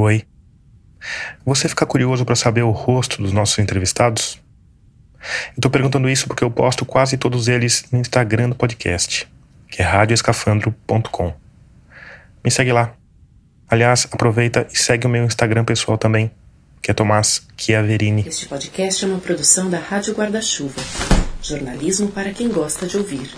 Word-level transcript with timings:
Oi. 0.00 0.24
Você 1.44 1.68
fica 1.68 1.84
curioso 1.84 2.24
para 2.24 2.36
saber 2.36 2.62
o 2.62 2.70
rosto 2.70 3.20
dos 3.20 3.32
nossos 3.32 3.58
entrevistados? 3.58 4.40
Eu 5.56 5.60
tô 5.60 5.68
perguntando 5.68 6.08
isso 6.08 6.28
porque 6.28 6.44
eu 6.44 6.50
posto 6.52 6.86
quase 6.86 7.16
todos 7.16 7.48
eles 7.48 7.84
no 7.90 7.98
Instagram 7.98 8.50
do 8.50 8.54
podcast, 8.54 9.28
que 9.68 9.82
é 9.82 9.84
radioescafandro.com. 9.84 11.34
Me 12.44 12.48
segue 12.48 12.70
lá. 12.70 12.94
Aliás, 13.68 14.06
aproveita 14.12 14.68
e 14.72 14.78
segue 14.78 15.04
o 15.04 15.10
meu 15.10 15.24
Instagram 15.24 15.64
pessoal 15.64 15.98
também, 15.98 16.30
que 16.80 16.92
é 16.92 16.94
Tomás 16.94 17.48
Chiaverini. 17.56 18.24
Este 18.24 18.46
podcast 18.46 19.04
é 19.04 19.08
uma 19.08 19.18
produção 19.18 19.68
da 19.68 19.80
Rádio 19.80 20.14
Guarda-Chuva. 20.14 20.80
Jornalismo 21.42 22.06
para 22.12 22.30
quem 22.30 22.48
gosta 22.48 22.86
de 22.86 22.96
ouvir. 22.96 23.28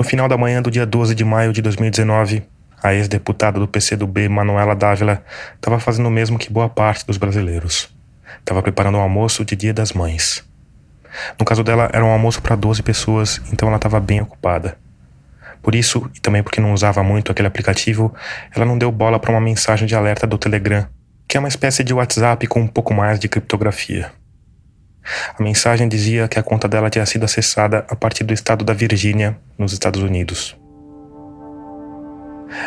No 0.00 0.04
final 0.04 0.26
da 0.26 0.38
manhã 0.38 0.62
do 0.62 0.70
dia 0.70 0.86
12 0.86 1.14
de 1.14 1.26
maio 1.26 1.52
de 1.52 1.60
2019, 1.60 2.42
a 2.82 2.94
ex-deputada 2.94 3.60
do 3.60 3.68
PCdoB, 3.68 4.30
Manuela 4.30 4.74
Dávila, 4.74 5.22
estava 5.54 5.78
fazendo 5.78 6.06
o 6.06 6.10
mesmo 6.10 6.38
que 6.38 6.50
boa 6.50 6.70
parte 6.70 7.06
dos 7.06 7.18
brasileiros. 7.18 7.94
Estava 8.38 8.62
preparando 8.62 8.96
um 8.96 9.02
almoço 9.02 9.44
de 9.44 9.54
Dia 9.54 9.74
das 9.74 9.92
Mães. 9.92 10.42
No 11.38 11.44
caso 11.44 11.62
dela, 11.62 11.90
era 11.92 12.02
um 12.02 12.10
almoço 12.10 12.40
para 12.40 12.56
12 12.56 12.82
pessoas, 12.82 13.42
então 13.52 13.68
ela 13.68 13.76
estava 13.76 14.00
bem 14.00 14.22
ocupada. 14.22 14.78
Por 15.60 15.74
isso, 15.74 16.10
e 16.16 16.20
também 16.20 16.42
porque 16.42 16.62
não 16.62 16.72
usava 16.72 17.02
muito 17.02 17.30
aquele 17.30 17.48
aplicativo, 17.48 18.10
ela 18.56 18.64
não 18.64 18.78
deu 18.78 18.90
bola 18.90 19.18
para 19.18 19.32
uma 19.32 19.40
mensagem 19.40 19.86
de 19.86 19.94
alerta 19.94 20.26
do 20.26 20.38
Telegram, 20.38 20.86
que 21.28 21.36
é 21.36 21.40
uma 21.40 21.48
espécie 21.48 21.84
de 21.84 21.92
WhatsApp 21.92 22.46
com 22.46 22.62
um 22.62 22.66
pouco 22.66 22.94
mais 22.94 23.20
de 23.20 23.28
criptografia. 23.28 24.10
A 25.38 25.42
mensagem 25.42 25.88
dizia 25.88 26.28
que 26.28 26.38
a 26.38 26.42
conta 26.42 26.68
dela 26.68 26.90
tinha 26.90 27.04
sido 27.06 27.24
acessada 27.24 27.84
a 27.88 27.96
partir 27.96 28.24
do 28.24 28.34
estado 28.34 28.64
da 28.64 28.72
Virgínia, 28.72 29.36
nos 29.58 29.72
Estados 29.72 30.02
Unidos. 30.02 30.56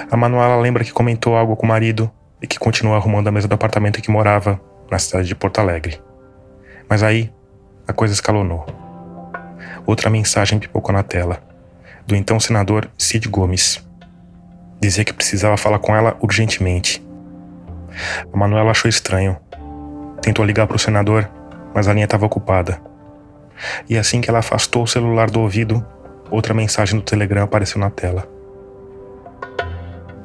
A 0.10 0.16
Manuela 0.16 0.56
lembra 0.58 0.84
que 0.84 0.92
comentou 0.92 1.36
algo 1.36 1.56
com 1.56 1.66
o 1.66 1.70
marido 1.70 2.12
e 2.42 2.48
que 2.48 2.60
continuou 2.60 2.96
arrumando 2.96 3.27
a 3.27 3.32
mesa 3.32 3.48
do 3.48 3.55
apartamento 3.55 4.00
em 4.00 4.02
que 4.02 4.12
morava, 4.12 4.60
na 4.90 5.00
cidade 5.00 5.27
de 5.27 5.35
Porto 5.35 5.60
Alegre. 5.60 6.00
Mas 6.90 7.02
aí, 7.02 7.32
a 7.88 7.94
coisa 7.94 8.13
escalonou. 8.13 8.66
Outra 9.85 10.10
mensagem 10.10 10.60
pipocou 10.60 10.94
na 10.94 11.04
tela, 11.04 11.41
do 12.05 12.16
então 12.16 12.40
senador 12.40 12.90
Cid 12.98 13.28
Gomes. 13.28 13.84
Dizia 14.80 15.05
que 15.05 15.13
precisava 15.13 15.57
falar 15.57 15.80
com 15.80 15.96
ela 15.96 16.18
urgentemente. 16.22 17.05
A 18.32 18.38
Manuela 18.38 18.72
achou 18.72 18.90
estranho. 18.90 19.38
Tentou 20.22 20.46
ligar 20.46 20.68
para 20.68 20.76
o 20.76 20.80
senador, 20.80 21.30
mas 21.74 21.88
a 21.88 21.93
linha 21.93 22.05
estava 22.05 22.26
ocupada. 22.26 22.82
E 23.90 23.98
assim 23.98 24.21
que 24.21 24.29
ela 24.29 24.40
afastou 24.40 24.84
o 24.84 24.88
celular 24.88 25.29
do 25.29 25.40
ouvido, 25.40 25.85
outra 26.29 26.54
mensagem 26.54 26.99
do 26.99 27.05
Telegram 27.05 27.43
apareceu 27.43 27.79
na 27.79 27.90
tela. 27.90 28.27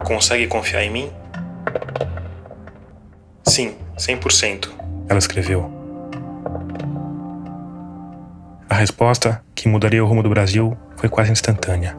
Consegue 0.04 0.46
confiar 0.46 0.82
em 0.82 0.90
mim? 0.90 1.12
Sim, 3.44 3.76
100%, 3.96 4.68
ela 5.08 5.18
escreveu. 5.18 5.70
A 8.68 8.74
resposta, 8.74 9.42
que 9.54 9.68
mudaria 9.68 10.04
o 10.04 10.06
rumo 10.06 10.22
do 10.22 10.28
Brasil, 10.28 10.76
foi 10.96 11.08
quase 11.08 11.32
instantânea. 11.32 11.96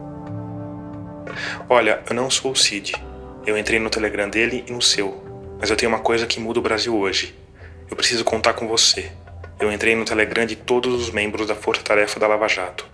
Olha, 1.68 2.00
eu 2.08 2.14
não 2.14 2.30
sou 2.30 2.52
o 2.52 2.56
Cid. 2.56 2.94
Eu 3.46 3.58
entrei 3.58 3.78
no 3.78 3.90
Telegram 3.90 4.28
dele 4.28 4.64
e 4.68 4.72
no 4.72 4.80
seu. 4.80 5.22
Mas 5.58 5.70
eu 5.70 5.76
tenho 5.76 5.90
uma 5.90 5.98
coisa 5.98 6.26
que 6.26 6.40
muda 6.40 6.58
o 6.58 6.62
Brasil 6.62 6.96
hoje. 6.96 7.34
Eu 7.90 7.96
preciso 7.96 8.24
contar 8.24 8.54
com 8.54 8.68
você. 8.68 9.10
Eu 9.60 9.70
entrei 9.70 9.94
no 9.94 10.06
Telegram 10.06 10.46
de 10.46 10.56
todos 10.56 10.94
os 10.94 11.10
membros 11.10 11.46
da 11.46 11.54
Força 11.54 11.82
Tarefa 11.82 12.18
da 12.18 12.26
Lava 12.26 12.48
Jato. 12.48 12.86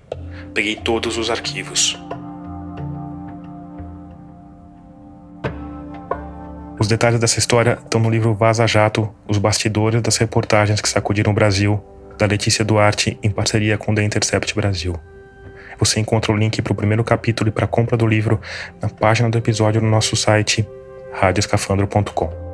Peguei 0.52 0.74
todos 0.74 1.16
os 1.16 1.30
arquivos. 1.30 1.96
Os 6.78 6.88
detalhes 6.88 7.20
dessa 7.20 7.38
história 7.38 7.78
estão 7.82 8.00
no 8.00 8.10
livro 8.10 8.34
Vaza 8.34 8.66
Jato, 8.66 9.14
Os 9.28 9.38
Bastidores 9.38 10.02
das 10.02 10.16
Reportagens 10.16 10.80
que 10.80 10.88
Sacudiram 10.88 11.30
o 11.30 11.34
Brasil, 11.34 11.82
da 12.18 12.26
Letícia 12.26 12.64
Duarte, 12.64 13.16
em 13.22 13.30
parceria 13.30 13.78
com 13.78 13.94
The 13.94 14.02
Intercept 14.02 14.52
Brasil. 14.54 14.94
Você 15.78 16.00
encontra 16.00 16.32
o 16.32 16.36
link 16.36 16.60
para 16.62 16.72
o 16.72 16.76
primeiro 16.76 17.04
capítulo 17.04 17.48
e 17.48 17.52
para 17.52 17.66
a 17.66 17.68
compra 17.68 17.96
do 17.96 18.06
livro 18.06 18.40
na 18.82 18.88
página 18.88 19.30
do 19.30 19.38
episódio 19.38 19.80
no 19.80 19.88
nosso 19.88 20.16
site 20.16 20.66
radioscafandro.com. 21.12 22.45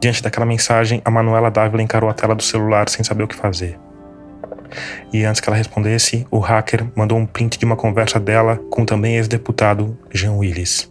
Diante 0.00 0.22
daquela 0.22 0.46
mensagem, 0.46 1.00
a 1.04 1.10
Manuela 1.10 1.50
Dávila 1.50 1.82
encarou 1.82 2.10
a 2.10 2.14
tela 2.14 2.34
do 2.34 2.42
celular 2.42 2.88
sem 2.88 3.04
saber 3.04 3.24
o 3.24 3.28
que 3.28 3.36
fazer. 3.36 3.78
E 5.12 5.24
antes 5.24 5.40
que 5.40 5.48
ela 5.48 5.56
respondesse, 5.56 6.26
o 6.30 6.38
hacker 6.38 6.86
mandou 6.96 7.18
um 7.18 7.26
print 7.26 7.58
de 7.58 7.64
uma 7.64 7.76
conversa 7.76 8.18
dela 8.18 8.56
com 8.70 8.84
também 8.84 9.16
ex-deputado 9.16 9.98
Jean 10.12 10.32
Willis. 10.32 10.90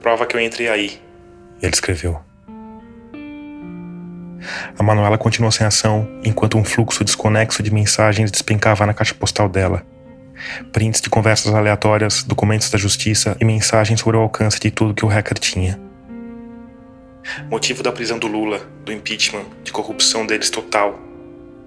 Prova 0.00 0.26
que 0.26 0.36
eu 0.36 0.40
entrei 0.40 0.68
aí, 0.68 1.00
ele 1.62 1.72
escreveu. 1.72 2.20
A 4.78 4.82
Manuela 4.82 5.18
continuou 5.18 5.50
sem 5.50 5.66
ação, 5.66 6.08
enquanto 6.24 6.56
um 6.56 6.64
fluxo 6.64 7.02
desconexo 7.02 7.62
de 7.62 7.72
mensagens 7.72 8.30
despencava 8.30 8.86
na 8.86 8.94
caixa 8.94 9.14
postal 9.14 9.48
dela. 9.48 9.84
Prints 10.72 11.00
de 11.00 11.10
conversas 11.10 11.52
aleatórias, 11.52 12.22
documentos 12.22 12.70
da 12.70 12.78
justiça 12.78 13.36
e 13.40 13.44
mensagens 13.44 14.00
sobre 14.00 14.16
o 14.16 14.20
alcance 14.20 14.60
de 14.60 14.70
tudo 14.70 14.94
que 14.94 15.04
o 15.04 15.08
hacker 15.08 15.38
tinha. 15.38 15.87
Motivo 17.50 17.82
da 17.82 17.92
prisão 17.92 18.18
do 18.18 18.26
Lula, 18.26 18.60
do 18.84 18.92
impeachment, 18.92 19.44
de 19.62 19.72
corrupção 19.72 20.26
deles 20.26 20.50
total. 20.50 20.98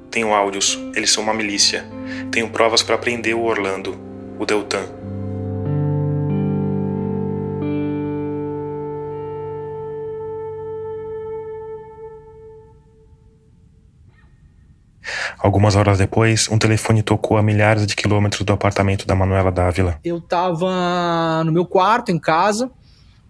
Tenho 0.09 0.33
áudios, 0.33 0.77
eles 0.95 1.11
são 1.11 1.23
uma 1.23 1.33
milícia. 1.33 1.85
Tenho 2.31 2.49
provas 2.49 2.83
para 2.83 2.97
prender 2.97 3.35
o 3.35 3.43
Orlando, 3.43 3.97
o 4.37 4.45
Deltan. 4.45 5.01
Algumas 15.39 15.75
horas 15.75 15.97
depois, 15.97 16.47
um 16.51 16.57
telefone 16.59 17.01
tocou 17.01 17.35
a 17.35 17.41
milhares 17.41 17.87
de 17.87 17.95
quilômetros 17.95 18.43
do 18.43 18.53
apartamento 18.53 19.07
da 19.07 19.15
Manuela 19.15 19.51
Dávila. 19.51 19.99
Eu 20.03 20.21
tava 20.21 21.43
no 21.43 21.51
meu 21.51 21.65
quarto, 21.65 22.11
em 22.11 22.19
casa, 22.19 22.69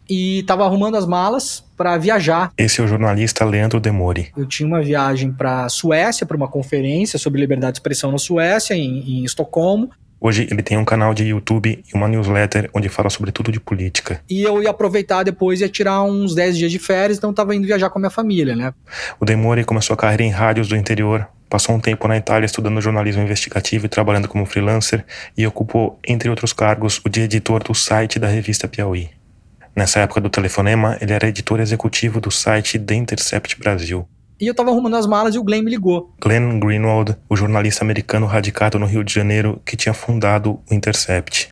e 0.09 0.43
tava 0.43 0.65
arrumando 0.65 0.97
as 0.97 1.05
malas 1.05 1.63
para 1.81 1.97
viajar. 1.97 2.51
Esse 2.55 2.79
é 2.79 2.83
o 2.83 2.87
jornalista 2.87 3.43
Leandro 3.43 3.79
Demori. 3.79 4.27
Eu 4.37 4.45
tinha 4.45 4.67
uma 4.67 4.83
viagem 4.83 5.31
para 5.31 5.67
Suécia, 5.67 6.27
para 6.27 6.37
uma 6.37 6.47
conferência 6.47 7.17
sobre 7.17 7.41
liberdade 7.41 7.73
de 7.73 7.79
expressão 7.79 8.11
na 8.11 8.19
Suécia, 8.19 8.75
em, 8.75 8.99
em 8.99 9.23
Estocolmo. 9.23 9.89
Hoje 10.19 10.47
ele 10.51 10.61
tem 10.61 10.77
um 10.77 10.85
canal 10.85 11.11
de 11.11 11.23
YouTube 11.23 11.83
e 11.83 11.97
uma 11.97 12.07
newsletter 12.07 12.69
onde 12.75 12.87
fala 12.87 13.09
sobre 13.09 13.31
tudo 13.31 13.51
de 13.51 13.59
política. 13.59 14.21
E 14.29 14.43
eu 14.43 14.61
ia 14.61 14.69
aproveitar 14.69 15.23
depois 15.23 15.59
e 15.59 15.63
ia 15.63 15.69
tirar 15.69 16.03
uns 16.03 16.35
10 16.35 16.55
dias 16.55 16.71
de 16.71 16.77
férias, 16.77 17.17
então 17.17 17.33
tava 17.33 17.55
indo 17.55 17.65
viajar 17.65 17.89
com 17.89 17.97
a 17.97 18.01
minha 18.01 18.11
família, 18.11 18.55
né? 18.55 18.71
O 19.19 19.25
Demori 19.25 19.63
começou 19.63 19.95
a 19.95 19.97
carreira 19.97 20.21
em 20.21 20.29
rádios 20.29 20.67
do 20.67 20.75
interior, 20.75 21.27
Passou 21.49 21.75
um 21.75 21.81
tempo 21.81 22.07
na 22.07 22.15
Itália 22.15 22.45
estudando 22.45 22.79
jornalismo 22.79 23.21
investigativo 23.21 23.85
e 23.85 23.89
trabalhando 23.89 24.29
como 24.29 24.45
freelancer 24.45 25.03
e 25.37 25.45
ocupou, 25.45 25.99
entre 26.07 26.29
outros 26.29 26.53
cargos, 26.53 27.01
o 27.03 27.09
de 27.09 27.19
editor 27.19 27.61
do 27.61 27.75
site 27.75 28.17
da 28.17 28.27
revista 28.27 28.69
Piauí. 28.69 29.09
Nessa 29.75 30.01
época 30.01 30.19
do 30.19 30.29
telefonema, 30.29 30.97
ele 30.99 31.13
era 31.13 31.27
editor 31.27 31.59
executivo 31.59 32.19
do 32.19 32.29
site 32.29 32.77
The 32.77 32.95
Intercept 32.95 33.57
Brasil. 33.57 34.07
E 34.41 34.47
eu 34.47 34.56
tava 34.56 34.72
arrumando 34.72 34.96
as 34.96 35.06
malas 35.06 35.35
e 35.35 35.38
o 35.38 35.44
Glenn 35.44 35.62
me 35.62 35.69
ligou. 35.69 36.12
Glenn 36.19 36.59
Greenwald, 36.59 37.16
o 37.29 37.35
jornalista 37.35 37.84
americano 37.84 38.25
radicado 38.25 38.79
no 38.79 38.88
Rio 38.88 39.03
de 39.03 39.13
Janeiro 39.13 39.62
que 39.63 39.78
tinha 39.78 39.94
fundado 39.94 40.59
o 40.68 40.74
Intercept. 40.74 41.50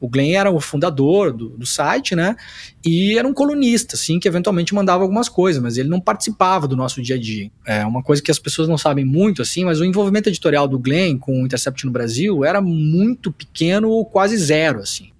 O 0.00 0.08
Glenn 0.08 0.36
era 0.36 0.48
o 0.48 0.60
fundador 0.60 1.32
do, 1.32 1.48
do, 1.48 1.66
site, 1.66 2.14
né? 2.14 2.36
E 2.84 3.18
era 3.18 3.26
um 3.26 3.34
colunista, 3.34 3.96
assim, 3.96 4.20
que 4.20 4.28
eventualmente 4.28 4.72
mandava 4.72 5.02
algumas 5.02 5.28
coisas, 5.28 5.60
mas 5.60 5.76
ele 5.76 5.88
não 5.88 6.00
participava 6.00 6.68
do 6.68 6.76
nosso 6.76 7.02
dia 7.02 7.16
a 7.16 7.18
dia. 7.18 7.50
É 7.66 7.84
uma 7.84 8.04
coisa 8.04 8.22
que 8.22 8.30
as 8.30 8.38
pessoas 8.38 8.68
não 8.68 8.78
sabem 8.78 9.04
muito, 9.04 9.42
assim, 9.42 9.64
mas 9.64 9.80
o 9.80 9.84
envolvimento 9.84 10.28
editorial 10.28 10.68
do 10.68 10.78
Glenn 10.78 11.18
com 11.18 11.42
o 11.42 11.44
Intercept 11.44 11.84
no 11.84 11.90
Brasil 11.90 12.44
era 12.44 12.60
muito 12.60 13.32
pequeno 13.32 13.88
ou 13.88 14.06
quase 14.06 14.36
zero, 14.36 14.78
assim. 14.78 15.10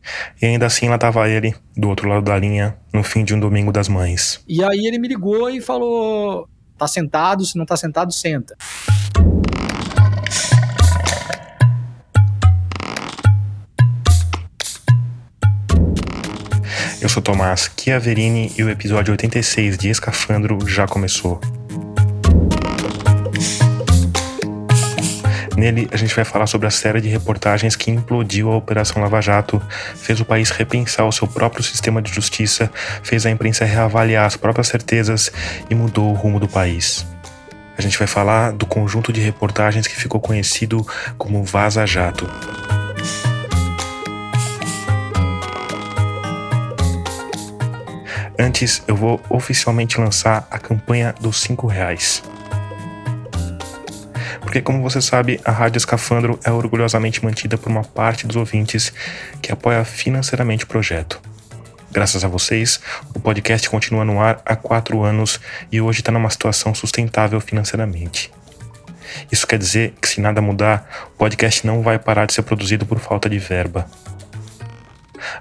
E 0.40 0.46
ainda 0.46 0.66
assim 0.66 0.88
lá 0.88 0.94
estava 0.94 1.28
ele, 1.28 1.52
do 1.76 1.88
outro 1.88 2.08
lado 2.08 2.22
da 2.22 2.38
linha, 2.38 2.76
no 2.94 3.02
fim 3.02 3.24
de 3.24 3.34
um 3.34 3.40
domingo 3.40 3.72
das 3.72 3.88
mães. 3.88 4.40
E 4.48 4.62
aí 4.62 4.86
ele 4.86 5.00
me 5.00 5.08
ligou 5.08 5.50
e 5.50 5.60
falou: 5.60 6.48
tá 6.78 6.86
sentado, 6.86 7.44
se 7.44 7.58
não 7.58 7.66
tá 7.66 7.76
sentado, 7.76 8.12
senta. 8.12 8.56
Eu 17.00 17.08
sou 17.08 17.22
Tomás 17.22 17.70
Chiaverini 17.78 18.52
e 18.56 18.62
o 18.62 18.70
episódio 18.70 19.12
86 19.12 19.78
de 19.78 19.88
Escafandro 19.88 20.58
já 20.66 20.86
começou. 20.86 21.40
Nele, 25.58 25.88
a 25.90 25.96
gente 25.96 26.14
vai 26.14 26.24
falar 26.24 26.46
sobre 26.46 26.68
a 26.68 26.70
série 26.70 27.00
de 27.00 27.08
reportagens 27.08 27.74
que 27.74 27.90
implodiu 27.90 28.52
a 28.52 28.56
Operação 28.56 29.02
Lava 29.02 29.20
Jato, 29.20 29.60
fez 29.96 30.20
o 30.20 30.24
país 30.24 30.50
repensar 30.50 31.04
o 31.04 31.10
seu 31.10 31.26
próprio 31.26 31.64
sistema 31.64 32.00
de 32.00 32.14
justiça, 32.14 32.70
fez 33.02 33.26
a 33.26 33.30
imprensa 33.30 33.64
reavaliar 33.64 34.24
as 34.24 34.36
próprias 34.36 34.68
certezas 34.68 35.32
e 35.68 35.74
mudou 35.74 36.12
o 36.12 36.14
rumo 36.14 36.38
do 36.38 36.46
país. 36.46 37.04
A 37.76 37.82
gente 37.82 37.98
vai 37.98 38.06
falar 38.06 38.52
do 38.52 38.66
conjunto 38.66 39.12
de 39.12 39.20
reportagens 39.20 39.88
que 39.88 39.96
ficou 39.96 40.20
conhecido 40.20 40.86
como 41.18 41.42
Vaza 41.42 41.84
Jato. 41.84 42.30
Antes, 48.38 48.80
eu 48.86 48.94
vou 48.94 49.20
oficialmente 49.28 50.00
lançar 50.00 50.46
a 50.52 50.58
campanha 50.60 51.12
dos 51.20 51.40
5 51.40 51.66
reais. 51.66 52.22
Porque, 54.48 54.62
como 54.62 54.80
você 54.80 55.02
sabe, 55.02 55.38
a 55.44 55.52
Rádio 55.52 55.76
Escafandro 55.76 56.40
é 56.42 56.50
orgulhosamente 56.50 57.22
mantida 57.22 57.58
por 57.58 57.68
uma 57.70 57.84
parte 57.84 58.26
dos 58.26 58.34
ouvintes 58.34 58.94
que 59.42 59.52
apoia 59.52 59.84
financeiramente 59.84 60.64
o 60.64 60.66
projeto. 60.66 61.20
Graças 61.92 62.24
a 62.24 62.28
vocês, 62.28 62.80
o 63.14 63.20
podcast 63.20 63.68
continua 63.68 64.06
no 64.06 64.18
ar 64.22 64.40
há 64.46 64.56
quatro 64.56 65.02
anos 65.02 65.38
e 65.70 65.82
hoje 65.82 66.00
está 66.00 66.10
numa 66.10 66.30
situação 66.30 66.74
sustentável 66.74 67.38
financeiramente. 67.42 68.32
Isso 69.30 69.46
quer 69.46 69.58
dizer 69.58 69.92
que, 70.00 70.08
se 70.08 70.18
nada 70.18 70.40
mudar, 70.40 71.08
o 71.08 71.18
podcast 71.18 71.66
não 71.66 71.82
vai 71.82 71.98
parar 71.98 72.24
de 72.24 72.32
ser 72.32 72.40
produzido 72.40 72.86
por 72.86 72.98
falta 72.98 73.28
de 73.28 73.38
verba. 73.38 73.84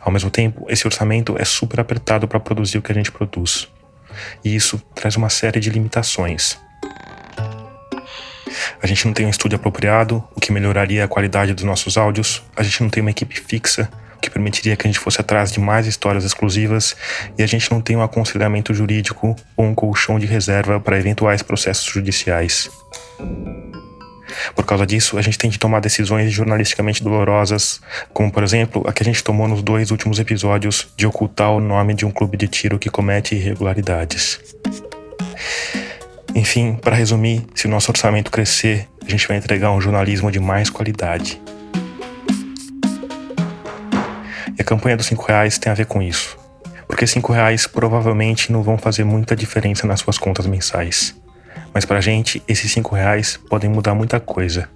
Ao 0.01 0.12
mesmo 0.12 0.30
tempo, 0.30 0.65
esse 0.68 0.86
orçamento 0.86 1.38
é 1.39 1.45
super 1.45 1.80
apertado 1.80 2.27
para 2.27 2.42
produzir 2.42 2.77
o 2.77 2.81
que 2.81 2.92
a 2.92 2.95
gente 2.95 3.13
produz. 3.13 3.69
E 4.44 4.54
isso 4.54 4.81
traz 4.94 5.15
uma 5.15 5.30
série 5.30 5.62
de 5.62 5.69
limitações. 5.69 6.59
A 8.81 8.88
gente 8.88 9.06
não 9.06 9.13
tem 9.13 9.25
um 9.25 9.30
estúdio 9.30 9.56
apropriado, 9.56 10.24
o 10.36 10.39
que 10.39 10.51
melhoraria 10.51 11.04
a 11.04 11.07
qualidade 11.07 11.54
dos 11.54 11.63
nossos 11.63 11.98
áudios. 11.98 12.44
A 12.56 12.63
gente 12.63 12.81
não 12.81 12.89
tem 12.89 13.01
uma 13.01 13.12
equipe 13.12 13.39
fixa, 13.39 13.89
o 14.15 14.19
que 14.19 14.30
permitiria 14.30 14.75
que 14.75 14.88
a 14.88 14.89
gente 14.89 15.00
fosse 15.00 15.21
atrás 15.21 15.51
de 15.51 15.59
mais 15.59 15.86
histórias 15.86 16.24
exclusivas. 16.24 16.95
E 17.38 17.44
a 17.44 17.48
gente 17.48 17.71
não 17.71 17.81
tem 17.81 17.95
um 17.95 18.01
aconselhamento 18.01 18.74
jurídico 18.74 19.36
ou 19.56 19.65
um 19.65 19.75
colchão 19.75 20.19
de 20.19 20.25
reserva 20.25 20.80
para 20.80 20.98
eventuais 20.98 21.42
processos 21.42 21.86
judiciais. 21.86 22.69
Por 24.56 24.65
causa 24.65 24.86
disso, 24.86 25.18
a 25.18 25.21
gente 25.21 25.38
tem 25.38 25.50
que 25.50 25.57
tomar 25.57 25.80
decisões 25.80 26.31
jornalisticamente 26.31 27.04
dolorosas, 27.04 27.81
como 28.13 28.31
por 28.31 28.44
exemplo 28.44 28.83
a 28.86 28.94
que 28.94 29.01
a 29.01 29.06
gente 29.06 29.24
tomou 29.24 29.48
nos 29.48 29.63
dois 29.63 29.92
últimos 29.92 30.19
episódios 30.19 30.88
de 30.95 31.07
ocultar 31.07 31.51
o 31.51 31.59
nome 31.59 31.94
de 31.94 32.06
um 32.06 32.12
clube 32.12 32.38
de 32.38 32.48
tiro 32.48 32.77
que 32.77 32.89
comete 32.89 33.36
irregularidades. 33.36 34.39
Enfim, 36.35 36.75
para 36.75 36.95
resumir, 36.95 37.45
se 37.56 37.68
o 37.68 37.69
nosso 37.69 37.91
orçamento 37.91 38.31
crescer, 38.31 38.88
a 39.06 39.09
gente 39.09 39.27
vai 39.27 39.38
entregar 39.38 39.71
um 39.71 39.81
jornalismo 39.81 40.31
de 40.31 40.39
mais 40.39 40.69
qualidade. 40.69 41.41
E 44.57 44.62
a 44.62 44.63
campanha 44.63 44.97
dos 44.97 45.06
5 45.07 45.25
reais 45.25 45.57
tem 45.57 45.71
a 45.71 45.75
ver 45.75 45.85
com 45.85 46.01
isso. 46.01 46.38
Porque 46.88 47.06
5 47.06 47.31
reais 47.31 47.68
provavelmente 47.68 48.51
não 48.51 48.63
vão 48.63 48.77
fazer 48.77 49.03
muita 49.03 49.35
diferença 49.35 49.85
nas 49.85 50.00
suas 50.00 50.18
contas 50.18 50.45
mensais. 50.45 51.15
Mas 51.74 51.85
pra 51.85 52.01
gente, 52.01 52.41
esses 52.47 52.71
5 52.71 52.95
reais 52.95 53.39
podem 53.50 53.69
mudar 53.69 53.94
muita 53.94 54.19
coisa. 54.19 54.69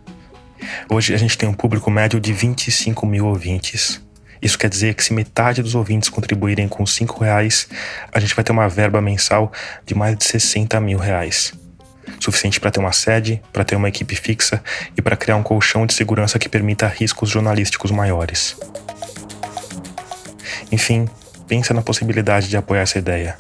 Hoje 0.90 1.14
a 1.14 1.18
gente 1.18 1.38
tem 1.38 1.50
um 1.50 1.54
público 1.54 1.90
médio 1.90 2.20
de 2.20 2.32
25 2.32 3.06
mil 3.06 3.26
ouvintes. 3.26 4.02
Isso 4.42 4.58
quer 4.58 4.70
dizer 4.70 4.96
que 4.96 5.04
se 5.04 5.14
metade 5.14 5.62
dos 5.62 5.76
ouvintes 5.76 6.10
contribuírem 6.10 6.68
com 6.68 6.86
5 6.86 7.24
reais, 7.24 7.68
a 8.12 8.20
gente 8.20 8.34
vai 8.34 8.44
ter 8.44 8.52
uma 8.52 8.68
verba 8.68 9.00
mensal 9.00 9.52
de 9.86 9.94
mais 9.94 10.18
de 10.18 10.24
60 10.24 10.80
mil 10.82 10.98
reais. 10.98 11.54
Suficiente 12.20 12.60
para 12.60 12.72
ter 12.72 12.80
uma 12.80 12.92
sede, 12.92 13.42
para 13.54 13.64
ter 13.64 13.76
uma 13.76 13.88
equipe 13.88 14.16
fixa 14.16 14.64
e 14.98 15.02
para 15.02 15.16
criar 15.16 15.36
um 15.36 15.44
colchão 15.44 15.86
de 15.86 15.94
segurança 15.94 16.40
que 16.40 16.50
permita 16.50 16.88
riscos 16.88 17.30
jornalísticos 17.30 17.92
maiores. 17.92 18.58
Enfim, 20.72 21.08
pensa 21.48 21.74
na 21.74 21.82
possibilidade 21.82 22.50
de 22.50 22.58
apoiar 22.58 22.82
essa 22.82 22.98
ideia. 22.98 23.38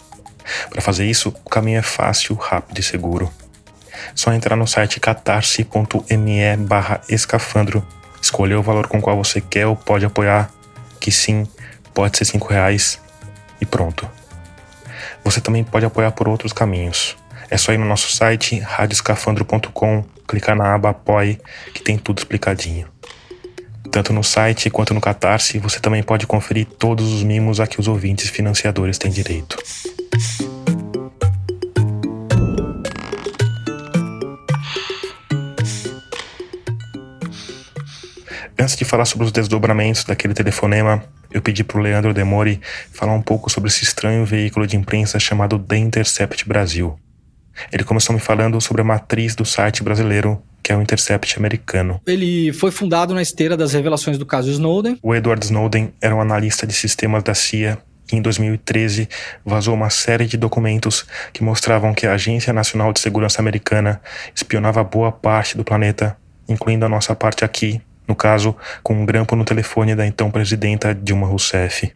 Para 0.70 0.82
fazer 0.82 1.06
isso, 1.06 1.30
o 1.30 1.50
caminho 1.50 1.80
é 1.80 1.82
fácil, 1.82 2.36
rápido 2.36 2.80
e 2.80 2.84
seguro. 2.84 3.32
Só 4.14 4.34
entrar 4.34 4.56
no 4.56 4.68
site 4.68 5.00
catarse.me 5.00 6.42
escafandro, 7.10 7.86
escolher 8.22 8.56
o 8.56 8.64
valor 8.64 8.88
com 8.88 9.02
qual 9.02 9.16
você 9.16 9.40
quer 9.40 9.66
ou 9.66 9.76
pode 9.76 10.06
apoiar, 10.06 10.52
que 11.02 11.12
sim, 11.12 11.46
pode 11.94 12.18
ser 12.18 12.24
5 12.24 12.48
reais 12.48 13.02
e 13.60 13.66
pronto. 13.66 14.08
Você 15.24 15.42
também 15.42 15.64
pode 15.64 15.86
apoiar 15.86 16.12
por 16.12 16.30
outros 16.30 16.54
caminhos. 16.54 17.18
É 17.50 17.58
só 17.58 17.74
ir 17.74 17.78
no 17.78 17.86
nosso 17.86 18.16
site 18.16 18.60
radioscafandro.com, 18.60 20.06
clicar 20.26 20.56
na 20.56 20.74
aba 20.74 20.92
Apoie, 20.92 21.42
que 21.74 21.82
tem 21.84 21.98
tudo 21.98 22.20
explicadinho. 22.20 22.88
Tanto 23.92 24.14
no 24.14 24.24
site 24.24 24.70
quanto 24.70 24.94
no 24.94 25.02
Catarse, 25.02 25.60
você 25.60 25.80
também 25.80 26.02
pode 26.02 26.26
conferir 26.26 26.66
todos 26.66 27.12
os 27.12 27.24
mimos 27.24 27.60
a 27.60 27.68
que 27.68 27.80
os 27.80 27.90
ouvintes 27.90 28.30
financiadores 28.30 28.98
têm 28.98 29.12
direito. 29.12 29.58
Antes 38.62 38.76
de 38.76 38.86
falar 38.86 39.06
sobre 39.06 39.26
os 39.26 39.32
desdobramentos 39.32 40.04
daquele 40.04 40.36
telefonema, 40.36 41.04
eu 41.32 41.42
pedi 41.42 41.64
para 41.64 41.80
o 41.80 41.82
Leandro 41.82 42.14
Demori 42.14 42.62
falar 42.94 43.12
um 43.12 43.22
pouco 43.22 43.50
sobre 43.50 43.70
esse 43.70 43.84
estranho 43.84 44.24
veículo 44.24 44.68
de 44.68 44.78
imprensa 44.78 45.18
chamado 45.18 45.58
The 45.58 45.78
Intercept 45.78 46.48
Brasil. 46.48 46.96
Ele 47.72 47.84
começou 47.84 48.14
me 48.14 48.22
falando 48.22 48.62
sobre 48.62 48.84
a 48.84 48.86
matriz 48.86 49.34
do 49.34 49.44
site 49.44 49.82
brasileiro, 49.82 50.40
que 50.62 50.72
é 50.72 50.78
o 50.78 50.82
Intercept 50.82 51.40
americano. 51.40 52.00
Ele 52.06 52.54
foi 52.54 52.70
fundado 52.70 53.16
na 53.16 53.22
esteira 53.24 53.58
das 53.58 53.74
revelações 53.74 54.20
do 54.20 54.28
caso 54.28 54.52
Snowden. 54.52 55.00
O 55.02 55.16
Edward 55.16 55.44
Snowden 55.44 55.92
era 56.00 56.16
um 56.16 56.22
analista 56.22 56.68
de 56.68 56.74
sistemas 56.74 57.24
da 57.24 57.34
CIA 57.34 57.80
que 58.06 58.16
em 58.16 58.22
2013 58.22 59.10
vazou 59.44 59.74
uma 59.74 59.90
série 59.90 60.28
de 60.28 60.38
documentos 60.38 61.08
que 61.34 61.44
mostravam 61.44 61.96
que 61.96 62.06
a 62.06 62.14
Agência 62.14 62.54
Nacional 62.54 62.94
de 62.94 63.00
Segurança 63.00 63.42
Americana 63.42 64.00
espionava 64.36 64.84
boa 64.84 65.12
parte 65.12 65.58
do 65.58 65.64
planeta, 65.64 66.16
incluindo 66.48 66.86
a 66.86 66.90
nossa 66.90 67.16
parte 67.16 67.44
aqui, 67.44 67.82
no 68.12 68.16
caso, 68.16 68.54
com 68.84 68.94
um 68.94 69.06
grampo 69.06 69.38
no 69.38 69.46
telefone 69.46 69.96
da 69.96 70.06
então 70.06 70.30
presidenta 70.30 70.94
Dilma 70.94 71.26
Rousseff. 71.26 71.94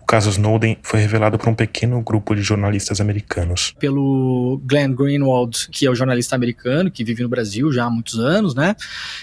O 0.00 0.04
caso 0.04 0.30
Snowden 0.30 0.78
foi 0.82 1.00
revelado 1.00 1.38
por 1.38 1.48
um 1.48 1.54
pequeno 1.54 2.00
grupo 2.02 2.34
de 2.34 2.42
jornalistas 2.42 3.00
americanos. 3.00 3.74
Pelo 3.78 4.60
Glenn 4.64 4.94
Greenwald, 4.94 5.68
que 5.70 5.86
é 5.86 5.90
o 5.90 5.94
jornalista 5.94 6.34
americano, 6.34 6.90
que 6.90 7.04
vive 7.04 7.22
no 7.22 7.28
Brasil 7.28 7.72
já 7.72 7.84
há 7.84 7.90
muitos 7.90 8.18
anos, 8.18 8.54
né? 8.54 8.74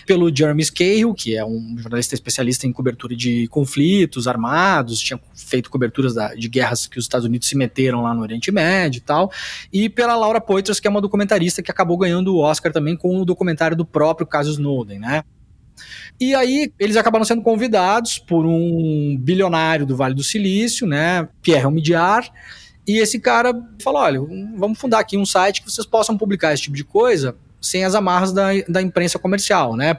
Pelo 0.06 0.36
Jeremy 0.36 0.64
Scahill, 0.64 1.14
que 1.14 1.36
é 1.36 1.46
um 1.46 1.76
jornalista 1.78 2.16
especialista 2.16 2.66
em 2.66 2.74
cobertura 2.74 3.16
de 3.16 3.48
conflitos 3.48 4.28
armados, 4.28 5.00
tinha 5.00 5.20
feito 5.36 5.70
coberturas 5.70 6.14
da, 6.14 6.34
de 6.34 6.48
guerras 6.48 6.88
que 6.88 6.98
os 6.98 7.06
Estados 7.06 7.26
Unidos 7.26 7.48
se 7.48 7.56
meteram 7.56 8.02
lá 8.02 8.14
no 8.14 8.22
Oriente 8.22 8.52
Médio 8.52 9.00
e 9.00 9.02
tal. 9.02 9.32
E 9.72 9.90
pela 9.90 10.16
Laura 10.16 10.42
Poitras, 10.42 10.80
que 10.80 10.88
é 10.88 10.90
uma 10.90 11.02
documentarista 11.02 11.62
que 11.62 11.72
acabou 11.72 11.98
ganhando 11.98 12.36
o 12.36 12.40
Oscar 12.40 12.72
também 12.72 12.96
com 12.96 13.22
o 13.22 13.26
documentário 13.26 13.78
do 13.78 13.86
próprio 13.86 14.26
caso 14.26 14.52
Snowden, 14.52 15.00
né? 15.00 15.24
E 16.20 16.36
aí 16.36 16.72
eles 16.80 16.96
acabaram 16.96 17.26
sendo 17.26 17.42
convidados 17.42 18.20
por 18.20 18.46
um 18.46 19.18
bilionário 19.20 19.86
do 19.86 19.96
Vale 19.96 20.14
do 20.14 20.24
Silício, 20.24 20.88
né, 20.88 21.28
Pierre 21.42 21.66
Omidyar, 21.66 22.30
e 22.88 22.98
esse 22.98 23.19
cara 23.19 23.54
falou: 23.81 24.02
olha, 24.02 24.19
vamos 24.57 24.80
fundar 24.80 25.00
aqui 25.00 25.18
um 25.18 25.26
site 25.26 25.62
que 25.62 25.71
vocês 25.71 25.86
possam 25.86 26.18
publicar 26.18 26.54
esse 26.54 26.64
tipo 26.64 26.76
de 26.76 26.83
coisa 26.83 27.36
sem 27.61 27.83
as 27.83 27.95
amarras 27.95 28.31
da, 28.31 28.49
da 28.68 28.81
imprensa 28.81 29.19
comercial, 29.19 29.75
né? 29.75 29.97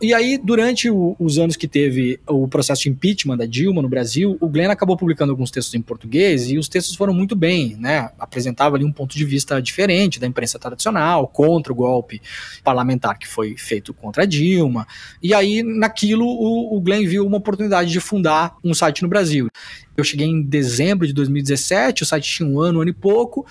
E 0.00 0.14
aí, 0.14 0.38
durante 0.38 0.88
o, 0.88 1.16
os 1.18 1.38
anos 1.38 1.56
que 1.56 1.66
teve 1.66 2.20
o 2.24 2.46
processo 2.46 2.82
de 2.82 2.88
impeachment 2.88 3.36
da 3.36 3.46
Dilma 3.46 3.82
no 3.82 3.88
Brasil, 3.88 4.38
o 4.40 4.48
Glenn 4.48 4.70
acabou 4.70 4.96
publicando 4.96 5.32
alguns 5.32 5.50
textos 5.50 5.74
em 5.74 5.82
português 5.82 6.48
e 6.48 6.56
os 6.56 6.68
textos 6.68 6.94
foram 6.94 7.12
muito 7.12 7.34
bem, 7.34 7.76
né? 7.76 8.10
Apresentava 8.16 8.76
ali 8.76 8.84
um 8.84 8.92
ponto 8.92 9.16
de 9.16 9.24
vista 9.24 9.60
diferente 9.60 10.20
da 10.20 10.26
imprensa 10.26 10.56
tradicional, 10.56 11.26
contra 11.26 11.72
o 11.72 11.76
golpe 11.76 12.22
parlamentar 12.62 13.18
que 13.18 13.26
foi 13.26 13.56
feito 13.56 13.92
contra 13.92 14.22
a 14.22 14.26
Dilma. 14.26 14.86
E 15.20 15.34
aí, 15.34 15.64
naquilo, 15.64 16.26
o, 16.26 16.76
o 16.76 16.80
Glenn 16.80 17.04
viu 17.04 17.26
uma 17.26 17.38
oportunidade 17.38 17.90
de 17.90 17.98
fundar 17.98 18.56
um 18.62 18.72
site 18.74 19.02
no 19.02 19.08
Brasil. 19.08 19.48
Eu 19.96 20.04
cheguei 20.04 20.28
em 20.28 20.40
dezembro 20.40 21.08
de 21.08 21.12
2017, 21.12 22.04
o 22.04 22.06
site 22.06 22.36
tinha 22.36 22.48
um 22.48 22.60
ano, 22.60 22.78
um 22.78 22.82
ano 22.82 22.90
e 22.90 22.94
pouco. 22.94 23.44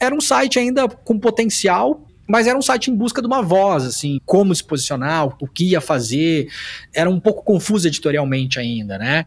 Era 0.00 0.12
um 0.12 0.20
site 0.20 0.58
ainda 0.58 0.88
com 0.88 1.16
potencial 1.16 2.08
mas 2.26 2.46
era 2.46 2.58
um 2.58 2.62
site 2.62 2.90
em 2.90 2.96
busca 2.96 3.20
de 3.20 3.26
uma 3.26 3.42
voz, 3.42 3.84
assim, 3.84 4.20
como 4.24 4.54
se 4.54 4.64
posicionar, 4.64 5.26
o 5.26 5.46
que 5.46 5.70
ia 5.70 5.80
fazer. 5.80 6.48
Era 6.94 7.10
um 7.10 7.20
pouco 7.20 7.42
confuso 7.42 7.86
editorialmente 7.86 8.58
ainda, 8.58 8.98
né? 8.98 9.26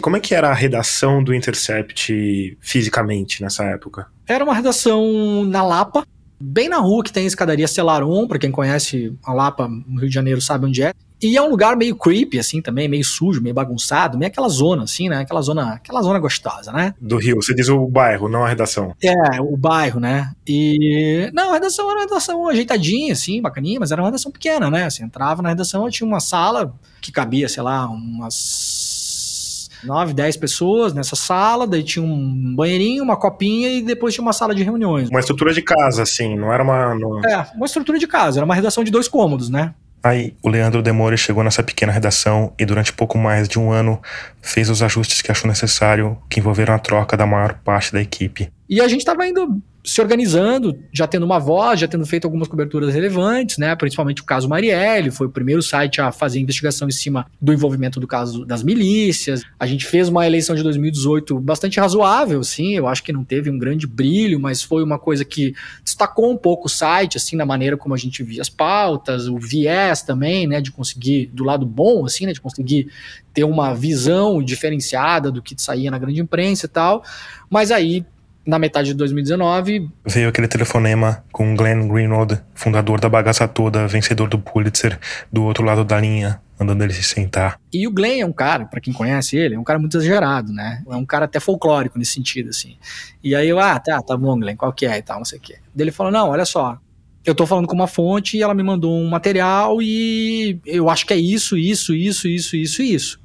Como 0.00 0.16
é 0.16 0.20
que 0.20 0.34
era 0.34 0.50
a 0.50 0.54
redação 0.54 1.24
do 1.24 1.34
Intercept 1.34 2.56
fisicamente 2.60 3.42
nessa 3.42 3.64
época? 3.64 4.06
Era 4.26 4.44
uma 4.44 4.54
redação 4.54 5.44
na 5.44 5.62
Lapa, 5.62 6.06
bem 6.38 6.68
na 6.68 6.78
rua 6.78 7.02
que 7.02 7.12
tem 7.12 7.24
a 7.24 7.26
escadaria 7.26 7.66
Celaron, 7.66 8.28
para 8.28 8.38
quem 8.38 8.50
conhece 8.50 9.14
a 9.24 9.32
Lapa 9.32 9.66
no 9.68 10.00
Rio 10.00 10.08
de 10.08 10.14
Janeiro 10.14 10.40
sabe 10.40 10.66
onde 10.66 10.82
é. 10.82 10.92
E 11.20 11.36
é 11.36 11.42
um 11.42 11.48
lugar 11.48 11.76
meio 11.76 11.96
creepy, 11.96 12.38
assim, 12.38 12.60
também, 12.60 12.88
meio 12.88 13.04
sujo, 13.04 13.42
meio 13.42 13.54
bagunçado, 13.54 14.18
meio 14.18 14.28
aquela 14.28 14.48
zona, 14.48 14.84
assim, 14.84 15.08
né? 15.08 15.20
Aquela 15.20 15.40
zona, 15.40 15.74
aquela 15.74 16.02
zona 16.02 16.18
gostosa, 16.18 16.70
né? 16.72 16.94
Do 17.00 17.16
Rio, 17.16 17.36
você 17.36 17.54
diz 17.54 17.68
o 17.68 17.86
bairro, 17.86 18.28
não 18.28 18.44
a 18.44 18.48
redação. 18.48 18.94
É, 19.02 19.40
o 19.40 19.56
bairro, 19.56 19.98
né? 19.98 20.32
E. 20.46 21.30
Não, 21.32 21.50
a 21.50 21.54
redação 21.54 21.88
era 21.90 22.00
uma 22.00 22.04
redação 22.04 22.48
ajeitadinha, 22.48 23.14
assim, 23.14 23.40
bacaninha, 23.40 23.80
mas 23.80 23.90
era 23.90 24.02
uma 24.02 24.08
redação 24.08 24.30
pequena, 24.30 24.70
né? 24.70 24.88
Você 24.88 25.02
entrava 25.02 25.40
na 25.40 25.48
redação, 25.48 25.88
tinha 25.88 26.06
uma 26.06 26.20
sala 26.20 26.74
que 27.00 27.10
cabia, 27.10 27.48
sei 27.48 27.62
lá, 27.62 27.86
umas 27.86 29.70
9, 29.82 30.12
10 30.12 30.36
pessoas 30.36 30.92
nessa 30.92 31.16
sala, 31.16 31.66
daí 31.66 31.82
tinha 31.82 32.04
um 32.04 32.54
banheirinho, 32.54 33.02
uma 33.02 33.16
copinha 33.16 33.70
e 33.70 33.82
depois 33.82 34.12
tinha 34.12 34.22
uma 34.22 34.32
sala 34.32 34.54
de 34.54 34.62
reuniões. 34.62 35.08
Uma 35.08 35.20
estrutura 35.20 35.54
de 35.54 35.62
casa, 35.62 36.02
assim, 36.02 36.36
não 36.36 36.52
era 36.52 36.62
uma. 36.62 36.94
Não... 36.94 37.24
É, 37.24 37.46
uma 37.54 37.66
estrutura 37.66 37.98
de 37.98 38.06
casa, 38.06 38.38
era 38.38 38.44
uma 38.44 38.54
redação 38.54 38.84
de 38.84 38.90
dois 38.90 39.08
cômodos, 39.08 39.48
né? 39.48 39.74
Aí 40.06 40.34
o 40.40 40.48
Leandro 40.48 40.82
Demore 40.82 41.18
chegou 41.18 41.42
nessa 41.42 41.64
pequena 41.64 41.90
redação 41.90 42.52
e 42.56 42.64
durante 42.64 42.92
pouco 42.92 43.18
mais 43.18 43.48
de 43.48 43.58
um 43.58 43.72
ano 43.72 44.00
fez 44.40 44.70
os 44.70 44.80
ajustes 44.80 45.20
que 45.20 45.32
achou 45.32 45.48
necessário, 45.48 46.16
que 46.30 46.38
envolveram 46.38 46.72
a 46.72 46.78
troca 46.78 47.16
da 47.16 47.26
maior 47.26 47.54
parte 47.64 47.92
da 47.92 48.00
equipe. 48.00 48.48
E 48.68 48.80
a 48.80 48.86
gente 48.86 49.00
estava 49.00 49.26
indo 49.26 49.60
se 49.86 50.00
organizando, 50.00 50.76
já 50.92 51.06
tendo 51.06 51.24
uma 51.24 51.38
voz, 51.38 51.78
já 51.78 51.86
tendo 51.86 52.04
feito 52.04 52.24
algumas 52.24 52.48
coberturas 52.48 52.92
relevantes, 52.92 53.56
né? 53.56 53.74
Principalmente 53.76 54.20
o 54.20 54.24
caso 54.24 54.48
Marielle, 54.48 55.12
foi 55.12 55.28
o 55.28 55.30
primeiro 55.30 55.62
site 55.62 56.00
a 56.00 56.10
fazer 56.10 56.40
investigação 56.40 56.88
em 56.88 56.90
cima 56.90 57.26
do 57.40 57.52
envolvimento 57.52 58.00
do 58.00 58.06
caso 58.06 58.44
das 58.44 58.64
milícias. 58.64 59.42
A 59.60 59.64
gente 59.64 59.86
fez 59.86 60.08
uma 60.08 60.26
eleição 60.26 60.56
de 60.56 60.62
2018 60.64 61.38
bastante 61.38 61.78
razoável, 61.78 62.42
sim. 62.42 62.74
Eu 62.74 62.88
acho 62.88 63.00
que 63.00 63.12
não 63.12 63.22
teve 63.22 63.48
um 63.48 63.56
grande 63.56 63.86
brilho, 63.86 64.40
mas 64.40 64.60
foi 64.60 64.82
uma 64.82 64.98
coisa 64.98 65.24
que 65.24 65.54
destacou 65.84 66.32
um 66.32 66.36
pouco 66.36 66.66
o 66.66 66.70
site, 66.70 67.16
assim, 67.16 67.36
na 67.36 67.46
maneira 67.46 67.76
como 67.76 67.94
a 67.94 67.98
gente 67.98 68.24
via 68.24 68.42
as 68.42 68.48
pautas, 68.48 69.28
o 69.28 69.38
viés 69.38 70.02
também, 70.02 70.48
né? 70.48 70.60
De 70.60 70.72
conseguir, 70.72 71.30
do 71.32 71.44
lado 71.44 71.64
bom, 71.64 72.04
assim, 72.04 72.26
né? 72.26 72.32
De 72.32 72.40
conseguir 72.40 72.88
ter 73.32 73.44
uma 73.44 73.72
visão 73.72 74.42
diferenciada 74.42 75.30
do 75.30 75.40
que 75.40 75.54
saía 75.56 75.92
na 75.92 75.98
grande 75.98 76.20
imprensa 76.20 76.66
e 76.66 76.68
tal. 76.68 77.04
Mas 77.48 77.70
aí 77.70 78.04
na 78.46 78.58
metade 78.58 78.88
de 78.88 78.94
2019. 78.94 79.90
Veio 80.04 80.28
aquele 80.28 80.46
telefonema 80.46 81.24
com 81.32 81.56
Glenn 81.56 81.88
Greenwald, 81.88 82.40
fundador 82.54 83.00
da 83.00 83.08
bagaça 83.08 83.48
toda, 83.48 83.88
vencedor 83.88 84.28
do 84.28 84.38
Pulitzer, 84.38 84.98
do 85.32 85.44
outro 85.44 85.64
lado 85.64 85.84
da 85.84 86.00
linha, 86.00 86.40
mandando 86.58 86.84
ele 86.84 86.92
se 86.92 87.02
sentar. 87.02 87.58
E 87.72 87.86
o 87.86 87.90
Glenn 87.90 88.20
é 88.20 88.26
um 88.26 88.32
cara, 88.32 88.64
para 88.64 88.80
quem 88.80 88.92
conhece 88.92 89.36
ele, 89.36 89.56
é 89.56 89.58
um 89.58 89.64
cara 89.64 89.78
muito 89.78 89.96
exagerado, 89.96 90.52
né? 90.52 90.82
É 90.88 90.96
um 90.96 91.04
cara 91.04 91.24
até 91.24 91.40
folclórico 91.40 91.98
nesse 91.98 92.12
sentido, 92.12 92.50
assim. 92.50 92.76
E 93.22 93.34
aí 93.34 93.48
eu, 93.48 93.58
ah, 93.58 93.78
tá, 93.80 94.00
tá 94.00 94.16
bom, 94.16 94.38
Glenn, 94.38 94.56
qual 94.56 94.72
que 94.72 94.86
é 94.86 94.96
e 94.96 95.02
tal, 95.02 95.18
não 95.18 95.24
sei 95.24 95.38
o 95.38 95.42
quê. 95.42 95.56
Daí 95.74 95.84
ele 95.84 95.90
falou, 95.90 96.12
não, 96.12 96.30
olha 96.30 96.44
só, 96.44 96.78
eu 97.24 97.34
tô 97.34 97.44
falando 97.44 97.66
com 97.66 97.74
uma 97.74 97.88
fonte 97.88 98.36
e 98.36 98.42
ela 98.42 98.54
me 98.54 98.62
mandou 98.62 98.96
um 98.96 99.08
material 99.08 99.82
e 99.82 100.60
eu 100.64 100.88
acho 100.88 101.04
que 101.04 101.12
é 101.12 101.16
isso, 101.16 101.58
isso, 101.58 101.92
isso, 101.92 102.28
isso, 102.28 102.56
isso 102.56 102.82
isso. 102.82 103.20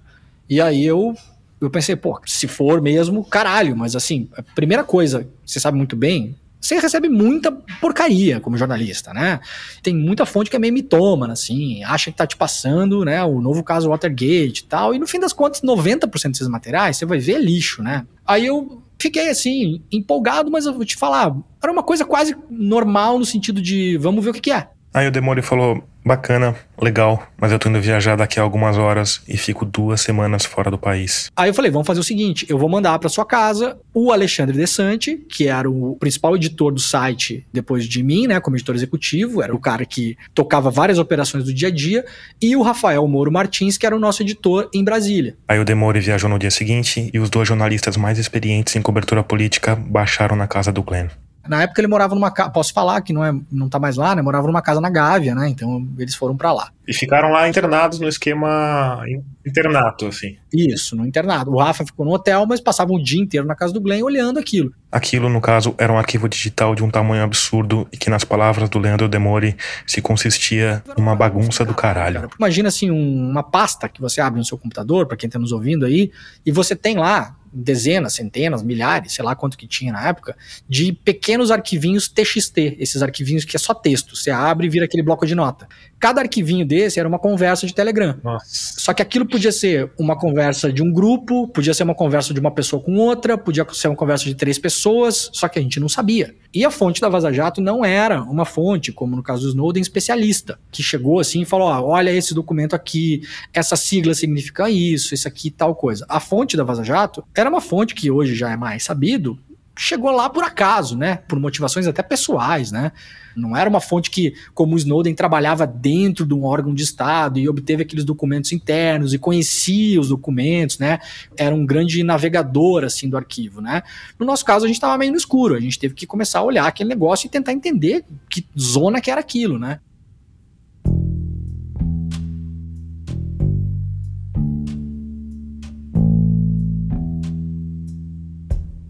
E 0.49 0.59
aí 0.59 0.83
eu 0.83 1.15
eu 1.61 1.69
pensei, 1.69 1.95
pô, 1.95 2.19
se 2.25 2.47
for 2.47 2.81
mesmo, 2.81 3.23
caralho, 3.23 3.77
mas 3.77 3.95
assim, 3.95 4.27
a 4.35 4.41
primeira 4.41 4.83
coisa, 4.83 5.29
você 5.45 5.59
sabe 5.59 5.77
muito 5.77 5.95
bem, 5.95 6.35
você 6.59 6.79
recebe 6.79 7.07
muita 7.07 7.51
porcaria 7.79 8.39
como 8.39 8.57
jornalista, 8.57 9.13
né? 9.13 9.39
Tem 9.81 9.95
muita 9.95 10.25
fonte 10.25 10.49
que 10.49 10.55
é 10.55 10.59
meio 10.59 10.73
mitômana, 10.73 11.33
assim, 11.33 11.83
acha 11.83 12.11
que 12.11 12.17
tá 12.17 12.25
te 12.25 12.35
passando, 12.35 13.05
né, 13.05 13.23
o 13.23 13.39
novo 13.41 13.63
caso 13.63 13.89
Watergate 13.89 14.61
e 14.61 14.65
tal, 14.65 14.93
e 14.93 14.99
no 14.99 15.07
fim 15.07 15.19
das 15.19 15.33
contas, 15.33 15.61
90% 15.61 16.31
desses 16.31 16.47
materiais 16.47 16.97
você 16.97 17.05
vai 17.05 17.19
ver 17.19 17.39
lixo, 17.39 17.83
né? 17.83 18.05
Aí 18.25 18.45
eu 18.45 18.81
fiquei 18.99 19.29
assim, 19.29 19.81
empolgado, 19.91 20.51
mas 20.51 20.65
eu 20.65 20.73
vou 20.73 20.85
te 20.85 20.95
falar, 20.95 21.35
era 21.61 21.71
uma 21.71 21.83
coisa 21.83 22.05
quase 22.05 22.35
normal 22.49 23.17
no 23.17 23.25
sentido 23.25 23.61
de 23.61 23.97
vamos 23.97 24.23
ver 24.23 24.31
o 24.31 24.33
que, 24.33 24.41
que 24.41 24.51
é. 24.51 24.67
Aí 24.93 25.07
o 25.07 25.11
Demore 25.11 25.41
falou: 25.41 25.81
bacana, 26.05 26.55
legal, 26.81 27.25
mas 27.39 27.51
eu 27.51 27.59
tô 27.59 27.69
indo 27.69 27.79
viajar 27.79 28.15
daqui 28.15 28.39
a 28.39 28.43
algumas 28.43 28.77
horas 28.77 29.21
e 29.27 29.37
fico 29.37 29.63
duas 29.63 30.01
semanas 30.01 30.45
fora 30.45 30.69
do 30.69 30.77
país. 30.77 31.31
Aí 31.35 31.49
eu 31.49 31.53
falei: 31.53 31.71
vamos 31.71 31.87
fazer 31.87 31.99
o 31.99 32.03
seguinte, 32.03 32.45
eu 32.49 32.57
vou 32.57 32.67
mandar 32.67 32.97
para 32.99 33.07
sua 33.07 33.25
casa 33.25 33.77
o 33.93 34.11
Alexandre 34.11 34.57
Desante, 34.57 35.17
que 35.29 35.47
era 35.47 35.69
o 35.69 35.95
principal 35.97 36.35
editor 36.35 36.73
do 36.73 36.79
site 36.79 37.45
depois 37.53 37.85
de 37.85 38.03
mim, 38.03 38.27
né, 38.27 38.39
como 38.39 38.55
editor 38.55 38.75
executivo, 38.75 39.41
era 39.41 39.55
o 39.55 39.59
cara 39.59 39.85
que 39.85 40.17
tocava 40.33 40.69
várias 40.69 40.97
operações 40.97 41.43
do 41.43 41.53
dia 41.53 41.69
a 41.69 41.71
dia, 41.71 42.05
e 42.41 42.55
o 42.55 42.61
Rafael 42.61 43.07
Moro 43.07 43.31
Martins, 43.31 43.77
que 43.77 43.85
era 43.85 43.95
o 43.95 43.99
nosso 43.99 44.21
editor 44.21 44.69
em 44.73 44.83
Brasília. 44.83 45.35
Aí 45.47 45.59
o 45.59 45.65
Demore 45.65 45.99
viajou 45.99 46.29
no 46.29 46.39
dia 46.39 46.51
seguinte 46.51 47.09
e 47.13 47.19
os 47.19 47.29
dois 47.29 47.47
jornalistas 47.47 47.95
mais 47.95 48.17
experientes 48.17 48.75
em 48.75 48.81
cobertura 48.81 49.23
política 49.23 49.75
baixaram 49.75 50.35
na 50.35 50.47
casa 50.47 50.71
do 50.71 50.83
Glenn. 50.83 51.07
Na 51.51 51.63
época 51.63 51.81
ele 51.81 51.87
morava 51.89 52.15
numa 52.15 52.31
casa, 52.31 52.49
posso 52.49 52.71
falar 52.71 53.01
que 53.01 53.11
não 53.11 53.25
é, 53.25 53.35
não 53.51 53.67
tá 53.67 53.77
mais 53.77 53.97
lá, 53.97 54.15
né? 54.15 54.21
Morava 54.21 54.47
numa 54.47 54.61
casa 54.61 54.79
na 54.79 54.89
Gávea, 54.89 55.35
né? 55.35 55.49
Então 55.49 55.85
eles 55.99 56.15
foram 56.15 56.37
para 56.37 56.53
lá. 56.53 56.71
E 56.87 56.93
ficaram 56.93 57.29
lá 57.29 57.49
internados 57.49 57.99
no 57.99 58.07
esquema 58.07 59.03
internato, 59.45 60.05
assim. 60.05 60.37
Isso, 60.53 60.95
no 60.95 61.05
internato. 61.05 61.51
O 61.51 61.57
Rafa 61.57 61.85
ficou 61.85 62.05
no 62.05 62.13
hotel, 62.13 62.45
mas 62.45 62.61
passava 62.61 62.93
o 62.93 63.03
dia 63.03 63.21
inteiro 63.21 63.45
na 63.45 63.53
casa 63.53 63.73
do 63.73 63.81
Glenn 63.81 64.01
olhando 64.01 64.39
aquilo. 64.39 64.71
Aquilo, 64.89 65.27
no 65.27 65.41
caso, 65.41 65.75
era 65.77 65.91
um 65.91 65.97
arquivo 65.97 66.29
digital 66.29 66.73
de 66.73 66.85
um 66.85 66.89
tamanho 66.89 67.21
absurdo 67.21 67.85
e 67.91 67.97
que, 67.97 68.09
nas 68.09 68.23
palavras 68.23 68.69
do 68.69 68.79
Leandro 68.79 69.09
Demore, 69.09 69.57
se 69.85 70.01
consistia 70.01 70.81
em 70.97 71.01
uma 71.01 71.17
bagunça 71.17 71.65
do 71.65 71.73
caralho. 71.73 72.29
Imagina 72.39 72.69
assim, 72.69 72.89
um, 72.89 73.29
uma 73.29 73.43
pasta 73.43 73.89
que 73.89 73.99
você 73.99 74.21
abre 74.21 74.39
no 74.39 74.45
seu 74.45 74.57
computador, 74.57 75.05
para 75.05 75.17
quem 75.17 75.29
tá 75.29 75.37
nos 75.37 75.51
ouvindo 75.51 75.85
aí, 75.85 76.11
e 76.45 76.51
você 76.51 76.77
tem 76.77 76.95
lá 76.95 77.35
dezenas, 77.51 78.13
centenas, 78.13 78.63
milhares, 78.63 79.13
sei 79.13 79.23
lá 79.25 79.35
quanto 79.35 79.57
que 79.57 79.67
tinha 79.67 79.91
na 79.91 80.07
época, 80.07 80.35
de 80.67 80.93
pequenos 80.93 81.51
arquivinhos 81.51 82.07
TXT, 82.07 82.77
esses 82.79 83.01
arquivinhos 83.01 83.45
que 83.45 83.55
é 83.55 83.59
só 83.59 83.73
texto, 83.73 84.15
você 84.15 84.31
abre 84.31 84.67
e 84.67 84.69
vira 84.69 84.85
aquele 84.85 85.03
bloco 85.03 85.25
de 85.25 85.35
nota. 85.35 85.67
Cada 86.01 86.19
arquivinho 86.19 86.65
desse 86.65 86.99
era 86.99 87.07
uma 87.07 87.19
conversa 87.19 87.67
de 87.67 87.75
Telegram. 87.75 88.17
Nossa. 88.23 88.73
Só 88.79 88.91
que 88.91 89.03
aquilo 89.03 89.23
podia 89.23 89.51
ser 89.51 89.91
uma 89.99 90.17
conversa 90.17 90.73
de 90.73 90.81
um 90.81 90.91
grupo, 90.91 91.47
podia 91.49 91.75
ser 91.75 91.83
uma 91.83 91.93
conversa 91.93 92.33
de 92.33 92.39
uma 92.39 92.49
pessoa 92.49 92.81
com 92.81 92.95
outra, 92.95 93.37
podia 93.37 93.63
ser 93.71 93.87
uma 93.87 93.95
conversa 93.95 94.25
de 94.25 94.33
três 94.33 94.57
pessoas, 94.57 95.29
só 95.31 95.47
que 95.47 95.59
a 95.59 95.61
gente 95.61 95.79
não 95.79 95.87
sabia. 95.87 96.33
E 96.51 96.65
a 96.65 96.71
fonte 96.71 96.99
da 96.99 97.07
Vaza 97.07 97.31
Jato 97.31 97.61
não 97.61 97.85
era 97.85 98.23
uma 98.23 98.45
fonte, 98.45 98.91
como 98.91 99.15
no 99.15 99.21
caso 99.21 99.43
do 99.43 99.49
Snowden, 99.49 99.79
especialista, 99.79 100.57
que 100.71 100.81
chegou 100.81 101.19
assim 101.19 101.41
e 101.41 101.45
falou: 101.45 101.67
ó, 101.67 101.81
olha 101.83 102.11
esse 102.11 102.33
documento 102.33 102.75
aqui, 102.75 103.21
essa 103.53 103.75
sigla 103.75 104.15
significa 104.15 104.71
isso, 104.71 105.13
isso 105.13 105.27
aqui 105.27 105.51
tal 105.51 105.75
coisa. 105.75 106.03
A 106.09 106.19
fonte 106.19 106.57
da 106.57 106.63
Vaza 106.63 106.83
Jato 106.83 107.23
era 107.35 107.47
uma 107.47 107.61
fonte 107.61 107.93
que 107.93 108.09
hoje 108.09 108.33
já 108.33 108.51
é 108.51 108.57
mais 108.57 108.83
sabido, 108.83 109.37
chegou 109.81 110.11
lá 110.11 110.29
por 110.29 110.43
acaso, 110.43 110.95
né? 110.95 111.15
Por 111.27 111.39
motivações 111.39 111.87
até 111.87 112.03
pessoais, 112.03 112.71
né? 112.71 112.91
Não 113.35 113.57
era 113.57 113.67
uma 113.67 113.81
fonte 113.81 114.11
que, 114.11 114.35
como 114.53 114.77
Snowden, 114.77 115.15
trabalhava 115.15 115.65
dentro 115.65 116.23
de 116.23 116.35
um 116.35 116.43
órgão 116.43 116.71
de 116.71 116.83
Estado 116.83 117.39
e 117.39 117.49
obteve 117.49 117.81
aqueles 117.81 118.05
documentos 118.05 118.51
internos 118.51 119.11
e 119.11 119.17
conhecia 119.17 119.99
os 119.99 120.09
documentos, 120.09 120.77
né? 120.77 120.99
Era 121.35 121.55
um 121.55 121.65
grande 121.65 122.03
navegador, 122.03 122.83
assim, 122.83 123.09
do 123.09 123.17
arquivo, 123.17 123.59
né? 123.59 123.81
No 124.19 124.25
nosso 124.25 124.45
caso, 124.45 124.65
a 124.65 124.67
gente 124.67 124.77
estava 124.77 124.95
meio 124.99 125.13
no 125.13 125.17
escuro. 125.17 125.55
A 125.55 125.59
gente 125.59 125.79
teve 125.79 125.95
que 125.95 126.05
começar 126.05 126.39
a 126.39 126.43
olhar 126.43 126.67
aquele 126.67 126.89
negócio 126.89 127.25
e 127.25 127.29
tentar 127.29 127.51
entender 127.51 128.05
que 128.29 128.45
zona 128.59 129.01
que 129.01 129.09
era 129.09 129.19
aquilo, 129.19 129.57
né? 129.57 129.79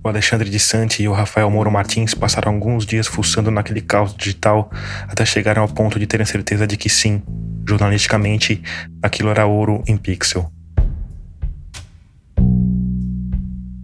O 0.04 0.08
Alexandre 0.08 0.50
de 0.50 0.60
Sante 0.60 1.04
e 1.04 1.08
o 1.08 1.14
Rafael 1.14 1.48
Moro 1.52 1.70
Martins 1.70 2.16
passaram 2.16 2.54
alguns 2.54 2.88
dias 2.88 3.06
fuçando 3.06 3.52
naquele 3.52 3.82
caos 3.82 4.16
digital 4.16 4.72
até 5.08 5.24
chegarem 5.24 5.62
ao 5.62 5.68
ponto 5.68 6.00
de 6.00 6.08
terem 6.08 6.26
certeza 6.26 6.66
de 6.66 6.76
que 6.76 6.90
sim, 6.90 7.22
jornalisticamente, 7.68 8.64
aquilo 9.00 9.30
era 9.30 9.46
ouro 9.46 9.84
em 9.88 9.96
pixel. 9.96 10.52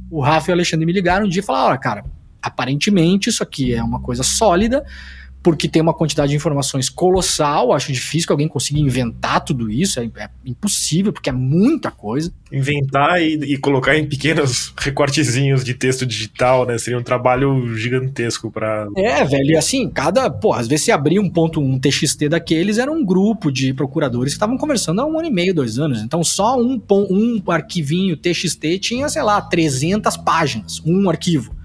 O 0.09 0.19
Rafa 0.19 0.49
e 0.49 0.51
o 0.51 0.55
Alexandre 0.55 0.87
me 0.87 0.91
ligaram 0.91 1.27
um 1.27 1.29
dia 1.29 1.41
e 1.41 1.45
falaram: 1.45 1.67
olha, 1.67 1.77
cara, 1.77 2.03
aparentemente 2.41 3.29
isso 3.29 3.43
aqui 3.43 3.75
é 3.75 3.83
uma 3.83 3.99
coisa 3.99 4.23
sólida, 4.23 4.83
porque 5.47 5.69
tem 5.69 5.81
uma 5.81 5.93
quantidade 5.93 6.31
de 6.31 6.35
informações 6.35 6.89
colossal. 6.89 7.71
Acho 7.71 7.93
difícil 7.93 8.27
que 8.27 8.33
alguém 8.33 8.49
consiga 8.49 8.81
inventar 8.81 9.39
tudo 9.39 9.71
isso, 9.71 9.97
é, 9.97 10.11
é 10.17 10.29
impossível, 10.45 11.13
porque 11.13 11.29
é 11.29 11.31
muita 11.31 11.89
coisa. 11.89 12.33
Inventar 12.51 13.21
e, 13.21 13.35
e, 13.53 13.57
colocar 13.57 13.95
em 13.95 14.05
pequenos 14.05 14.73
recortezinhos 14.77 15.63
de 15.63 15.73
texto 15.73 16.05
digital, 16.05 16.65
né? 16.65 16.77
Seria 16.77 16.99
um 16.99 17.03
trabalho 17.03 17.73
gigantesco 17.77 18.51
para. 18.51 18.89
É, 18.97 19.23
velho, 19.23 19.51
e 19.51 19.55
assim, 19.55 19.89
cada. 19.89 20.29
Pô, 20.29 20.51
às 20.51 20.67
vezes 20.67 20.83
você 20.83 20.91
abria 20.91 21.21
um 21.21 21.29
ponto, 21.29 21.61
um 21.61 21.79
TXT 21.79 22.27
daqueles, 22.27 22.77
era 22.77 22.91
um 22.91 23.05
grupo 23.05 23.49
de 23.49 23.73
procuradores 23.73 24.33
que 24.33 24.35
estavam 24.35 24.57
conversando 24.57 24.99
há 24.99 25.05
um 25.05 25.17
ano 25.17 25.29
e 25.29 25.31
meio, 25.31 25.53
dois 25.53 25.79
anos. 25.79 26.01
Então 26.01 26.25
só 26.25 26.59
um, 26.59 26.77
um 26.91 27.41
arquivinho 27.49 28.17
TXT 28.17 28.79
tinha, 28.81 29.07
sei 29.07 29.23
lá, 29.23 29.39
300 29.39 30.17
páginas, 30.17 30.81
um 30.85 31.09
arquivo. 31.09 31.55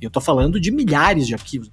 E 0.00 0.04
eu 0.04 0.10
tô 0.12 0.20
falando 0.20 0.60
de 0.60 0.70
milhares 0.70 1.26
de 1.26 1.34
arquivos. 1.34 1.72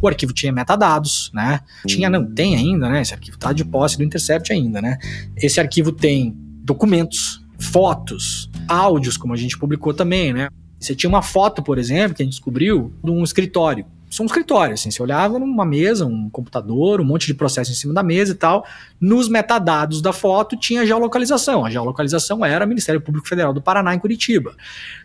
O 0.00 0.08
arquivo 0.08 0.32
tinha 0.32 0.52
metadados, 0.52 1.30
né? 1.34 1.60
Tinha, 1.86 2.08
não, 2.08 2.24
tem 2.24 2.56
ainda, 2.56 2.88
né? 2.88 3.02
Esse 3.02 3.14
arquivo 3.14 3.36
está 3.36 3.52
de 3.52 3.64
posse 3.64 3.96
do 3.96 4.04
Intercept 4.04 4.52
ainda, 4.52 4.80
né? 4.80 4.98
Esse 5.36 5.60
arquivo 5.60 5.92
tem 5.92 6.34
documentos, 6.62 7.44
fotos, 7.58 8.50
áudios, 8.68 9.16
como 9.16 9.32
a 9.32 9.36
gente 9.36 9.58
publicou 9.58 9.92
também, 9.92 10.32
né? 10.32 10.48
Você 10.78 10.94
tinha 10.94 11.08
uma 11.10 11.22
foto, 11.22 11.62
por 11.62 11.78
exemplo, 11.78 12.14
que 12.14 12.22
a 12.22 12.24
gente 12.24 12.34
descobriu 12.34 12.94
de 13.02 13.10
um 13.10 13.24
escritório 13.24 13.84
são 14.10 14.24
um 14.24 14.26
escritório, 14.26 14.74
assim, 14.74 14.90
você 14.90 15.02
olhava 15.02 15.38
numa 15.38 15.64
mesa, 15.64 16.06
um 16.06 16.30
computador, 16.30 17.00
um 17.00 17.04
monte 17.04 17.26
de 17.26 17.34
processo 17.34 17.70
em 17.70 17.74
cima 17.74 17.92
da 17.92 18.02
mesa 18.02 18.32
e 18.32 18.34
tal. 18.34 18.64
Nos 19.00 19.28
metadados 19.28 20.00
da 20.00 20.12
foto 20.12 20.56
tinha 20.56 20.86
geolocalização. 20.86 21.64
A 21.64 21.70
geolocalização 21.70 22.44
era 22.44 22.64
Ministério 22.66 23.00
Público 23.00 23.28
Federal 23.28 23.52
do 23.52 23.60
Paraná 23.60 23.94
em 23.94 23.98
Curitiba. 23.98 24.54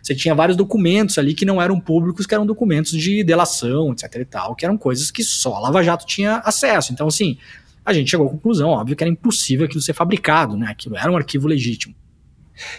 Você 0.02 0.14
tinha 0.14 0.34
vários 0.34 0.56
documentos 0.56 1.18
ali 1.18 1.34
que 1.34 1.44
não 1.44 1.60
eram 1.60 1.78
públicos, 1.78 2.26
que 2.26 2.34
eram 2.34 2.46
documentos 2.46 2.92
de 2.92 3.22
delação, 3.22 3.92
etc 3.92 4.14
e 4.14 4.24
tal, 4.24 4.54
que 4.54 4.64
eram 4.64 4.78
coisas 4.78 5.10
que 5.10 5.22
só 5.22 5.54
a 5.54 5.60
Lava 5.60 5.82
Jato 5.82 6.06
tinha 6.06 6.36
acesso. 6.38 6.92
Então, 6.92 7.06
assim, 7.06 7.36
a 7.84 7.92
gente 7.92 8.10
chegou 8.10 8.26
à 8.26 8.30
conclusão, 8.30 8.70
óbvio, 8.70 8.96
que 8.96 9.04
era 9.04 9.10
impossível 9.10 9.66
aquilo 9.66 9.82
ser 9.82 9.92
fabricado, 9.92 10.56
né? 10.56 10.68
Aquilo 10.70 10.96
era 10.96 11.12
um 11.12 11.16
arquivo 11.16 11.46
legítimo. 11.46 11.94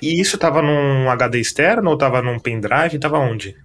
E 0.01 0.19
isso 0.19 0.35
estava 0.35 0.61
num 0.61 1.09
HD 1.09 1.39
externo 1.39 1.89
ou 1.89 1.95
estava 1.95 2.21
num 2.21 2.39
pendrive? 2.39 2.95
Estava 2.95 3.19
onde? 3.19 3.55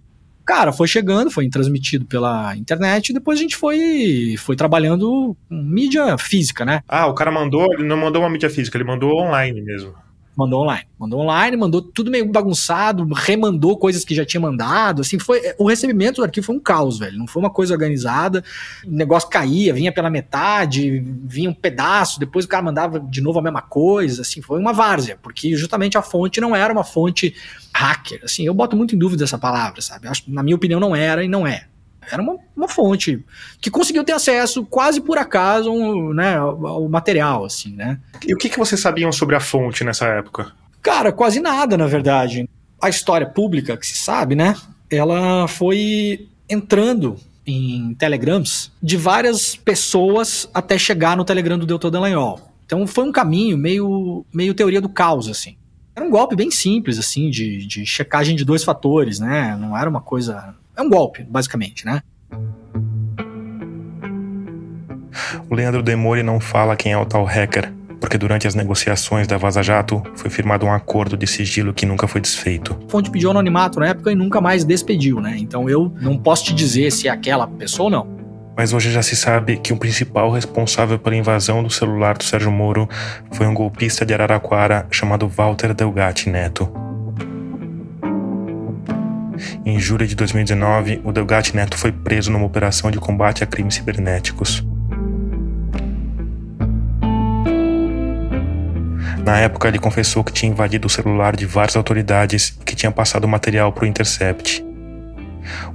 Cara, 0.51 0.73
foi 0.73 0.89
chegando, 0.89 1.31
foi 1.31 1.49
transmitido 1.49 2.05
pela 2.07 2.57
internet 2.57 3.11
e 3.11 3.13
depois 3.13 3.39
a 3.39 3.43
gente 3.43 3.55
foi, 3.55 4.35
foi 4.37 4.57
trabalhando 4.57 5.37
mídia 5.49 6.19
física, 6.19 6.65
né? 6.65 6.83
Ah, 6.89 7.07
o 7.07 7.15
cara 7.15 7.31
mandou, 7.31 7.73
ele 7.73 7.85
não 7.85 7.97
mandou 7.97 8.21
uma 8.21 8.29
mídia 8.29 8.51
física, 8.51 8.77
ele 8.77 8.83
mandou 8.83 9.17
online 9.17 9.63
mesmo. 9.63 9.95
Mandou 10.41 10.63
online. 10.63 10.87
Mandou 10.99 11.21
online, 11.21 11.55
mandou 11.55 11.83
tudo 11.83 12.11
meio 12.11 12.25
bagunçado, 12.33 13.07
remandou 13.13 13.77
coisas 13.77 14.07
que 14.07 14.15
já 14.15 14.25
tinha 14.25 14.41
mandado. 14.41 15.03
Assim, 15.03 15.19
foi. 15.19 15.43
O 15.59 15.69
recebimento 15.69 16.17
do 16.17 16.25
arquivo 16.25 16.47
foi 16.47 16.57
um 16.57 16.61
caos, 16.61 16.99
velho. 16.99 17.19
Não 17.19 17.27
foi 17.27 17.43
uma 17.43 17.51
coisa 17.51 17.75
organizada. 17.75 18.43
O 18.87 18.91
negócio 18.91 19.29
caía, 19.29 19.75
vinha 19.75 19.93
pela 19.93 20.09
metade, 20.09 21.05
vinha 21.25 21.51
um 21.51 21.55
pedaço, 21.55 22.19
depois 22.19 22.47
o 22.47 22.49
cara 22.49 22.63
mandava 22.63 22.99
de 22.99 23.21
novo 23.21 23.39
a 23.39 23.43
mesma 23.43 23.61
coisa. 23.61 24.23
Assim, 24.23 24.41
foi 24.41 24.59
uma 24.59 24.73
várzea, 24.73 25.19
porque 25.21 25.55
justamente 25.55 25.99
a 25.99 26.03
fonte 26.03 26.41
não 26.41 26.57
era 26.57 26.73
uma 26.73 26.85
fonte 26.85 27.35
hacker. 27.75 28.23
Assim, 28.25 28.45
eu 28.45 28.55
boto 28.55 28.75
muito 28.75 28.95
em 28.95 28.99
dúvida 28.99 29.25
essa 29.25 29.37
palavra, 29.37 29.83
sabe? 29.83 30.09
Acho, 30.09 30.23
na 30.29 30.43
minha 30.43 30.57
opinião, 30.57 30.81
não 30.81 30.97
era 30.97 31.23
e 31.23 31.29
não 31.29 31.47
é. 31.47 31.67
Era 32.11 32.23
uma, 32.23 32.37
uma 32.57 32.69
fonte 32.69 33.25
que 33.61 33.71
conseguiu 33.71 34.05
ter 34.05 34.13
acesso 34.13 34.65
quase 34.65 35.01
por 35.01 35.19
acaso 35.19 35.73
né, 36.13 36.37
ao, 36.37 36.67
ao 36.67 36.89
material, 36.89 37.45
assim, 37.45 37.73
né? 37.75 37.99
E 38.27 38.35
o 38.35 38.37
que, 38.37 38.49
que 38.49 38.59
vocês 38.59 38.81
sabiam 38.81 39.13
sobre 39.13 39.37
a 39.37 39.41
fonte 39.41 39.85
nessa 39.85 40.07
época? 40.07 40.53
Cara, 40.83 41.13
quase 41.13 41.41
nada, 41.41 41.77
na 41.77 41.87
verdade. 41.87 42.49
A 42.81 42.89
história 42.89 43.27
pública 43.27 43.77
que 43.77 43.87
se 43.87 43.97
sabe, 43.97 44.35
né? 44.35 44.57
Ela 44.91 45.47
foi 45.47 46.29
entrando 46.49 47.17
em 47.47 47.95
telegrams 47.95 48.71
de 48.83 48.97
várias 48.97 49.57
pessoas 49.57 50.49
até 50.55 50.79
chegar 50.79 51.17
no 51.17 51.25
telegram 51.25 51.59
do 51.59 51.67
Doutor 51.67 51.91
Dallagnol. 51.91 52.41
Então 52.65 52.87
foi 52.87 53.05
um 53.05 53.13
caminho 53.13 53.59
meio, 53.59 54.25
meio 54.33 54.55
teoria 54.55 54.81
do 54.81 54.89
caos, 54.89 55.29
assim. 55.29 55.57
Era 55.95 56.07
um 56.07 56.11
golpe 56.11 56.37
bem 56.37 56.51
simples, 56.51 56.99
assim, 56.99 57.29
de, 57.29 57.67
de 57.67 57.85
checagem 57.85 58.37
de 58.37 58.45
dois 58.45 58.63
fatores, 58.63 59.19
né? 59.19 59.57
Não 59.61 59.77
era 59.77 59.91
uma 59.91 60.01
coisa. 60.01 60.55
É 60.81 60.83
um 60.83 60.89
golpe, 60.89 61.23
basicamente, 61.25 61.85
né? 61.85 62.01
O 65.51 65.55
Leandro 65.55 65.83
Demore 65.83 66.23
não 66.23 66.41
fala 66.41 66.75
quem 66.75 66.93
é 66.93 66.97
o 66.97 67.05
tal 67.05 67.23
hacker, 67.23 67.71
porque 68.01 68.17
durante 68.17 68.49
as 68.49 68.55
negociações 68.55 69.27
da 69.27 69.37
Vaza 69.37 69.63
Jato 69.63 70.03
foi 70.15 70.31
firmado 70.31 70.65
um 70.65 70.73
acordo 70.73 71.19
de 71.19 71.27
sigilo 71.27 71.75
que 71.75 71.85
nunca 71.85 72.09
foi 72.09 72.19
desfeito. 72.23 72.81
A 72.89 72.91
fonte 72.91 73.11
pediu 73.11 73.31
anonimato 73.31 73.79
na 73.79 73.89
época 73.89 74.11
e 74.11 74.15
nunca 74.15 74.41
mais 74.41 74.65
despediu, 74.65 75.21
né? 75.21 75.37
Então 75.37 75.69
eu 75.69 75.93
não 76.01 76.17
posso 76.17 76.45
te 76.45 76.55
dizer 76.55 76.91
se 76.91 77.09
é 77.09 77.11
aquela 77.11 77.47
pessoa 77.47 77.85
ou 77.85 77.91
não. 77.91 78.21
Mas 78.57 78.73
hoje 78.73 78.91
já 78.91 79.03
se 79.03 79.15
sabe 79.15 79.59
que 79.59 79.75
o 79.75 79.77
principal 79.77 80.31
responsável 80.31 80.99
pela 80.99 81.15
invasão 81.15 81.63
do 81.63 81.69
celular 81.69 82.17
do 82.17 82.25
Sérgio 82.25 82.51
Moro 82.51 82.89
foi 83.33 83.47
um 83.47 83.53
golpista 83.53 84.07
de 84.07 84.15
Araraquara 84.15 84.87
chamado 84.91 85.29
Walter 85.29 85.75
Delgatti 85.75 86.31
Neto. 86.31 86.73
Em 89.71 89.79
julho 89.79 90.05
de 90.05 90.17
2019, 90.17 91.01
o 91.05 91.13
Delgatti 91.13 91.55
Neto 91.55 91.79
foi 91.79 91.93
preso 91.93 92.29
numa 92.29 92.45
operação 92.45 92.91
de 92.91 92.99
combate 92.99 93.45
a 93.45 93.47
crimes 93.47 93.77
cibernéticos. 93.77 94.67
Na 99.25 99.39
época, 99.39 99.69
ele 99.69 99.79
confessou 99.79 100.25
que 100.25 100.33
tinha 100.33 100.51
invadido 100.51 100.89
o 100.89 100.91
celular 100.91 101.37
de 101.37 101.47
várias 101.47 101.77
autoridades 101.77 102.59
e 102.61 102.65
que 102.65 102.75
tinha 102.75 102.91
passado 102.91 103.27
o 103.27 103.29
material 103.29 103.73
para 103.73 103.85
o 103.85 103.87
Intercept. 103.87 104.65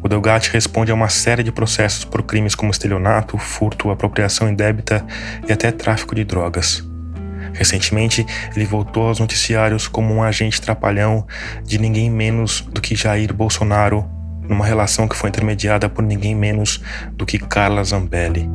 O 0.04 0.10
Delgatti 0.10 0.52
responde 0.52 0.92
a 0.92 0.94
uma 0.94 1.08
série 1.08 1.42
de 1.42 1.54
processos 1.54 2.04
por 2.04 2.22
crimes 2.22 2.54
como 2.54 2.72
estelionato, 2.72 3.38
furto, 3.38 3.92
apropriação 3.92 4.50
indébita 4.50 5.06
e 5.48 5.54
até 5.54 5.72
tráfico 5.72 6.14
de 6.14 6.26
drogas. 6.26 6.84
Recentemente, 7.56 8.26
ele 8.56 8.66
voltou 8.66 9.08
aos 9.08 9.20
noticiários 9.20 9.88
como 9.88 10.14
um 10.14 10.22
agente 10.22 10.62
trapalhão 10.62 11.26
de 11.64 11.80
ninguém 11.80 12.10
menos 12.10 12.62
do 12.62 12.82
que 12.82 12.96
Jair 12.96 13.34
Bolsonaro, 13.34 14.06
numa 14.48 14.66
relação 14.66 15.08
que 15.08 15.16
foi 15.16 15.30
intermediada 15.30 15.90
por 15.90 16.04
ninguém 16.04 16.36
menos 16.36 16.82
do 17.14 17.26
que 17.26 17.40
Carla 17.40 17.84
Zambelli. 17.84 18.48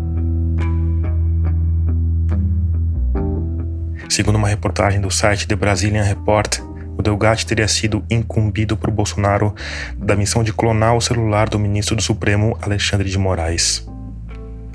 Segundo 4.08 4.36
uma 4.36 4.48
reportagem 4.48 5.00
do 5.00 5.10
site 5.10 5.48
The 5.48 5.56
Brazilian 5.56 6.02
Report, 6.02 6.60
o 6.98 7.02
Delgatti 7.02 7.46
teria 7.46 7.66
sido 7.66 8.04
incumbido 8.10 8.76
por 8.76 8.90
Bolsonaro 8.90 9.54
da 9.96 10.14
missão 10.14 10.44
de 10.44 10.52
clonar 10.52 10.94
o 10.94 11.00
celular 11.00 11.48
do 11.48 11.58
ministro 11.58 11.96
do 11.96 12.02
Supremo, 12.02 12.58
Alexandre 12.60 13.08
de 13.08 13.16
Moraes. 13.16 13.88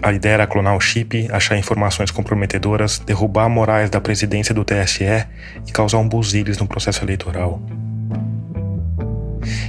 A 0.01 0.11
ideia 0.13 0.33
era 0.33 0.47
clonar 0.47 0.75
o 0.75 0.79
chip, 0.79 1.27
achar 1.31 1.57
informações 1.57 2.11
comprometedoras, 2.11 2.99
derrubar 2.99 3.49
Moraes 3.49 3.89
da 3.89 3.99
presidência 4.01 4.53
do 4.53 4.63
TSE 4.63 5.25
e 5.67 5.71
causar 5.71 5.97
um 5.97 6.07
buziles 6.07 6.57
no 6.57 6.67
processo 6.67 7.03
eleitoral. 7.03 7.61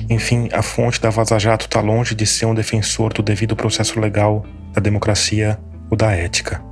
Enfim, 0.08 0.48
a 0.52 0.62
fonte 0.62 1.00
da 1.00 1.10
Vaza 1.10 1.38
Jato 1.38 1.66
está 1.66 1.80
longe 1.80 2.14
de 2.14 2.26
ser 2.26 2.46
um 2.46 2.54
defensor 2.54 3.12
do 3.12 3.22
devido 3.22 3.56
processo 3.56 3.98
legal, 3.98 4.44
da 4.72 4.80
democracia 4.80 5.58
ou 5.90 5.96
da 5.96 6.12
ética. 6.12 6.62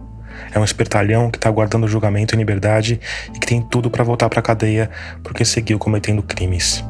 É 0.53 0.59
um 0.59 0.65
espertalhão 0.65 1.31
que 1.31 1.39
está 1.39 1.49
aguardando 1.49 1.89
julgamento 1.89 2.35
em 2.35 2.39
liberdade 2.39 3.01
e 3.35 3.39
que 3.39 3.47
tem 3.47 3.61
tudo 3.63 3.91
para 3.91 4.05
voltar 4.05 4.29
para 4.29 4.41
a 4.41 4.43
cadeia 4.43 4.91
porque 5.23 5.45
seguiu 5.45 5.79
cometendo 5.79 6.23
crimes. 6.23 6.85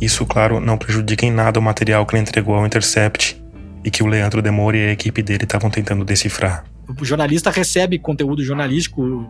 Isso, 0.00 0.26
claro, 0.26 0.60
não 0.60 0.76
prejudica 0.76 1.24
em 1.24 1.30
nada 1.30 1.58
o 1.58 1.62
material 1.62 2.04
que 2.04 2.14
ele 2.14 2.22
entregou 2.22 2.54
ao 2.54 2.66
Intercept 2.66 3.40
e 3.86 3.90
que 3.90 4.02
o 4.02 4.06
Leandro 4.06 4.42
Demore 4.42 4.78
e 4.78 4.88
a 4.88 4.92
equipe 4.92 5.22
dele 5.22 5.44
estavam 5.44 5.70
tentando 5.70 6.04
decifrar. 6.04 6.64
O 7.00 7.04
jornalista 7.04 7.50
recebe 7.50 7.98
conteúdo 8.00 8.42
jornalístico 8.42 9.24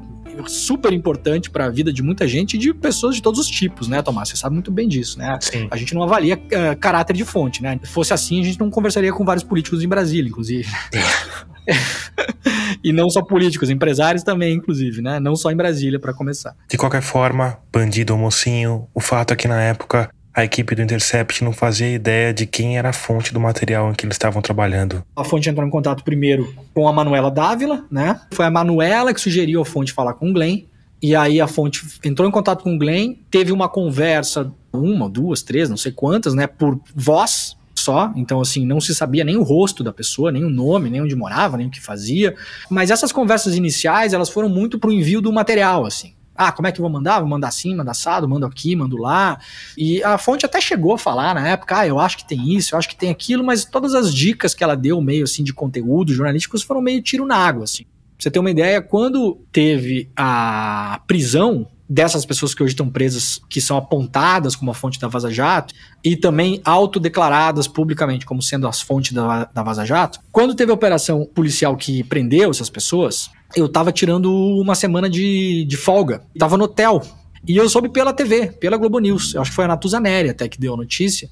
super 0.47 0.93
importante 0.95 1.51
para 1.51 1.67
a 1.67 1.71
vida 1.71 1.93
de 1.93 2.03
muita 2.03 2.27
gente 2.27 2.55
e 2.55 2.59
de 2.59 2.73
pessoas 2.73 3.15
de 3.17 3.23
todos 3.23 3.39
os 3.39 3.47
tipos, 3.47 3.87
né, 3.87 4.03
Tomás? 4.03 4.31
Você 4.31 4.37
sabe 4.37 4.55
muito 4.55 4.71
bem 4.71 4.89
disso, 4.89 5.19
né? 5.19 5.39
Sim. 5.41 5.69
A 5.71 5.77
gente 5.77 5.95
não 5.95 6.03
avalia 6.03 6.37
uh, 6.37 6.77
caráter 6.79 7.15
de 7.15 7.25
fonte, 7.25 7.63
né? 7.63 7.79
Se 7.83 7.91
fosse 7.91 8.15
assim, 8.15 8.41
a 8.41 8.45
gente 8.45 8.59
não 8.59 8.71
conversaria 8.71 9.13
com 9.13 9.25
vários 9.25 9.45
políticos 9.45 9.83
em 9.83 9.89
Brasília, 9.89 10.29
inclusive. 10.29 10.69
e 12.83 12.93
não 12.93 13.09
só 13.11 13.23
políticos, 13.23 13.71
empresários 13.71 14.23
também, 14.23 14.55
inclusive, 14.55 15.03
né? 15.03 15.21
Não 15.21 15.37
só 15.37 15.51
em 15.51 15.57
Brasília, 15.57 15.99
para 15.99 16.15
começar. 16.15 16.55
De 16.69 16.77
qualquer 16.77 17.03
forma, 17.03 17.59
bandido 17.73 18.13
ou 18.13 18.19
mocinho, 18.19 18.87
o 18.95 19.01
fato 19.01 19.33
é 19.33 19.37
que 19.37 19.49
na 19.49 19.61
época 19.61 20.11
a 20.37 20.45
equipe 20.45 20.75
do 20.75 20.83
Intercept 20.83 21.43
não 21.43 21.51
fazia 21.51 21.89
ideia 21.89 22.35
de 22.35 22.45
quem 22.45 22.77
era 22.77 22.91
a 22.91 22.93
fonte 22.93 23.33
do 23.33 23.41
material 23.41 23.91
em 23.91 23.95
que 23.95 24.05
eles 24.05 24.17
estavam 24.17 24.43
trabalhando. 24.43 25.03
A 25.17 25.25
fonte 25.25 25.49
entrou 25.49 25.67
em 25.67 25.71
contato 25.71 26.05
primeiro 26.05 26.55
com 26.75 26.87
a 26.87 26.93
Manuela 26.93 27.31
Dávila, 27.31 27.87
né? 27.91 28.21
Foi 28.33 28.45
a 28.45 28.51
Manuela 28.51 29.15
que 29.15 29.21
sugeriu 29.21 29.63
a 29.63 29.65
fonte 29.65 29.95
falar 29.95 30.13
com 30.13 30.29
o 30.29 30.33
Glenn. 30.35 30.65
E 31.01 31.17
aí 31.17 31.41
a 31.41 31.47
fonte 31.47 31.87
entrou 32.05 32.29
em 32.29 32.31
contato 32.31 32.63
com 32.63 32.75
o 32.75 32.79
Glenn, 32.79 33.15
teve 33.31 33.51
uma 33.51 33.67
conversa, 33.67 34.53
uma, 34.71 35.09
duas, 35.09 35.43
três, 35.43 35.71
não 35.71 35.77
sei 35.79 35.91
quantas, 35.91 36.35
né? 36.35 36.47
Por 36.47 36.79
voz, 36.95 37.57
só, 37.75 38.13
então 38.15 38.39
assim, 38.39 38.67
não 38.67 38.79
se 38.79 38.95
sabia 38.95 39.25
nem 39.25 39.37
o 39.37 39.43
rosto 39.43 39.83
da 39.83 39.93
pessoa, 39.93 40.31
nem 40.31 40.45
o 40.45 40.51
nome, 40.51 40.91
nem 40.91 41.01
onde 41.01 41.17
morava, 41.17 41.57
nem 41.57 41.69
o 41.69 41.71
que 41.71 41.81
fazia. 41.81 42.35
Mas 42.69 42.91
essas 42.91 43.11
conversas 43.11 43.55
iniciais, 43.55 44.13
elas 44.13 44.29
foram 44.29 44.51
muito 44.51 44.79
pro 44.79 44.93
envio 44.93 45.23
do 45.23 45.33
material, 45.33 45.87
assim. 45.87 46.16
Ah, 46.37 46.53
como 46.53 46.69
é 46.69 46.73
que 46.73 46.81
eu 46.81 46.83
vou 46.83 46.91
mandar? 46.91 47.21
Vou 47.21 47.29
mandar 47.29 47.49
assim, 47.49 47.75
mandar 47.75 47.93
assado, 47.93 48.29
mando 48.29 48.47
aqui, 48.47 48.75
mando 48.77 48.97
lá. 48.97 49.39
E 49.77 50.03
a 50.03 50.19
fonte 50.19 50.47
até 50.47 50.61
chegou 50.61 50.95
a 50.95 50.99
falar 50.99 51.35
na 51.35 51.49
época, 51.49 51.79
ah, 51.79 51.87
eu 51.87 51.99
acho 51.99 52.19
que 52.19 52.27
tem 52.27 52.55
isso, 52.55 52.75
eu 52.75 52.79
acho 52.79 52.89
que 52.89 52.97
tem 52.97 53.11
aquilo, 53.11 53.45
mas 53.45 53.65
todas 53.65 53.95
as 53.95 54.15
dicas 54.15 54.55
que 54.55 54.63
ela 54.63 54.77
deu, 54.77 55.01
meio 55.01 55.25
assim, 55.25 55.43
de 55.43 55.53
conteúdo 55.53 56.13
jornalísticos, 56.13 56.63
foram 56.63 56.81
meio 56.81 57.03
tiro 57.03 57.27
na 57.27 57.37
água, 57.37 57.65
assim. 57.65 57.85
Pra 57.85 58.23
você 58.23 58.31
ter 58.31 58.39
uma 58.39 58.51
ideia, 58.51 58.81
quando 58.81 59.39
teve 59.53 60.11
a 60.17 61.01
prisão 61.07 61.67
dessas 61.89 62.27
pessoas 62.27 62.55
que 62.55 62.63
hoje 62.63 62.73
estão 62.73 62.89
presas, 62.89 63.41
que 63.49 63.61
são 63.61 63.77
apontadas 63.77 64.57
como 64.57 64.71
a 64.71 64.75
fonte 64.75 64.99
da 64.99 65.07
Vaza 65.07 65.31
Jato, 65.31 65.75
e 66.03 66.17
também 66.17 66.61
autodeclaradas 66.65 67.69
publicamente 67.69 68.27
como 68.27 68.43
sendo 68.43 68.67
as 68.67 68.81
fontes 68.81 69.13
da, 69.13 69.45
da 69.45 69.63
Vaza 69.63 69.85
Jato, 69.85 70.19
quando 70.33 70.55
teve 70.55 70.71
a 70.71 70.75
operação 70.75 71.25
policial 71.25 71.77
que 71.77 72.03
prendeu 72.03 72.51
essas 72.51 72.71
pessoas, 72.71 73.31
eu 73.55 73.69
tava 73.69 73.93
tirando 73.93 74.33
uma 74.33 74.75
semana 74.75 75.09
de, 75.09 75.65
de 75.65 75.77
folga, 75.77 76.23
tava 76.39 76.57
no 76.57 76.65
hotel, 76.65 77.03
e 77.47 77.57
eu 77.57 77.69
soube 77.69 77.89
pela 77.89 78.13
TV, 78.13 78.49
pela 78.49 78.77
Globo 78.77 78.99
News, 78.99 79.35
eu 79.35 79.41
acho 79.41 79.51
que 79.51 79.55
foi 79.55 79.67
a 79.67 79.69
Natuza 79.69 80.01
Neri 80.01 80.31
até 80.31 80.49
que 80.49 80.59
deu 80.59 80.75
a 80.75 80.77
notícia, 80.77 81.29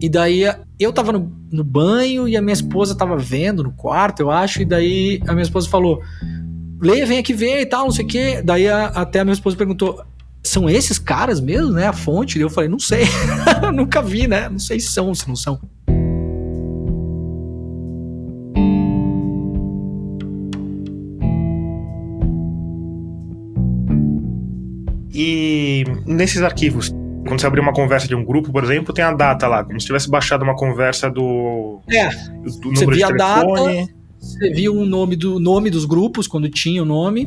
e 0.00 0.08
daí 0.08 0.44
eu 0.78 0.92
tava 0.92 1.12
no, 1.12 1.32
no 1.50 1.64
banho 1.64 2.28
e 2.28 2.36
a 2.36 2.42
minha 2.42 2.52
esposa 2.52 2.94
tava 2.94 3.16
vendo 3.16 3.62
no 3.62 3.72
quarto, 3.72 4.20
eu 4.20 4.30
acho, 4.30 4.62
e 4.62 4.64
daí 4.64 5.20
a 5.26 5.32
minha 5.32 5.42
esposa 5.42 5.68
falou 5.68 6.00
lê, 6.80 7.04
vem 7.04 7.18
aqui 7.18 7.34
ver 7.34 7.60
e 7.60 7.66
tal, 7.66 7.84
não 7.84 7.92
sei 7.92 8.04
o 8.04 8.08
quê. 8.08 8.42
Daí 8.42 8.68
a, 8.68 8.86
até 8.86 9.20
a 9.20 9.24
minha 9.24 9.34
esposa 9.34 9.56
perguntou: 9.56 10.02
são 10.42 10.68
esses 10.68 10.98
caras 10.98 11.40
mesmo, 11.40 11.72
né? 11.72 11.86
A 11.86 11.92
fonte? 11.92 12.38
Eu 12.38 12.50
falei: 12.50 12.68
não 12.68 12.78
sei, 12.78 13.04
nunca 13.74 14.00
vi, 14.00 14.26
né? 14.26 14.48
Não 14.48 14.58
sei 14.58 14.80
se 14.80 14.88
são, 14.88 15.14
se 15.14 15.28
não 15.28 15.36
são. 15.36 15.60
E 25.20 25.82
nesses 26.06 26.42
arquivos, 26.42 26.90
quando 27.26 27.40
você 27.40 27.46
abrir 27.48 27.60
uma 27.60 27.72
conversa 27.72 28.06
de 28.06 28.14
um 28.14 28.24
grupo, 28.24 28.52
por 28.52 28.62
exemplo, 28.62 28.94
tem 28.94 29.04
a 29.04 29.12
data 29.12 29.48
lá, 29.48 29.64
como 29.64 29.80
se 29.80 29.86
tivesse 29.86 30.08
baixado 30.08 30.44
uma 30.44 30.54
conversa 30.54 31.10
do, 31.10 31.80
é, 31.90 32.08
do 32.08 32.70
número 32.70 32.92
de 32.92 33.04
telefone. 33.04 33.16
Data, 33.18 33.92
você 34.16 34.50
via 34.52 34.70
o 34.70 34.86
nome, 34.86 35.16
do, 35.16 35.40
nome 35.40 35.70
dos 35.70 35.84
grupos, 35.84 36.28
quando 36.28 36.48
tinha 36.48 36.80
o 36.84 36.86
nome, 36.86 37.26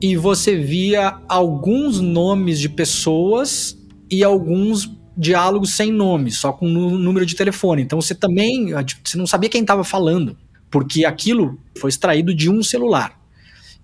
e 0.00 0.16
você 0.16 0.56
via 0.56 1.16
alguns 1.28 2.00
nomes 2.00 2.58
de 2.58 2.68
pessoas 2.68 3.78
e 4.10 4.24
alguns 4.24 4.90
diálogos 5.16 5.74
sem 5.74 5.92
nome, 5.92 6.32
só 6.32 6.52
com 6.52 6.66
número 6.66 7.24
de 7.24 7.36
telefone. 7.36 7.82
Então 7.82 8.00
você 8.00 8.16
também 8.16 8.72
você 9.04 9.16
não 9.16 9.28
sabia 9.28 9.48
quem 9.48 9.60
estava 9.60 9.84
falando, 9.84 10.36
porque 10.68 11.04
aquilo 11.04 11.56
foi 11.78 11.88
extraído 11.88 12.34
de 12.34 12.50
um 12.50 12.64
celular. 12.64 13.16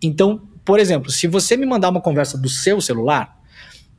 Então, 0.02 0.47
por 0.68 0.78
exemplo, 0.78 1.10
se 1.10 1.26
você 1.26 1.56
me 1.56 1.64
mandar 1.64 1.88
uma 1.88 1.98
conversa 2.02 2.36
do 2.36 2.46
seu 2.46 2.78
celular, 2.78 3.40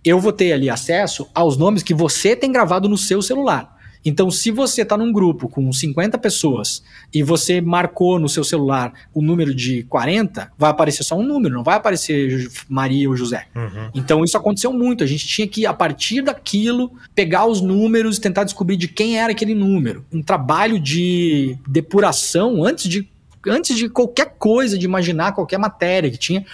eu 0.06 0.20
vou 0.20 0.32
ter 0.32 0.54
ali 0.54 0.70
acesso 0.70 1.28
aos 1.34 1.58
nomes 1.58 1.82
que 1.82 1.96
você 1.96 2.36
tem 2.36 2.52
gravado 2.52 2.88
no 2.88 2.96
seu 2.96 3.24
celular. 3.24 3.76
Então, 4.06 4.30
se 4.30 4.52
você 4.52 4.84
está 4.84 4.96
num 4.96 5.12
grupo 5.12 5.50
com 5.50 5.74
50 5.74 6.16
pessoas 6.20 6.84
e 7.12 7.24
você 7.24 7.60
marcou 7.60 8.20
no 8.20 8.30
seu 8.30 8.44
celular 8.44 8.94
o 9.16 9.20
número 9.20 9.52
de 9.52 9.82
40, 9.86 10.52
vai 10.56 10.70
aparecer 10.70 11.04
só 11.04 11.18
um 11.18 11.24
número, 11.24 11.56
não 11.56 11.64
vai 11.64 11.76
aparecer 11.76 12.48
Maria 12.70 13.10
ou 13.10 13.16
José. 13.16 13.48
Uhum. 13.56 13.90
Então, 13.96 14.24
isso 14.24 14.38
aconteceu 14.38 14.72
muito. 14.72 15.04
A 15.04 15.08
gente 15.08 15.26
tinha 15.26 15.48
que, 15.48 15.66
a 15.66 15.74
partir 15.74 16.22
daquilo, 16.22 16.92
pegar 17.16 17.48
os 17.48 17.62
números 17.62 18.18
e 18.18 18.22
tentar 18.22 18.44
descobrir 18.44 18.78
de 18.78 18.88
quem 18.88 19.18
era 19.18 19.32
aquele 19.32 19.56
número. 19.56 20.06
Um 20.14 20.22
trabalho 20.22 20.80
de 20.80 21.58
depuração 21.68 22.64
antes 22.64 22.88
de 22.88 23.10
antes 23.50 23.78
de 23.78 23.90
qualquer 23.90 24.36
coisa, 24.38 24.78
de 24.78 24.86
imaginar 24.86 25.34
qualquer 25.34 25.58
matéria 25.58 26.10
que 26.10 26.18
tinha, 26.18 26.46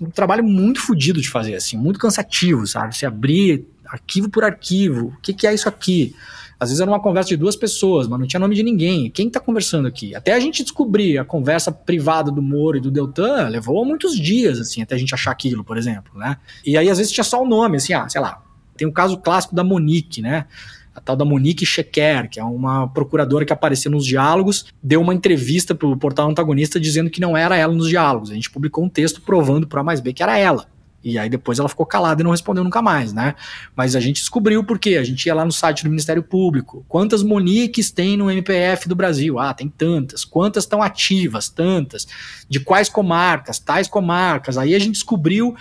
um 0.00 0.10
trabalho 0.10 0.44
muito 0.44 0.80
fodido 0.80 1.20
de 1.20 1.28
fazer, 1.28 1.54
assim, 1.54 1.76
muito 1.76 1.98
cansativo, 1.98 2.66
sabe? 2.66 2.96
Se 2.96 3.06
abrir 3.06 3.66
arquivo 3.86 4.28
por 4.28 4.44
arquivo, 4.44 5.08
o 5.08 5.20
que, 5.20 5.32
que 5.32 5.46
é 5.46 5.54
isso 5.54 5.68
aqui? 5.68 6.14
Às 6.58 6.70
vezes 6.70 6.80
era 6.80 6.90
uma 6.90 7.00
conversa 7.00 7.28
de 7.28 7.36
duas 7.36 7.56
pessoas, 7.56 8.06
mas 8.06 8.18
não 8.18 8.26
tinha 8.26 8.40
nome 8.40 8.54
de 8.54 8.62
ninguém. 8.62 9.10
Quem 9.10 9.26
está 9.26 9.40
conversando 9.40 9.86
aqui? 9.86 10.14
Até 10.14 10.32
a 10.32 10.40
gente 10.40 10.62
descobrir 10.62 11.18
a 11.18 11.24
conversa 11.24 11.70
privada 11.70 12.30
do 12.30 12.40
Moro 12.40 12.76
e 12.76 12.80
do 12.80 12.90
Deltan, 12.90 13.48
levou 13.48 13.84
muitos 13.84 14.18
dias, 14.18 14.58
assim, 14.58 14.80
até 14.80 14.94
a 14.94 14.98
gente 14.98 15.12
achar 15.12 15.30
aquilo, 15.30 15.64
por 15.64 15.76
exemplo, 15.76 16.18
né? 16.18 16.36
E 16.64 16.78
aí, 16.78 16.88
às 16.88 16.98
vezes, 16.98 17.12
tinha 17.12 17.24
só 17.24 17.42
o 17.42 17.46
nome, 17.46 17.76
assim, 17.76 17.92
ah, 17.92 18.08
sei 18.08 18.20
lá. 18.20 18.42
Tem 18.76 18.88
o 18.88 18.92
caso 18.92 19.18
clássico 19.18 19.54
da 19.54 19.62
Monique, 19.62 20.22
né? 20.22 20.46
A 20.94 21.00
tal 21.00 21.16
da 21.16 21.24
Monique 21.24 21.66
Chequer, 21.66 22.28
que 22.28 22.38
é 22.38 22.44
uma 22.44 22.86
procuradora 22.88 23.44
que 23.44 23.52
apareceu 23.52 23.90
nos 23.90 24.06
diálogos, 24.06 24.66
deu 24.82 25.00
uma 25.00 25.14
entrevista 25.14 25.74
para 25.74 25.88
o 25.88 25.96
portal 25.96 26.30
antagonista 26.30 26.78
dizendo 26.78 27.10
que 27.10 27.20
não 27.20 27.36
era 27.36 27.56
ela 27.56 27.74
nos 27.74 27.88
diálogos. 27.88 28.30
A 28.30 28.34
gente 28.34 28.50
publicou 28.50 28.84
um 28.84 28.88
texto 28.88 29.20
provando 29.20 29.66
para 29.66 29.80
A 29.80 29.84
mais 29.84 30.00
B 30.00 30.12
que 30.12 30.22
era 30.22 30.38
ela. 30.38 30.66
E 31.04 31.18
aí 31.18 31.28
depois 31.28 31.58
ela 31.58 31.68
ficou 31.68 31.84
calada 31.84 32.22
e 32.22 32.24
não 32.24 32.30
respondeu 32.30 32.64
nunca 32.64 32.80
mais, 32.80 33.12
né? 33.12 33.34
Mas 33.76 33.94
a 33.94 34.00
gente 34.00 34.16
descobriu 34.20 34.64
por 34.64 34.78
quê. 34.78 34.96
A 34.96 35.04
gente 35.04 35.26
ia 35.26 35.34
lá 35.34 35.44
no 35.44 35.52
site 35.52 35.84
do 35.84 35.90
Ministério 35.90 36.22
Público. 36.22 36.84
Quantas 36.88 37.22
Moniques 37.22 37.90
tem 37.90 38.16
no 38.16 38.30
MPF 38.30 38.88
do 38.88 38.94
Brasil? 38.94 39.38
Ah, 39.38 39.52
tem 39.52 39.68
tantas. 39.68 40.24
Quantas 40.24 40.64
estão 40.64 40.82
ativas? 40.82 41.50
Tantas. 41.50 42.08
De 42.48 42.58
quais 42.58 42.88
comarcas? 42.88 43.58
Tais 43.58 43.86
comarcas. 43.86 44.56
Aí 44.56 44.74
a 44.74 44.78
gente 44.78 44.92
descobriu 44.92 45.54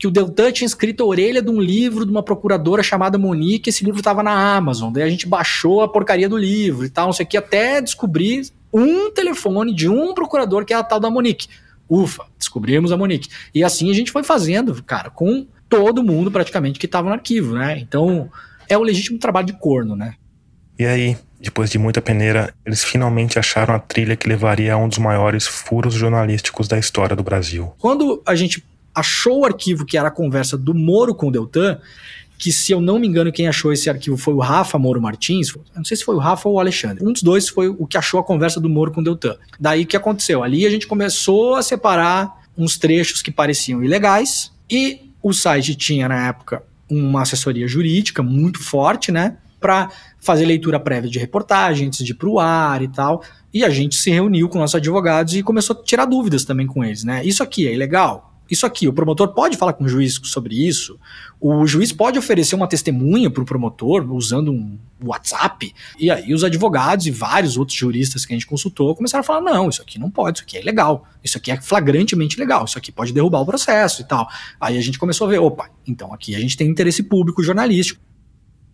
que 0.00 0.06
o 0.06 0.10
Deltan 0.10 0.50
tinha 0.50 0.66
escrito 0.66 1.02
a 1.02 1.06
orelha 1.06 1.42
de 1.42 1.50
um 1.50 1.60
livro 1.60 2.06
de 2.06 2.10
uma 2.10 2.22
procuradora 2.22 2.82
chamada 2.82 3.18
Monique, 3.18 3.68
esse 3.68 3.84
livro 3.84 4.00
estava 4.00 4.22
na 4.22 4.56
Amazon, 4.56 4.90
daí 4.90 5.02
a 5.02 5.10
gente 5.10 5.28
baixou 5.28 5.82
a 5.82 5.88
porcaria 5.88 6.26
do 6.26 6.38
livro 6.38 6.86
e 6.86 6.88
tal, 6.88 7.04
não 7.04 7.12
sei 7.12 7.26
o 7.26 7.28
que, 7.28 7.36
até 7.36 7.82
descobrir 7.82 8.48
um 8.72 9.10
telefone 9.10 9.74
de 9.74 9.90
um 9.90 10.14
procurador 10.14 10.64
que 10.64 10.72
é 10.72 10.76
a 10.76 10.82
tal 10.82 10.98
da 10.98 11.10
Monique. 11.10 11.48
Ufa, 11.86 12.24
descobrimos 12.38 12.92
a 12.92 12.96
Monique. 12.96 13.28
E 13.54 13.62
assim 13.62 13.90
a 13.90 13.92
gente 13.92 14.10
foi 14.10 14.22
fazendo, 14.22 14.82
cara, 14.82 15.10
com 15.10 15.46
todo 15.68 16.02
mundo 16.02 16.30
praticamente 16.30 16.78
que 16.78 16.86
estava 16.86 17.08
no 17.08 17.14
arquivo, 17.14 17.54
né? 17.56 17.78
Então, 17.78 18.30
é 18.70 18.78
o 18.78 18.82
legítimo 18.82 19.18
trabalho 19.18 19.48
de 19.48 19.52
corno, 19.52 19.94
né? 19.94 20.14
E 20.78 20.86
aí, 20.86 21.18
depois 21.38 21.68
de 21.68 21.78
muita 21.78 22.00
peneira, 22.00 22.54
eles 22.64 22.82
finalmente 22.82 23.38
acharam 23.38 23.74
a 23.74 23.78
trilha 23.78 24.16
que 24.16 24.26
levaria 24.26 24.72
a 24.72 24.78
um 24.78 24.88
dos 24.88 24.96
maiores 24.96 25.46
furos 25.46 25.92
jornalísticos 25.92 26.68
da 26.68 26.78
história 26.78 27.14
do 27.14 27.22
Brasil. 27.22 27.74
Quando 27.76 28.22
a 28.24 28.34
gente 28.34 28.64
achou 29.00 29.40
o 29.40 29.44
arquivo 29.44 29.84
que 29.84 29.98
era 29.98 30.08
a 30.08 30.10
conversa 30.10 30.56
do 30.56 30.74
Moro 30.74 31.14
com 31.14 31.28
o 31.28 31.30
Deltan, 31.30 31.78
que 32.38 32.50
se 32.50 32.72
eu 32.72 32.80
não 32.80 32.98
me 32.98 33.06
engano, 33.06 33.30
quem 33.30 33.48
achou 33.48 33.70
esse 33.70 33.90
arquivo 33.90 34.16
foi 34.16 34.32
o 34.32 34.38
Rafa 34.38 34.78
Moro 34.78 35.00
Martins. 35.00 35.52
Não 35.76 35.84
sei 35.84 35.96
se 35.96 36.04
foi 36.04 36.14
o 36.14 36.18
Rafa 36.18 36.48
ou 36.48 36.54
o 36.54 36.60
Alexandre. 36.60 37.04
Um 37.04 37.12
dos 37.12 37.22
dois 37.22 37.48
foi 37.48 37.68
o 37.68 37.86
que 37.86 37.98
achou 37.98 38.18
a 38.18 38.24
conversa 38.24 38.58
do 38.58 38.68
Moro 38.68 38.92
com 38.92 39.02
o 39.02 39.04
Deltan. 39.04 39.36
Daí 39.58 39.82
o 39.82 39.86
que 39.86 39.96
aconteceu? 39.96 40.42
Ali 40.42 40.64
a 40.64 40.70
gente 40.70 40.86
começou 40.86 41.56
a 41.56 41.62
separar 41.62 42.40
uns 42.56 42.78
trechos 42.78 43.20
que 43.20 43.30
pareciam 43.30 43.84
ilegais 43.84 44.52
e 44.70 45.12
o 45.22 45.34
site 45.34 45.74
tinha 45.74 46.08
na 46.08 46.28
época 46.28 46.62
uma 46.90 47.22
assessoria 47.22 47.68
jurídica 47.68 48.22
muito 48.22 48.58
forte, 48.58 49.12
né? 49.12 49.36
Para 49.60 49.90
fazer 50.18 50.46
leitura 50.46 50.80
prévia 50.80 51.10
de 51.10 51.18
reportagem 51.18 51.88
antes 51.88 52.04
de 52.04 52.12
ir 52.12 52.14
pro 52.14 52.38
ar 52.38 52.82
e 52.82 52.88
tal. 52.88 53.22
E 53.52 53.62
a 53.62 53.68
gente 53.68 53.96
se 53.96 54.10
reuniu 54.10 54.48
com 54.48 54.58
nossos 54.58 54.76
advogados 54.76 55.34
e 55.34 55.42
começou 55.42 55.76
a 55.76 55.82
tirar 55.82 56.06
dúvidas 56.06 56.44
também 56.44 56.66
com 56.66 56.82
eles, 56.82 57.04
né? 57.04 57.22
Isso 57.22 57.42
aqui 57.42 57.68
é 57.68 57.74
ilegal? 57.74 58.29
Isso 58.50 58.66
aqui, 58.66 58.88
o 58.88 58.92
promotor 58.92 59.28
pode 59.28 59.56
falar 59.56 59.72
com 59.72 59.84
o 59.84 59.88
juiz 59.88 60.18
sobre 60.24 60.66
isso, 60.66 60.98
o 61.40 61.66
juiz 61.66 61.92
pode 61.92 62.18
oferecer 62.18 62.54
uma 62.54 62.66
testemunha 62.66 63.30
para 63.30 63.42
o 63.42 63.46
promotor 63.46 64.10
usando 64.12 64.52
um 64.52 64.78
WhatsApp, 65.02 65.72
e 65.98 66.10
aí 66.10 66.34
os 66.34 66.44
advogados 66.44 67.06
e 67.06 67.10
vários 67.10 67.56
outros 67.56 67.76
juristas 67.76 68.26
que 68.26 68.32
a 68.32 68.36
gente 68.36 68.46
consultou 68.46 68.94
começaram 68.94 69.20
a 69.20 69.24
falar: 69.24 69.40
não, 69.40 69.68
isso 69.68 69.80
aqui 69.80 69.98
não 69.98 70.10
pode, 70.10 70.38
isso 70.38 70.44
aqui 70.44 70.56
é 70.56 70.60
ilegal, 70.60 71.06
isso 71.22 71.38
aqui 71.38 71.50
é 71.50 71.60
flagrantemente 71.60 72.38
legal, 72.38 72.64
isso 72.64 72.76
aqui 72.76 72.92
pode 72.92 73.12
derrubar 73.12 73.40
o 73.40 73.46
processo 73.46 74.02
e 74.02 74.04
tal. 74.04 74.28
Aí 74.60 74.76
a 74.76 74.80
gente 74.80 74.98
começou 74.98 75.26
a 75.26 75.30
ver: 75.30 75.38
opa, 75.38 75.70
então 75.86 76.12
aqui 76.12 76.34
a 76.34 76.40
gente 76.40 76.56
tem 76.56 76.68
interesse 76.68 77.02
público 77.02 77.42
jornalístico. 77.42 78.09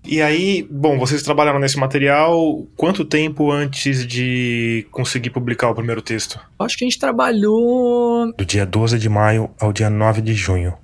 E 0.07 0.23
aí, 0.23 0.67
bom, 0.71 0.99
vocês 0.99 1.23
trabalharam 1.23 1.59
nesse 1.59 1.77
material 1.77 2.65
quanto 2.77 3.05
tempo 3.05 3.51
antes 3.51 4.07
de 4.07 4.87
conseguir 4.91 5.31
publicar 5.31 5.69
o 5.69 5.75
primeiro 5.75 6.01
texto? 6.01 6.41
Acho 6.59 6.79
que 6.79 6.85
a 6.85 6.87
gente 6.87 6.99
trabalhou. 6.99 8.33
Do 8.33 8.45
dia 8.45 8.65
12 8.65 8.99
de 8.99 9.09
maio 9.09 9.51
ao 9.59 9.73
dia 9.73 9.91
9 9.91 10.23
de 10.23 10.35
junho. 10.35 10.75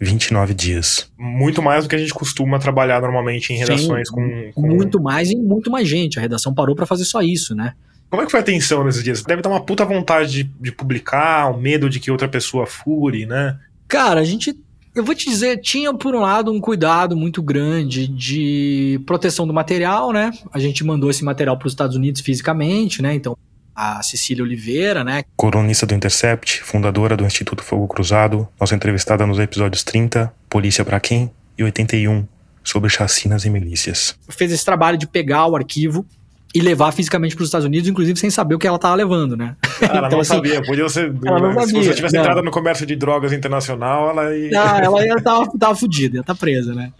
29 0.00 0.54
dias. 0.54 1.10
Muito 1.18 1.60
mais 1.60 1.84
do 1.84 1.90
que 1.90 1.96
a 1.96 1.98
gente 1.98 2.14
costuma 2.14 2.58
trabalhar 2.60 3.00
normalmente 3.00 3.52
em 3.52 3.56
redações 3.56 4.08
Sim, 4.08 4.14
com, 4.14 4.52
com, 4.54 4.66
Muito 4.68 5.02
mais 5.02 5.30
e 5.30 5.36
muito 5.36 5.70
mais 5.70 5.88
gente. 5.88 6.18
A 6.18 6.22
redação 6.22 6.54
parou 6.54 6.76
para 6.76 6.86
fazer 6.86 7.04
só 7.04 7.20
isso, 7.20 7.54
né? 7.54 7.72
Como 8.08 8.22
é 8.22 8.24
que 8.24 8.30
foi 8.30 8.40
a 8.40 8.44
tensão 8.44 8.84
nesses 8.84 9.02
dias? 9.02 9.22
Deve 9.22 9.42
dar 9.42 9.50
uma 9.50 9.60
puta 9.60 9.84
vontade 9.84 10.30
de, 10.30 10.44
de 10.44 10.72
publicar, 10.72 11.50
um 11.50 11.58
medo 11.58 11.90
de 11.90 11.98
que 11.98 12.10
outra 12.10 12.28
pessoa 12.28 12.64
fure, 12.64 13.26
né? 13.26 13.58
Cara, 13.88 14.20
a 14.20 14.24
gente 14.24 14.56
eu 14.98 15.04
vou 15.04 15.14
te 15.14 15.28
dizer, 15.28 15.60
tinha 15.60 15.92
por 15.94 16.14
um 16.14 16.20
lado 16.20 16.52
um 16.52 16.60
cuidado 16.60 17.16
muito 17.16 17.42
grande 17.42 18.06
de 18.06 19.00
proteção 19.06 19.46
do 19.46 19.54
material, 19.54 20.12
né? 20.12 20.30
A 20.52 20.58
gente 20.58 20.84
mandou 20.84 21.10
esse 21.10 21.24
material 21.24 21.56
para 21.56 21.66
os 21.66 21.72
Estados 21.72 21.96
Unidos 21.96 22.20
fisicamente, 22.20 23.00
né? 23.00 23.14
Então 23.14 23.36
a 23.74 24.02
Cecília 24.02 24.42
Oliveira, 24.42 25.04
né? 25.04 25.22
Coronista 25.36 25.86
do 25.86 25.94
Intercept, 25.94 26.62
fundadora 26.64 27.16
do 27.16 27.24
Instituto 27.24 27.62
Fogo 27.62 27.86
Cruzado, 27.86 28.48
nossa 28.58 28.74
entrevistada 28.74 29.24
nos 29.24 29.38
episódios 29.38 29.84
30, 29.84 30.34
Polícia 30.50 30.84
para 30.84 30.98
quem? 30.98 31.30
e 31.58 31.64
81, 31.64 32.26
sobre 32.62 32.88
chacinas 32.88 33.44
e 33.44 33.50
milícias. 33.50 34.16
Fez 34.28 34.52
esse 34.52 34.64
trabalho 34.64 34.96
de 34.96 35.06
pegar 35.06 35.46
o 35.46 35.56
arquivo 35.56 36.06
e 36.54 36.60
levar 36.60 36.92
fisicamente 36.92 37.34
para 37.34 37.42
os 37.42 37.48
Estados 37.48 37.66
Unidos, 37.66 37.88
inclusive 37.88 38.18
sem 38.18 38.30
saber 38.30 38.54
o 38.54 38.58
que 38.58 38.66
ela 38.66 38.76
estava 38.76 38.94
levando, 38.94 39.36
né? 39.36 39.54
ela 39.82 39.98
então, 40.06 40.10
não 40.10 40.20
assim, 40.20 40.34
sabia, 40.34 40.62
podia 40.62 40.88
ser. 40.88 41.14
Ela 41.24 41.40
não 41.40 41.66
se 41.66 41.72
você 41.72 41.94
tivesse 41.94 42.14
não. 42.14 42.22
entrado 42.22 42.42
no 42.42 42.50
comércio 42.50 42.86
de 42.86 42.96
drogas 42.96 43.32
internacional, 43.32 44.10
ela 44.10 44.34
ia. 44.34 44.50
Ah, 44.60 44.80
ela 44.82 45.04
ia 45.04 45.20
tava, 45.20 45.46
tava 45.58 45.74
fodida, 45.76 46.16
ia 46.16 46.20
estar 46.20 46.34
tá 46.34 46.38
presa, 46.38 46.74
né? 46.74 46.92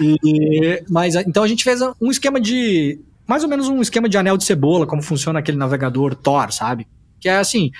E, 0.00 0.82
mas 0.88 1.16
então 1.16 1.42
a 1.42 1.48
gente 1.48 1.64
fez 1.64 1.80
um 2.00 2.10
esquema 2.10 2.40
de. 2.40 3.00
Mais 3.26 3.42
ou 3.42 3.48
menos 3.48 3.68
um 3.68 3.80
esquema 3.80 4.08
de 4.08 4.18
anel 4.18 4.36
de 4.36 4.44
cebola, 4.44 4.86
como 4.86 5.02
funciona 5.02 5.38
aquele 5.38 5.56
navegador 5.56 6.14
Tor, 6.14 6.52
sabe? 6.52 6.86
Que 7.18 7.28
é 7.28 7.36
assim. 7.36 7.72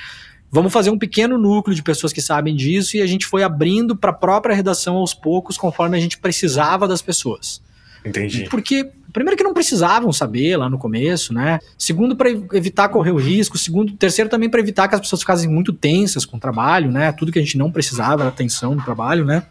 Vamos 0.51 0.73
fazer 0.73 0.91
um 0.91 0.99
pequeno 0.99 1.37
núcleo 1.37 1.75
de 1.75 1.83
pessoas 1.83 2.13
que 2.13 2.23
sabem 2.23 2.55
disso 2.55 2.97
e 2.97 3.03
a 3.03 3.07
gente 3.07 3.27
foi 3.27 3.43
abrindo 3.43 3.97
para 3.97 4.11
a 4.11 4.15
própria 4.15 4.55
redação 4.55 4.97
aos 4.97 5.13
poucos, 5.13 5.59
conforme 5.59 5.97
a 5.97 6.01
gente 6.01 6.17
precisava 6.17 6.87
das 6.87 7.03
pessoas. 7.03 7.61
Entendi. 8.05 8.47
Porque, 8.49 8.89
primeiro, 9.15 9.39
que 9.39 9.45
não 9.45 9.55
precisavam 9.55 10.13
saber 10.13 10.57
lá 10.57 10.69
no 10.69 10.77
começo, 10.77 11.33
né? 11.33 11.61
Segundo, 11.79 12.17
para 12.17 12.29
evitar 12.31 12.89
correr 12.89 13.13
o 13.13 13.17
risco. 13.17 13.57
Segundo, 13.57 13.93
terceiro, 13.93 14.29
também 14.29 14.51
para 14.51 14.59
evitar 14.59 14.89
que 14.89 14.95
as 14.97 15.01
pessoas 15.01 15.21
ficassem 15.21 15.49
muito 15.49 15.73
tensas 15.73 16.27
com 16.27 16.37
o 16.37 16.41
trabalho, 16.41 16.91
né? 16.91 17.13
Tudo 17.13 17.31
que 17.31 17.39
a 17.39 17.43
gente 17.43 17.57
não 17.57 17.71
precisava 17.71 18.25
era 18.25 18.29
atenção 18.29 18.75
no 18.75 18.85
trabalho, 18.85 19.25
né? 19.25 19.45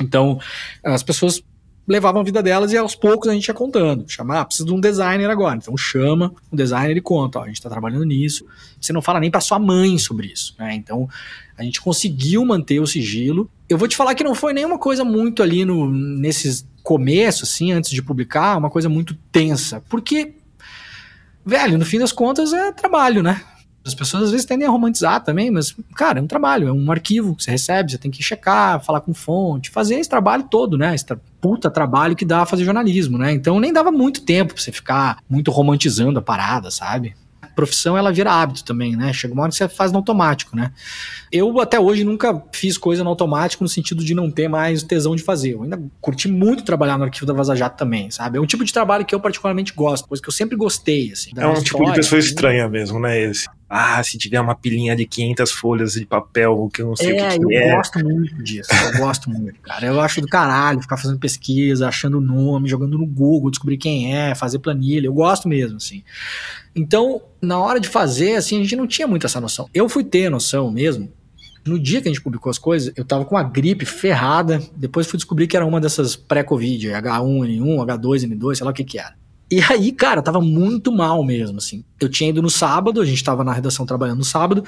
Então, 0.00 0.40
as 0.82 1.02
pessoas 1.02 1.42
levavam 1.86 2.20
a 2.20 2.24
vida 2.24 2.42
delas 2.42 2.72
e 2.72 2.76
aos 2.76 2.94
poucos 2.94 3.28
a 3.28 3.34
gente 3.34 3.48
ia 3.48 3.54
contando. 3.54 4.08
Chamar, 4.08 4.40
ah, 4.40 4.44
precisa 4.46 4.66
de 4.66 4.72
um 4.72 4.80
designer 4.80 5.28
agora. 5.28 5.56
Então 5.56 5.76
chama 5.76 6.32
o 6.50 6.56
designer 6.56 6.96
e 6.96 7.00
conta, 7.00 7.40
ó, 7.40 7.42
a 7.42 7.46
gente 7.48 7.56
está 7.56 7.68
trabalhando 7.68 8.04
nisso. 8.04 8.46
Você 8.80 8.92
não 8.92 9.02
fala 9.02 9.20
nem 9.20 9.30
para 9.30 9.40
sua 9.40 9.58
mãe 9.58 9.98
sobre 9.98 10.28
isso, 10.28 10.54
né? 10.58 10.74
Então 10.74 11.08
a 11.58 11.62
gente 11.62 11.80
conseguiu 11.80 12.44
manter 12.46 12.80
o 12.80 12.86
sigilo. 12.86 13.50
Eu 13.68 13.76
vou 13.76 13.88
te 13.88 13.96
falar 13.96 14.14
que 14.14 14.24
não 14.24 14.34
foi 14.34 14.52
nenhuma 14.52 14.78
coisa 14.78 15.04
muito 15.04 15.42
ali 15.42 15.64
no, 15.64 15.90
nesses 15.90 16.64
começo, 16.82 17.44
assim, 17.44 17.72
antes 17.72 17.90
de 17.90 18.02
publicar, 18.02 18.56
uma 18.56 18.70
coisa 18.70 18.88
muito 18.88 19.14
tensa. 19.32 19.82
Porque, 19.88 20.34
velho, 21.44 21.78
no 21.78 21.84
fim 21.84 21.98
das 21.98 22.12
contas 22.12 22.52
é 22.52 22.72
trabalho, 22.72 23.22
né? 23.22 23.42
As 23.84 23.94
pessoas 23.94 24.24
às 24.24 24.30
vezes 24.30 24.44
tendem 24.44 24.68
a 24.68 24.70
romantizar 24.70 25.24
também, 25.24 25.50
mas, 25.50 25.74
cara, 25.96 26.18
é 26.18 26.22
um 26.22 26.26
trabalho, 26.26 26.68
é 26.68 26.72
um 26.72 26.92
arquivo 26.92 27.34
que 27.34 27.42
você 27.42 27.50
recebe, 27.50 27.90
você 27.90 27.98
tem 27.98 28.10
que 28.10 28.22
checar, 28.22 28.84
falar 28.84 29.00
com 29.00 29.14
fonte, 29.14 29.70
fazer 29.70 29.94
esse 29.94 30.08
trabalho 30.08 30.44
todo, 30.50 30.76
né? 30.76 30.94
Esse 30.94 31.06
puta 31.40 31.70
trabalho 31.70 32.14
que 32.14 32.26
dá 32.26 32.44
fazer 32.44 32.64
jornalismo, 32.64 33.16
né? 33.16 33.32
Então 33.32 33.58
nem 33.58 33.72
dava 33.72 33.90
muito 33.90 34.22
tempo 34.22 34.52
pra 34.52 34.62
você 34.62 34.70
ficar 34.70 35.18
muito 35.28 35.50
romantizando 35.50 36.18
a 36.18 36.22
parada, 36.22 36.70
sabe? 36.70 37.16
Profissão 37.60 37.96
ela 37.96 38.10
vira 38.10 38.32
hábito 38.32 38.64
também, 38.64 38.96
né? 38.96 39.12
Chega 39.12 39.34
uma 39.34 39.42
hora 39.42 39.50
que 39.50 39.56
você 39.58 39.68
faz 39.68 39.92
no 39.92 39.98
automático, 39.98 40.56
né? 40.56 40.72
Eu 41.30 41.60
até 41.60 41.78
hoje 41.78 42.04
nunca 42.04 42.42
fiz 42.52 42.78
coisa 42.78 43.04
no 43.04 43.10
automático 43.10 43.62
no 43.62 43.68
sentido 43.68 44.02
de 44.02 44.14
não 44.14 44.30
ter 44.30 44.48
mais 44.48 44.82
tesão 44.82 45.14
de 45.14 45.22
fazer. 45.22 45.52
Eu 45.52 45.62
ainda 45.62 45.78
curti 46.00 46.26
muito 46.26 46.64
trabalhar 46.64 46.96
no 46.96 47.04
arquivo 47.04 47.26
da 47.26 47.34
Vaza 47.34 47.54
Jato 47.54 47.76
também, 47.76 48.10
sabe? 48.10 48.38
É 48.38 48.40
um 48.40 48.46
tipo 48.46 48.64
de 48.64 48.72
trabalho 48.72 49.04
que 49.04 49.14
eu 49.14 49.20
particularmente 49.20 49.74
gosto, 49.74 50.08
coisa 50.08 50.22
que 50.22 50.28
eu 50.28 50.32
sempre 50.32 50.56
gostei, 50.56 51.12
assim. 51.12 51.32
É 51.36 51.46
um 51.46 51.52
história, 51.52 51.62
tipo 51.62 51.84
de 51.84 51.92
pessoa 51.92 52.18
assim. 52.18 52.28
estranha 52.28 52.66
mesmo, 52.66 52.98
né? 52.98 53.20
Esse. 53.20 53.46
Ah, 53.72 54.02
se 54.02 54.18
tiver 54.18 54.40
uma 54.40 54.56
pilinha 54.56 54.96
de 54.96 55.06
500 55.06 55.52
folhas 55.52 55.92
de 55.92 56.04
papel, 56.04 56.68
que 56.74 56.82
eu 56.82 56.88
não 56.88 56.96
sei 56.96 57.16
é, 57.16 57.28
o 57.28 57.30
que, 57.30 57.38
que 57.38 57.44
eu 57.44 57.50
é. 57.52 57.70
eu 57.70 57.76
gosto 57.76 57.98
muito 58.00 58.42
disso. 58.42 58.68
Eu 58.72 58.98
gosto 58.98 59.30
muito, 59.30 59.60
cara. 59.60 59.86
Eu 59.86 60.00
acho 60.00 60.20
do 60.20 60.26
caralho 60.26 60.82
ficar 60.82 60.96
fazendo 60.96 61.20
pesquisa, 61.20 61.86
achando 61.86 62.20
nome, 62.20 62.68
jogando 62.68 62.98
no 62.98 63.06
Google, 63.06 63.48
descobrir 63.48 63.76
quem 63.76 64.12
é, 64.12 64.34
fazer 64.34 64.58
planilha. 64.58 65.06
Eu 65.06 65.14
gosto 65.14 65.48
mesmo, 65.48 65.76
assim. 65.76 66.02
Então, 66.74 67.22
na 67.42 67.58
hora 67.58 67.80
de 67.80 67.88
fazer, 67.88 68.36
assim, 68.36 68.58
a 68.58 68.62
gente 68.62 68.76
não 68.76 68.86
tinha 68.86 69.06
muito 69.06 69.26
essa 69.26 69.40
noção. 69.40 69.68
Eu 69.74 69.88
fui 69.88 70.04
ter 70.04 70.30
noção 70.30 70.70
mesmo. 70.70 71.10
No 71.66 71.78
dia 71.78 72.00
que 72.00 72.08
a 72.08 72.10
gente 72.10 72.22
publicou 72.22 72.48
as 72.48 72.58
coisas, 72.58 72.92
eu 72.96 73.04
tava 73.04 73.24
com 73.24 73.34
uma 73.34 73.42
gripe 73.42 73.84
ferrada. 73.84 74.62
Depois 74.76 75.06
fui 75.06 75.16
descobrir 75.16 75.46
que 75.46 75.56
era 75.56 75.66
uma 75.66 75.80
dessas 75.80 76.16
pré-Covid, 76.16 76.88
H1N1, 76.88 77.76
H2N2, 77.86 78.54
sei 78.54 78.64
lá 78.64 78.70
o 78.70 78.74
que 78.74 78.84
que 78.84 78.98
era. 78.98 79.14
E 79.50 79.60
aí, 79.68 79.90
cara, 79.90 80.22
tava 80.22 80.40
muito 80.40 80.92
mal 80.92 81.24
mesmo, 81.24 81.58
assim. 81.58 81.84
Eu 82.00 82.08
tinha 82.08 82.30
ido 82.30 82.40
no 82.40 82.48
sábado, 82.48 83.00
a 83.00 83.04
gente 83.04 83.22
tava 83.22 83.42
na 83.42 83.52
redação 83.52 83.84
trabalhando 83.84 84.18
no 84.18 84.24
sábado. 84.24 84.64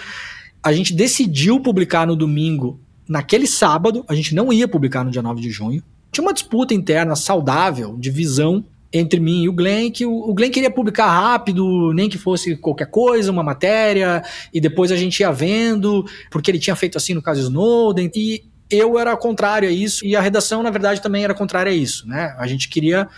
A 0.62 0.72
gente 0.72 0.92
decidiu 0.92 1.60
publicar 1.60 2.06
no 2.06 2.16
domingo, 2.16 2.80
naquele 3.08 3.46
sábado, 3.46 4.04
a 4.08 4.14
gente 4.14 4.34
não 4.34 4.52
ia 4.52 4.66
publicar 4.66 5.04
no 5.04 5.10
dia 5.10 5.22
9 5.22 5.40
de 5.40 5.50
junho. 5.50 5.82
Tinha 6.10 6.24
uma 6.24 6.34
disputa 6.34 6.74
interna 6.74 7.14
saudável, 7.14 7.96
de 7.96 8.10
visão 8.10 8.64
entre 8.92 9.18
mim 9.18 9.44
e 9.44 9.48
o 9.48 9.52
Glenn, 9.52 9.90
que 9.90 10.04
o, 10.04 10.34
Glenn 10.34 10.50
queria 10.50 10.70
publicar 10.70 11.08
rápido, 11.08 11.92
nem 11.94 12.08
que 12.08 12.18
fosse 12.18 12.56
qualquer 12.56 12.86
coisa, 12.86 13.30
uma 13.30 13.42
matéria, 13.42 14.22
e 14.52 14.60
depois 14.60 14.92
a 14.92 14.96
gente 14.96 15.20
ia 15.20 15.32
vendo, 15.32 16.04
porque 16.30 16.50
ele 16.50 16.58
tinha 16.58 16.76
feito 16.76 16.98
assim 16.98 17.14
no 17.14 17.22
caso 17.22 17.40
Snowden, 17.40 18.10
e 18.14 18.44
eu 18.70 18.98
era 18.98 19.16
contrário 19.16 19.68
a 19.68 19.72
isso, 19.72 20.04
e 20.04 20.14
a 20.14 20.20
redação, 20.20 20.62
na 20.62 20.70
verdade, 20.70 21.00
também 21.00 21.24
era 21.24 21.34
contrária 21.34 21.72
a 21.72 21.74
isso, 21.74 22.06
né? 22.06 22.34
A 22.38 22.46
gente 22.46 22.68
queria 22.68 23.08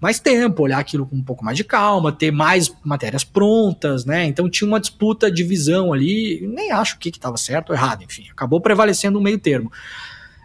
mais 0.00 0.18
tempo, 0.20 0.62
olhar 0.62 0.78
aquilo 0.78 1.06
com 1.06 1.16
um 1.16 1.22
pouco 1.22 1.44
mais 1.44 1.56
de 1.56 1.64
calma, 1.64 2.12
ter 2.12 2.30
mais 2.30 2.70
matérias 2.84 3.24
prontas, 3.24 4.04
né? 4.04 4.26
Então 4.26 4.50
tinha 4.50 4.68
uma 4.68 4.80
disputa 4.80 5.30
de 5.30 5.42
visão 5.42 5.92
ali, 5.92 6.46
nem 6.46 6.70
acho 6.72 6.96
o 6.96 6.98
que 6.98 7.08
estava 7.08 7.36
certo 7.36 7.70
ou 7.70 7.74
errado, 7.74 8.04
enfim, 8.04 8.26
acabou 8.30 8.60
prevalecendo 8.60 9.18
um 9.18 9.22
meio 9.22 9.38
termo. 9.38 9.72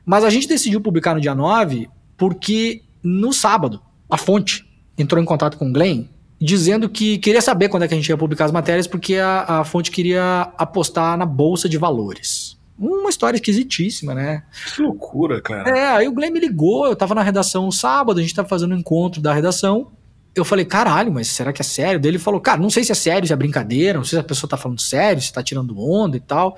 Mas 0.05 0.23
a 0.23 0.29
gente 0.29 0.47
decidiu 0.47 0.81
publicar 0.81 1.13
no 1.13 1.21
dia 1.21 1.35
9 1.35 1.89
porque 2.15 2.83
no 3.03 3.33
sábado, 3.33 3.81
a 4.09 4.17
fonte 4.17 4.68
entrou 4.99 5.21
em 5.21 5.25
contato 5.25 5.57
com 5.57 5.69
o 5.69 5.73
Glenn 5.73 6.05
dizendo 6.39 6.87
que 6.87 7.17
queria 7.17 7.41
saber 7.41 7.67
quando 7.67 7.83
é 7.83 7.87
que 7.87 7.93
a 7.93 7.97
gente 7.97 8.07
ia 8.07 8.17
publicar 8.17 8.45
as 8.45 8.51
matérias 8.51 8.87
porque 8.87 9.15
a, 9.15 9.59
a 9.59 9.63
fonte 9.65 9.91
queria 9.91 10.53
apostar 10.57 11.17
na 11.17 11.25
bolsa 11.25 11.67
de 11.67 11.77
valores. 11.77 12.57
Uma 12.77 13.09
história 13.09 13.35
esquisitíssima, 13.35 14.15
né? 14.15 14.43
Que 14.73 14.81
loucura, 14.81 15.41
cara. 15.41 15.69
É, 15.77 15.87
aí 15.97 16.07
o 16.07 16.13
Glenn 16.13 16.31
me 16.31 16.39
ligou, 16.39 16.85
eu 16.85 16.95
tava 16.95 17.13
na 17.13 17.21
redação 17.21 17.69
sábado, 17.71 18.19
a 18.19 18.21
gente 18.21 18.33
tava 18.33 18.47
fazendo 18.47 18.73
um 18.73 18.77
encontro 18.77 19.19
da 19.19 19.33
redação. 19.33 19.91
Eu 20.33 20.45
falei, 20.45 20.63
caralho, 20.63 21.11
mas 21.11 21.27
será 21.27 21.51
que 21.51 21.61
é 21.61 21.65
sério? 21.65 21.99
Daí 21.99 22.11
ele 22.11 22.19
falou, 22.19 22.39
cara, 22.39 22.61
não 22.61 22.69
sei 22.69 22.85
se 22.85 22.93
é 22.93 22.95
sério, 22.95 23.27
se 23.27 23.33
é 23.33 23.35
brincadeira, 23.35 23.97
não 23.97 24.05
sei 24.05 24.17
se 24.17 24.21
a 24.21 24.23
pessoa 24.23 24.49
tá 24.49 24.55
falando 24.55 24.79
sério, 24.79 25.21
se 25.21 25.33
tá 25.33 25.43
tirando 25.43 25.77
onda 25.77 26.15
e 26.15 26.21
tal. 26.21 26.57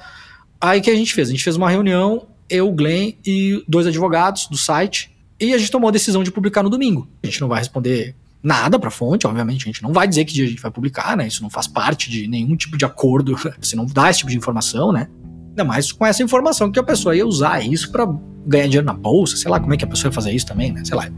Aí 0.60 0.80
o 0.80 0.84
que 0.84 0.92
a 0.92 0.96
gente 0.96 1.12
fez? 1.12 1.30
A 1.30 1.32
gente 1.32 1.44
fez 1.44 1.56
uma 1.56 1.72
reunião, 1.72 2.28
eu, 2.48 2.70
o 2.70 2.72
Glenn 2.72 3.14
e 3.26 3.64
dois 3.68 3.88
advogados 3.88 4.46
do 4.46 4.58
site, 4.58 5.10
e 5.40 5.56
a 5.56 5.58
gente 5.58 5.72
tomou 5.72 5.88
a 5.88 5.92
decisão 5.92 6.24
de 6.24 6.32
publicar 6.32 6.62
no 6.62 6.70
domingo. 6.70 7.08
A 7.24 7.26
gente 7.26 7.42
não 7.42 7.48
vai 7.48 7.58
responder 7.58 8.16
nada 8.44 8.80
para 8.80 8.88
a 8.88 8.92
fonte, 8.92 9.28
obviamente, 9.28 9.64
a 9.64 9.66
gente 9.66 9.84
não 9.84 9.94
vai 9.94 10.08
dizer 10.08 10.26
que 10.26 10.34
dia 10.34 10.46
a 10.46 10.48
gente 10.48 10.62
vai 10.62 10.72
publicar, 10.72 11.16
né? 11.16 11.28
Isso 11.28 11.44
não 11.44 11.50
faz 11.50 11.68
parte 11.68 12.10
de 12.10 12.28
nenhum 12.28 12.56
tipo 12.56 12.78
de 12.78 12.86
acordo, 12.86 13.36
você 13.60 13.76
não 13.76 13.86
dá 13.86 14.10
esse 14.10 14.20
tipo 14.20 14.32
de 14.32 14.38
informação, 14.38 14.92
né? 14.92 15.08
Ainda 15.50 15.64
mais 15.64 15.92
com 15.92 16.06
essa 16.06 16.24
informação 16.24 16.72
que 16.72 16.80
a 16.80 16.84
pessoa 16.84 17.16
ia 17.16 17.26
usar 17.26 17.64
isso 17.66 17.92
para 17.92 18.08
ganhar 18.46 18.66
dinheiro 18.66 18.86
na 18.86 18.94
bolsa, 18.94 19.38
sei 19.38 19.52
lá 19.52 19.60
como 19.60 19.74
é 19.74 19.78
que 19.78 19.86
a 19.86 19.88
pessoa 19.88 20.10
ia 20.10 20.14
fazer 20.14 20.32
isso 20.32 20.46
também, 20.46 20.72
né? 20.72 20.84
Sei 20.84 20.96
lá. 20.96 21.10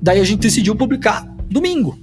Daí 0.00 0.20
a 0.20 0.24
gente 0.24 0.40
decidiu 0.40 0.74
publicar 0.74 1.26
domingo. 1.50 1.98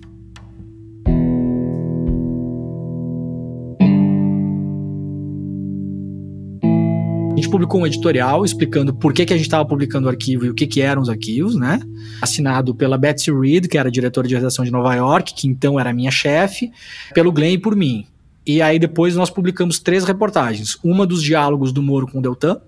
Publicou 7.63 7.81
um 7.81 7.87
editorial 7.87 8.43
explicando 8.43 8.93
por 8.93 9.13
que, 9.13 9.25
que 9.25 9.33
a 9.33 9.37
gente 9.37 9.45
estava 9.45 9.65
publicando 9.65 10.07
o 10.07 10.09
arquivo 10.09 10.45
e 10.45 10.49
o 10.49 10.53
que, 10.53 10.67
que 10.67 10.81
eram 10.81 11.01
os 11.01 11.09
arquivos, 11.09 11.55
né? 11.55 11.79
Assinado 12.21 12.75
pela 12.75 12.97
Betsy 12.97 13.31
Reed, 13.31 13.67
que 13.67 13.77
era 13.77 13.89
diretora 13.89 14.27
de 14.27 14.35
redação 14.35 14.65
de 14.65 14.71
Nova 14.71 14.93
York, 14.93 15.33
que 15.33 15.47
então 15.47 15.79
era 15.79 15.93
minha 15.93 16.11
chefe, 16.11 16.71
pelo 17.13 17.31
Glenn 17.31 17.53
e 17.53 17.57
por 17.57 17.75
mim. 17.75 18.05
E 18.45 18.61
aí 18.61 18.77
depois 18.77 19.15
nós 19.15 19.29
publicamos 19.29 19.79
três 19.79 20.03
reportagens. 20.03 20.77
Uma 20.83 21.07
dos 21.07 21.23
diálogos 21.23 21.71
do 21.71 21.81
Moro 21.81 22.07
com 22.07 22.19
o 22.19 22.21
Deltan, 22.21 22.59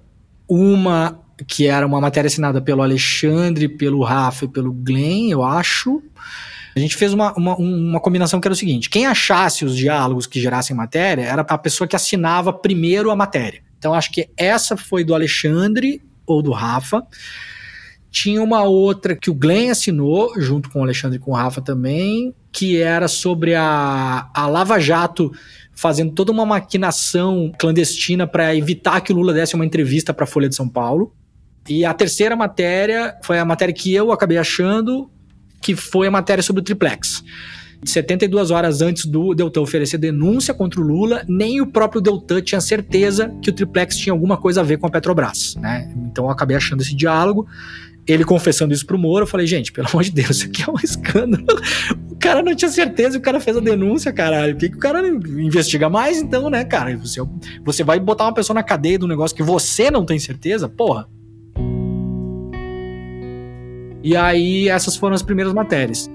uma 0.48 1.20
que 1.48 1.68
era 1.68 1.86
uma 1.86 2.00
matéria 2.00 2.28
assinada 2.28 2.62
pelo 2.62 2.82
Alexandre, 2.82 3.68
pelo 3.68 4.02
Rafa 4.02 4.46
e 4.46 4.48
pelo 4.48 4.72
Glenn, 4.72 5.30
eu 5.30 5.44
acho. 5.44 6.02
A 6.74 6.80
gente 6.80 6.96
fez 6.96 7.14
uma, 7.14 7.34
uma, 7.34 7.56
uma 7.58 8.00
combinação 8.00 8.40
que 8.40 8.48
era 8.48 8.54
o 8.54 8.58
seguinte: 8.58 8.90
quem 8.90 9.06
achasse 9.06 9.66
os 9.66 9.76
diálogos 9.76 10.26
que 10.26 10.40
gerassem 10.40 10.76
matéria 10.76 11.24
era 11.24 11.42
a 11.42 11.58
pessoa 11.58 11.88
que 11.88 11.96
assinava 11.96 12.54
primeiro 12.54 13.12
a 13.12 13.16
matéria. 13.16 13.65
Então 13.78 13.94
acho 13.94 14.12
que 14.12 14.30
essa 14.38 14.76
foi 14.76 15.04
do 15.04 15.14
Alexandre 15.14 16.02
ou 16.26 16.42
do 16.42 16.52
Rafa. 16.52 17.04
Tinha 18.10 18.42
uma 18.42 18.64
outra 18.64 19.16
que 19.16 19.30
o 19.30 19.34
Glenn 19.34 19.70
assinou, 19.70 20.34
junto 20.40 20.70
com 20.70 20.80
o 20.80 20.84
Alexandre 20.84 21.18
e 21.18 21.20
com 21.20 21.32
o 21.32 21.36
Rafa 21.36 21.62
também, 21.62 22.34
que 22.52 22.78
era 22.78 23.08
sobre 23.08 23.54
a, 23.54 24.30
a 24.34 24.48
Lava 24.48 24.80
Jato 24.80 25.32
fazendo 25.76 26.14
toda 26.14 26.32
uma 26.32 26.46
maquinação 26.46 27.52
clandestina 27.60 28.26
para 28.26 28.56
evitar 28.56 29.02
que 29.02 29.12
o 29.12 29.16
Lula 29.16 29.34
desse 29.34 29.56
uma 29.56 29.66
entrevista 29.66 30.14
para 30.14 30.24
a 30.24 30.28
Folha 30.28 30.48
de 30.48 30.56
São 30.56 30.70
Paulo. 30.70 31.14
E 31.68 31.84
a 31.84 31.94
terceira 31.94 32.36
matéria 32.36 33.18
foi 33.24 33.38
a 33.38 33.46
matéria 33.46 33.74
que 33.74 33.94
eu 33.94 34.12
acabei 34.12 34.38
achando, 34.38 35.12
que 35.62 35.76
foi 35.76 36.08
a 36.08 36.12
matéria 36.12 36.42
sobre 36.42 36.62
o 36.62 36.64
triplex. 36.64 37.24
72 37.84 38.52
horas 38.52 38.82
antes 38.82 39.06
do 39.06 39.34
Deltan 39.34 39.62
oferecer 39.62 39.98
denúncia 39.98 40.54
contra 40.54 40.80
o 40.80 40.84
Lula, 40.84 41.24
nem 41.28 41.62
o 41.62 41.68
próprio 41.68 42.02
Deltan 42.02 42.42
tinha 42.42 42.62
certeza 42.62 43.34
que 43.42 43.50
o 43.50 43.54
triplex 43.54 43.98
tinha 43.98 44.14
alguma 44.14 44.38
coisa 44.38 44.62
a 44.62 44.64
ver 44.64 44.78
com 44.78 44.88
a 44.88 44.90
Petrobras, 44.90 45.56
né? 45.56 45.92
Então 46.12 46.26
eu 46.26 46.32
acabei 46.32 46.56
achando 46.58 46.82
esse 46.82 46.96
diálogo 46.96 47.48
ele 48.08 48.24
confessando 48.24 48.74
isso 48.74 48.86
pro 48.86 48.98
Moro, 48.98 49.24
eu 49.24 49.28
falei, 49.28 49.48
gente, 49.48 49.72
pelo 49.72 49.88
amor 49.88 50.04
de 50.04 50.12
Deus, 50.12 50.38
isso 50.38 50.46
aqui 50.46 50.64
é 50.64 50.72
um 50.72 50.76
escândalo. 50.84 51.46
O 52.12 52.16
cara 52.16 52.42
não 52.44 52.56
tinha 52.56 52.70
certeza 52.70 53.18
o 53.18 53.22
cara 53.22 53.40
fez 53.40 53.58
a 53.58 53.60
denúncia, 53.60 54.14
caralho. 54.14 54.54
Por 54.54 54.60
que, 54.60 54.70
que 54.70 54.76
o 54.76 54.80
cara 54.80 55.08
investiga 55.08 55.90
mais, 55.90 56.20
então, 56.20 56.50
né, 56.50 56.64
cara? 56.64 56.96
Você, 56.98 57.20
você 57.64 57.84
vai 57.84 58.00
botar 58.00 58.26
uma 58.26 58.34
pessoa 58.34 58.54
na 58.54 58.64
cadeia 58.64 59.00
do 59.00 59.08
negócio 59.08 59.36
que 59.36 59.44
você 59.44 59.90
não 59.90 60.06
tem 60.06 60.20
certeza? 60.20 60.70
Porra. 60.70 61.08
E 64.04 64.16
aí, 64.16 64.70
essas 64.70 64.96
foram 64.96 65.16
as 65.16 65.24
primeiras 65.24 65.54
matérias. 65.54 66.08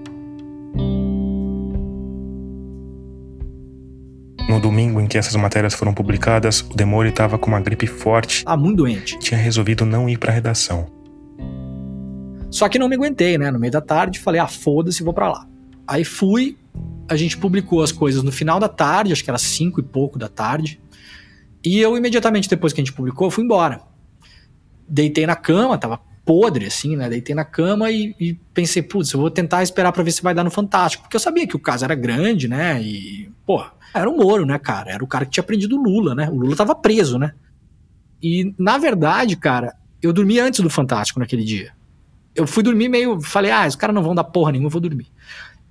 No 4.48 4.60
domingo 4.60 5.00
em 5.00 5.06
que 5.06 5.16
essas 5.16 5.34
matérias 5.36 5.74
foram 5.74 5.94
publicadas, 5.94 6.60
o 6.60 6.74
Demore 6.74 7.08
estava 7.08 7.38
com 7.38 7.48
uma 7.48 7.60
gripe 7.60 7.86
forte. 7.86 8.42
Ah, 8.46 8.56
muito 8.56 8.78
doente. 8.78 9.18
Tinha 9.18 9.38
resolvido 9.38 9.84
não 9.84 10.08
ir 10.08 10.18
para 10.18 10.30
a 10.30 10.34
redação. 10.34 10.86
Só 12.50 12.68
que 12.68 12.78
não 12.78 12.88
me 12.88 12.96
aguentei, 12.96 13.38
né? 13.38 13.50
No 13.50 13.58
meio 13.58 13.72
da 13.72 13.80
tarde, 13.80 14.18
falei, 14.18 14.40
ah, 14.40 14.48
foda-se, 14.48 15.02
vou 15.02 15.14
para 15.14 15.28
lá. 15.30 15.46
Aí 15.86 16.04
fui, 16.04 16.56
a 17.08 17.16
gente 17.16 17.36
publicou 17.36 17.82
as 17.82 17.92
coisas 17.92 18.22
no 18.22 18.32
final 18.32 18.58
da 18.58 18.68
tarde, 18.68 19.12
acho 19.12 19.22
que 19.22 19.30
era 19.30 19.38
cinco 19.38 19.80
e 19.80 19.82
pouco 19.82 20.18
da 20.18 20.28
tarde. 20.28 20.80
E 21.64 21.78
eu, 21.78 21.96
imediatamente 21.96 22.48
depois 22.48 22.72
que 22.72 22.80
a 22.80 22.84
gente 22.84 22.94
publicou, 22.94 23.30
fui 23.30 23.44
embora. 23.44 23.82
Deitei 24.88 25.26
na 25.26 25.36
cama, 25.36 25.78
tava 25.78 26.00
podre, 26.24 26.66
assim, 26.66 26.96
né? 26.96 27.08
Deitei 27.08 27.34
na 27.34 27.44
cama 27.44 27.90
e, 27.90 28.14
e 28.18 28.34
pensei, 28.54 28.82
putz, 28.82 29.12
eu 29.12 29.20
vou 29.20 29.30
tentar 29.30 29.62
esperar 29.62 29.92
para 29.92 30.02
ver 30.02 30.12
se 30.12 30.22
vai 30.22 30.34
dar 30.34 30.44
no 30.44 30.50
Fantástico. 30.50 31.02
Porque 31.04 31.16
eu 31.16 31.20
sabia 31.20 31.46
que 31.46 31.56
o 31.56 31.58
caso 31.58 31.84
era 31.84 31.94
grande, 31.94 32.48
né? 32.48 32.80
E, 32.80 33.30
pô, 33.44 33.64
era 33.92 34.08
o 34.08 34.16
Moro, 34.16 34.46
né, 34.46 34.58
cara? 34.58 34.90
Era 34.90 35.04
o 35.04 35.06
cara 35.06 35.24
que 35.24 35.32
tinha 35.32 35.44
prendido 35.44 35.76
o 35.76 35.82
Lula, 35.82 36.14
né? 36.14 36.28
O 36.28 36.34
Lula 36.34 36.56
tava 36.56 36.74
preso, 36.74 37.18
né? 37.18 37.32
E, 38.22 38.54
na 38.58 38.78
verdade, 38.78 39.36
cara, 39.36 39.74
eu 40.02 40.12
dormi 40.12 40.38
antes 40.38 40.60
do 40.60 40.70
Fantástico 40.70 41.20
naquele 41.20 41.44
dia 41.44 41.72
eu 42.34 42.46
fui 42.46 42.62
dormir 42.62 42.88
meio. 42.88 43.20
Falei, 43.20 43.50
ah, 43.50 43.66
os 43.66 43.76
caras 43.76 43.94
não 43.94 44.02
vão 44.02 44.14
dar 44.14 44.24
porra 44.24 44.52
nenhuma, 44.52 44.66
eu 44.66 44.72
vou 44.72 44.80
dormir. 44.80 45.06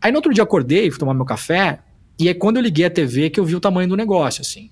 Aí 0.01 0.11
no 0.11 0.17
outro 0.17 0.33
dia 0.33 0.43
acordei, 0.43 0.89
fui 0.89 0.99
tomar 0.99 1.13
meu 1.13 1.25
café, 1.25 1.79
e 2.17 2.29
é 2.29 2.33
quando 2.33 2.57
eu 2.57 2.63
liguei 2.63 2.85
a 2.85 2.89
TV 2.89 3.29
que 3.29 3.39
eu 3.39 3.45
vi 3.45 3.55
o 3.55 3.59
tamanho 3.59 3.89
do 3.89 3.97
negócio, 3.97 4.41
assim. 4.41 4.69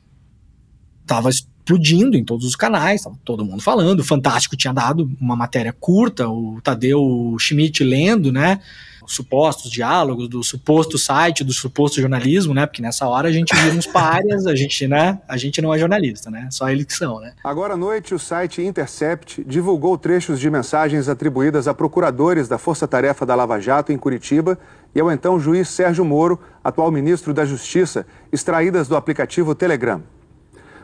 Tava 1.05 1.29
explodindo 1.29 2.17
em 2.17 2.23
todos 2.23 2.45
os 2.45 2.55
canais, 2.55 3.01
tava 3.01 3.17
todo 3.23 3.45
mundo 3.45 3.62
falando. 3.62 4.01
O 4.01 4.03
Fantástico 4.03 4.55
tinha 4.55 4.73
dado 4.73 5.10
uma 5.19 5.36
matéria 5.36 5.73
curta, 5.73 6.27
o 6.27 6.60
Tadeu 6.62 7.36
Schmidt 7.39 7.83
lendo, 7.83 8.31
né? 8.31 8.60
Os 9.08 9.15
supostos 9.15 9.72
diálogos 9.72 10.28
do 10.28 10.43
suposto 10.43 10.98
site, 10.98 11.41
do 11.41 11.54
suposto 11.54 12.02
jornalismo, 12.02 12.54
né? 12.54 12.65
Porque 12.65 12.82
nessa 12.82 13.08
hora 13.08 13.30
a 13.30 13.32
gente 13.32 13.56
vira 13.56 13.74
uns 13.74 13.88
párias, 13.88 14.46
a 14.46 14.54
gente, 14.54 14.86
né? 14.86 15.22
A 15.30 15.38
gente 15.38 15.62
não 15.62 15.74
é 15.74 15.80
jornalista, 15.80 16.30
né? 16.30 16.50
Só 16.52 16.70
eles 16.70 16.86
que 16.86 16.93
são, 16.93 17.22
né? 17.22 17.34
Agora 17.41 17.76
à 17.76 17.78
noite, 17.78 18.13
o 18.13 18.20
site 18.20 18.62
Intercept 18.62 19.46
divulgou 19.48 19.98
trechos 19.98 20.41
de 20.41 20.50
mensagens 20.50 21.08
atribuídas 21.08 21.70
a 21.70 21.74
procuradores 21.74 22.50
da 22.50 22.58
Força 22.58 22.86
Tarefa 22.86 23.26
da 23.26 23.34
Lava 23.34 23.62
Jato 23.62 23.93
em 23.93 23.98
Curitiba 23.98 24.60
e 24.93 25.00
ao 25.00 25.10
então 25.10 25.39
juiz 25.39 25.70
Sérgio 25.70 26.04
Moro, 26.04 26.38
atual 26.62 26.91
ministro 26.91 27.34
da 27.34 27.46
Justiça, 27.46 28.06
extraídas 28.30 28.89
do 28.89 28.98
aplicativo 28.98 29.56
Telegram. 29.56 30.04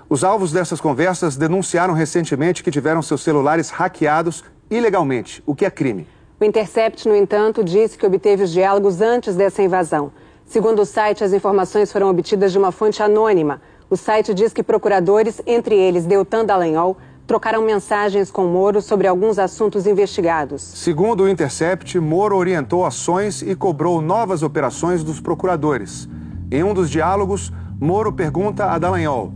Os 0.07 0.23
alvos 0.23 0.53
dessas 0.53 0.79
conversas 0.79 1.35
denunciaram 1.35 1.93
recentemente 1.93 2.63
que 2.63 2.71
tiveram 2.71 3.01
seus 3.01 3.21
celulares 3.21 3.69
hackeados 3.69 4.45
ilegalmente, 4.71 5.43
o 5.45 5.53
que 5.53 5.65
é 5.65 5.69
crime. 5.69 6.07
O 6.39 6.43
Intercept, 6.43 7.07
no 7.07 7.15
entanto, 7.15 7.63
disse 7.63 7.97
que 7.97 8.05
obteve 8.05 8.43
os 8.43 8.51
diálogos 8.51 9.01
antes 9.01 9.35
dessa 9.35 9.61
invasão. 9.61 10.11
Segundo 10.45 10.81
o 10.81 10.85
site, 10.85 11.23
as 11.23 11.31
informações 11.31 11.91
foram 11.91 12.09
obtidas 12.09 12.51
de 12.51 12.57
uma 12.57 12.71
fonte 12.71 13.01
anônima. 13.01 13.61
O 13.89 13.95
site 13.95 14.33
diz 14.33 14.51
que 14.51 14.63
procuradores, 14.63 15.41
entre 15.45 15.75
eles 15.75 16.05
Deltan 16.05 16.45
Dallagnol, 16.45 16.97
trocaram 17.25 17.61
mensagens 17.61 18.29
com 18.29 18.45
Moro 18.45 18.81
sobre 18.81 19.07
alguns 19.07 19.39
assuntos 19.39 19.87
investigados. 19.87 20.61
Segundo 20.61 21.23
o 21.23 21.29
Intercept, 21.29 21.97
Moro 21.99 22.35
orientou 22.35 22.85
ações 22.85 23.41
e 23.41 23.55
cobrou 23.55 24.01
novas 24.01 24.43
operações 24.43 25.03
dos 25.03 25.21
procuradores. 25.21 26.09
Em 26.51 26.63
um 26.63 26.73
dos 26.73 26.89
diálogos, 26.89 27.51
Moro 27.79 28.11
pergunta 28.11 28.65
a 28.65 28.77
Dallagnol: 28.77 29.31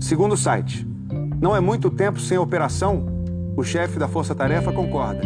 Segundo 0.00 0.32
o 0.32 0.36
site, 0.36 0.86
não 1.40 1.54
é 1.54 1.60
muito 1.60 1.90
tempo 1.90 2.18
sem 2.18 2.38
operação? 2.38 3.06
O 3.56 3.62
chefe 3.62 3.98
da 3.98 4.08
Força 4.08 4.34
Tarefa 4.34 4.72
concorda. 4.72 5.22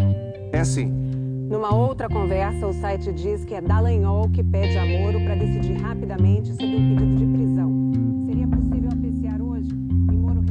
É 0.52 0.64
sim. 0.64 1.09
Numa 1.50 1.74
outra 1.74 2.08
conversa, 2.08 2.64
o 2.64 2.72
site 2.72 3.10
diz 3.10 3.44
que 3.44 3.56
é 3.56 3.60
Dallagnol 3.60 4.28
que 4.28 4.40
pede 4.40 4.78
a 4.78 4.86
Moro 4.86 5.20
para 5.24 5.34
decidir 5.34 5.74
rapidamente 5.82 6.50
sobre 6.50 6.76
um 6.76 6.94
pedido 6.94 7.16
de 7.16 7.26
prisão. 7.26 7.92
Seria 8.24 8.46
possível 8.46 8.88
apreciar 8.92 9.42
hoje? 9.42 9.68
E 9.68 10.14
Moro 10.14 10.44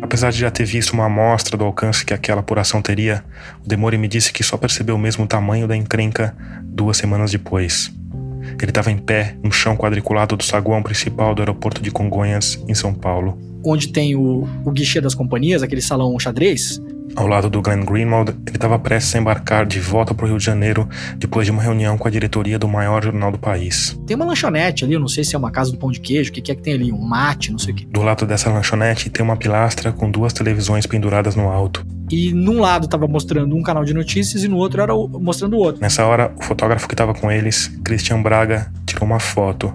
Apesar 0.00 0.32
de 0.32 0.38
já 0.38 0.50
ter 0.50 0.64
visto 0.64 0.94
uma 0.94 1.04
amostra 1.04 1.54
do 1.58 1.66
alcance 1.66 2.02
que 2.02 2.14
aquela 2.14 2.40
apuração 2.40 2.80
teria, 2.80 3.22
o 3.62 3.68
Demore 3.68 3.98
me 3.98 4.08
disse 4.08 4.32
que 4.32 4.42
só 4.42 4.56
percebeu 4.56 4.96
mesmo 4.96 5.24
o 5.24 5.28
tamanho 5.28 5.68
da 5.68 5.76
encrenca 5.76 6.34
duas 6.64 6.96
semanas 6.96 7.30
depois. 7.30 7.97
Ele 8.64 8.70
estava 8.70 8.90
em 8.90 8.98
pé 8.98 9.36
no 9.42 9.52
chão 9.52 9.76
quadriculado 9.76 10.36
do 10.36 10.42
saguão 10.42 10.82
principal 10.82 11.34
do 11.34 11.42
aeroporto 11.42 11.80
de 11.80 11.90
Congonhas, 11.90 12.62
em 12.68 12.74
São 12.74 12.92
Paulo. 12.92 13.38
Onde 13.70 13.88
tem 13.88 14.16
o, 14.16 14.48
o 14.64 14.70
guichê 14.70 15.00
das 15.00 15.14
companhias, 15.14 15.62
aquele 15.62 15.80
salão 15.82 16.18
xadrez, 16.18 16.80
Ao 17.16 17.26
lado 17.26 17.50
do 17.50 17.60
Glenn 17.60 17.84
Greenwald, 17.84 18.30
ele 18.46 18.56
estava 18.56 18.78
prestes 18.78 19.14
a 19.14 19.18
embarcar 19.18 19.66
de 19.66 19.80
volta 19.80 20.14
para 20.14 20.24
o 20.24 20.28
Rio 20.28 20.38
de 20.38 20.44
Janeiro 20.44 20.88
depois 21.16 21.46
de 21.46 21.50
uma 21.50 21.60
reunião 21.62 21.98
com 21.98 22.06
a 22.06 22.10
diretoria 22.10 22.58
do 22.58 22.68
maior 22.68 23.02
jornal 23.02 23.32
do 23.32 23.38
país. 23.38 23.98
tem 24.06 24.14
uma 24.16 24.24
lanchonete 24.26 24.84
ali, 24.84 24.94
eu 24.94 25.00
não 25.00 25.08
sei 25.08 25.24
se 25.24 25.34
é 25.34 25.38
uma 25.38 25.50
casa 25.50 25.72
do 25.72 25.78
pão 25.78 25.90
de 25.90 26.00
queijo, 26.00 26.30
o 26.30 26.32
que, 26.32 26.40
que 26.40 26.52
é 26.52 26.54
que 26.54 26.62
tem 26.62 26.74
ali? 26.74 26.92
Um 26.92 27.00
mate, 27.00 27.50
não 27.50 27.58
sei 27.58 27.72
o 27.72 27.76
que. 27.76 27.86
Do 27.86 28.02
lado 28.02 28.24
dessa 28.26 28.48
lanchonete 28.50 29.10
tem 29.10 29.24
uma 29.24 29.36
pilastra 29.36 29.90
com 29.92 30.10
duas 30.10 30.32
televisões 30.32 30.86
penduradas 30.86 31.34
no 31.34 31.48
alto. 31.48 31.84
E 32.10 32.32
num 32.32 32.60
lado 32.60 32.86
tava 32.88 33.06
mostrando 33.06 33.54
um 33.56 33.62
canal 33.62 33.84
de 33.84 33.92
notícias 33.92 34.44
e 34.44 34.48
no 34.48 34.56
outro 34.56 34.80
era 34.80 34.94
o- 34.94 35.08
mostrando 35.20 35.54
o 35.56 35.58
outro. 35.58 35.80
Nessa 35.82 36.06
hora, 36.06 36.32
o 36.38 36.42
fotógrafo 36.42 36.86
que 36.88 36.94
estava 36.94 37.12
com 37.12 37.30
eles, 37.30 37.68
Christian 37.84 38.22
Braga, 38.22 38.70
tirou 38.86 39.04
uma 39.04 39.18
foto. 39.20 39.72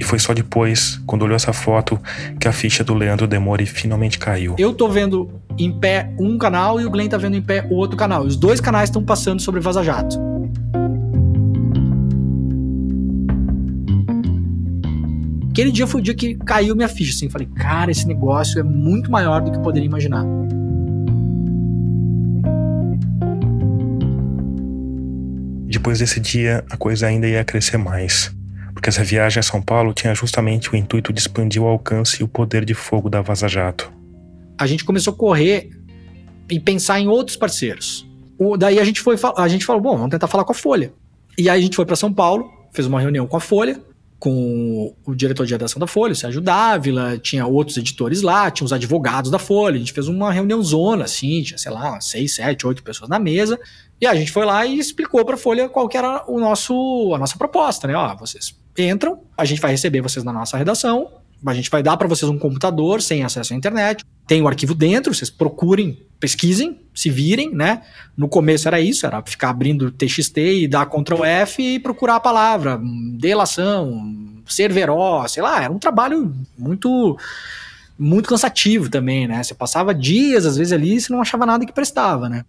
E 0.00 0.04
foi 0.04 0.18
só 0.18 0.32
depois, 0.32 1.00
quando 1.06 1.22
olhou 1.22 1.36
essa 1.36 1.52
foto, 1.52 2.00
que 2.38 2.48
a 2.48 2.52
ficha 2.52 2.84
do 2.84 2.94
Leandro 2.94 3.26
Demore 3.26 3.66
finalmente 3.66 4.18
caiu. 4.18 4.54
Eu 4.58 4.72
tô 4.72 4.88
vendo 4.88 5.30
em 5.58 5.72
pé 5.72 6.10
um 6.18 6.38
canal 6.38 6.80
e 6.80 6.86
o 6.86 6.90
Glenn 6.90 7.08
tá 7.08 7.16
vendo 7.16 7.36
em 7.36 7.42
pé 7.42 7.66
o 7.70 7.74
outro 7.74 7.96
canal. 7.96 8.22
Os 8.22 8.36
dois 8.36 8.60
canais 8.60 8.88
estão 8.88 9.02
passando 9.02 9.40
sobre 9.40 9.60
Vaza 9.60 9.82
Jato. 9.82 10.18
Aquele 15.50 15.72
dia 15.72 15.86
foi 15.86 16.00
o 16.00 16.04
dia 16.04 16.14
que 16.14 16.36
caiu 16.36 16.74
minha 16.76 16.88
ficha, 16.88 17.12
assim. 17.12 17.28
Falei, 17.28 17.48
cara, 17.56 17.90
esse 17.90 18.06
negócio 18.06 18.58
é 18.60 18.62
muito 18.62 19.10
maior 19.10 19.42
do 19.42 19.50
que 19.50 19.58
eu 19.58 19.62
poderia 19.62 19.86
imaginar. 19.86 20.24
Depois 25.66 25.98
desse 25.98 26.20
dia, 26.20 26.64
a 26.70 26.76
coisa 26.76 27.06
ainda 27.06 27.26
ia 27.26 27.44
crescer 27.44 27.76
mais. 27.76 28.32
Porque 28.80 28.88
essa 28.88 29.04
viagem 29.04 29.38
a 29.38 29.42
São 29.42 29.60
Paulo 29.60 29.92
tinha 29.92 30.14
justamente 30.14 30.72
o 30.72 30.76
intuito 30.76 31.12
de 31.12 31.20
expandir 31.20 31.62
o 31.62 31.66
alcance 31.66 32.22
e 32.22 32.24
o 32.24 32.28
poder 32.28 32.64
de 32.64 32.72
fogo 32.72 33.10
da 33.10 33.20
Vaza 33.20 33.46
Jato. 33.46 33.92
a 34.58 34.66
gente 34.66 34.84
começou 34.86 35.12
a 35.12 35.16
correr 35.16 35.68
e 36.50 36.58
pensar 36.58 36.98
em 36.98 37.06
outros 37.06 37.36
parceiros. 37.36 38.06
O- 38.38 38.56
daí 38.56 38.78
a 38.78 38.84
gente 38.84 39.00
foi, 39.02 39.16
a 39.36 39.48
gente 39.48 39.66
falou, 39.66 39.82
bom, 39.82 39.96
vamos 39.96 40.10
tentar 40.10 40.26
falar 40.28 40.44
com 40.44 40.52
a 40.52 40.54
Folha. 40.54 40.92
E 41.36 41.48
aí 41.50 41.58
a 41.58 41.62
gente 41.62 41.76
foi 41.76 41.84
para 41.84 41.94
São 41.96 42.10
Paulo, 42.12 42.50
fez 42.72 42.86
uma 42.86 42.98
reunião 43.00 43.26
com 43.26 43.36
a 43.36 43.40
Folha, 43.40 43.78
com 44.18 44.94
o 45.06 45.14
diretor 45.14 45.44
de 45.46 45.52
redação 45.52 45.78
da 45.80 45.86
Folha, 45.86 46.12
o 46.12 46.16
Sérgio 46.16 46.40
Dávila, 46.42 47.18
tinha 47.18 47.46
outros 47.46 47.76
editores 47.76 48.20
lá, 48.22 48.50
tinha 48.50 48.64
os 48.66 48.72
advogados 48.72 49.30
da 49.30 49.38
Folha, 49.38 49.76
a 49.76 49.78
gente 49.78 49.92
fez 49.94 50.08
uma 50.08 50.30
reunião 50.32 50.62
zona, 50.62 51.04
assim, 51.04 51.42
tinha, 51.42 51.56
sei 51.58 51.72
lá, 51.72 51.98
seis, 52.00 52.34
sete, 52.34 52.66
oito 52.66 52.82
pessoas 52.82 53.08
na 53.10 53.18
mesa, 53.18 53.58
e 54.00 54.06
a 54.06 54.14
gente 54.14 54.30
foi 54.32 54.44
lá 54.46 54.64
e 54.66 54.78
explicou 54.78 55.22
para 55.24 55.34
a 55.34 55.38
Folha 55.38 55.68
qual 55.70 55.88
que 55.88 55.96
era 55.98 56.24
o 56.28 56.38
nosso, 56.40 57.12
a 57.14 57.18
nossa 57.18 57.36
proposta, 57.38 57.86
né? 57.86 57.94
Ó, 57.94 58.14
vocês 58.16 58.54
entram, 58.76 59.20
a 59.36 59.44
gente 59.44 59.60
vai 59.60 59.70
receber 59.70 60.00
vocês 60.00 60.24
na 60.24 60.32
nossa 60.32 60.56
redação, 60.56 61.10
a 61.46 61.54
gente 61.54 61.70
vai 61.70 61.82
dar 61.82 61.96
para 61.96 62.08
vocês 62.08 62.30
um 62.30 62.38
computador 62.38 63.00
sem 63.00 63.24
acesso 63.24 63.54
à 63.54 63.56
internet, 63.56 64.04
tem 64.26 64.42
o 64.42 64.48
arquivo 64.48 64.74
dentro, 64.74 65.14
vocês 65.14 65.30
procurem, 65.30 65.98
pesquisem, 66.18 66.78
se 66.94 67.08
virem, 67.08 67.54
né? 67.54 67.82
No 68.16 68.28
começo 68.28 68.68
era 68.68 68.80
isso, 68.80 69.06
era 69.06 69.22
ficar 69.22 69.50
abrindo 69.50 69.90
TXT 69.90 70.36
e 70.38 70.68
dar 70.68 70.86
Ctrl 70.86 71.24
F 71.24 71.62
e 71.62 71.78
procurar 71.78 72.16
a 72.16 72.20
palavra, 72.20 72.76
hum, 72.76 73.16
delação, 73.18 74.42
serveró, 74.46 75.26
sei 75.26 75.42
lá, 75.42 75.62
era 75.62 75.72
um 75.72 75.78
trabalho 75.78 76.34
muito 76.58 77.16
muito 77.98 78.30
cansativo 78.30 78.88
também, 78.88 79.28
né? 79.28 79.42
Você 79.42 79.54
passava 79.54 79.94
dias 79.94 80.46
às 80.46 80.56
vezes 80.56 80.72
ali 80.72 80.94
e 80.94 81.00
você 81.00 81.12
não 81.12 81.20
achava 81.20 81.44
nada 81.44 81.66
que 81.66 81.72
prestava, 81.72 82.28
né? 82.28 82.44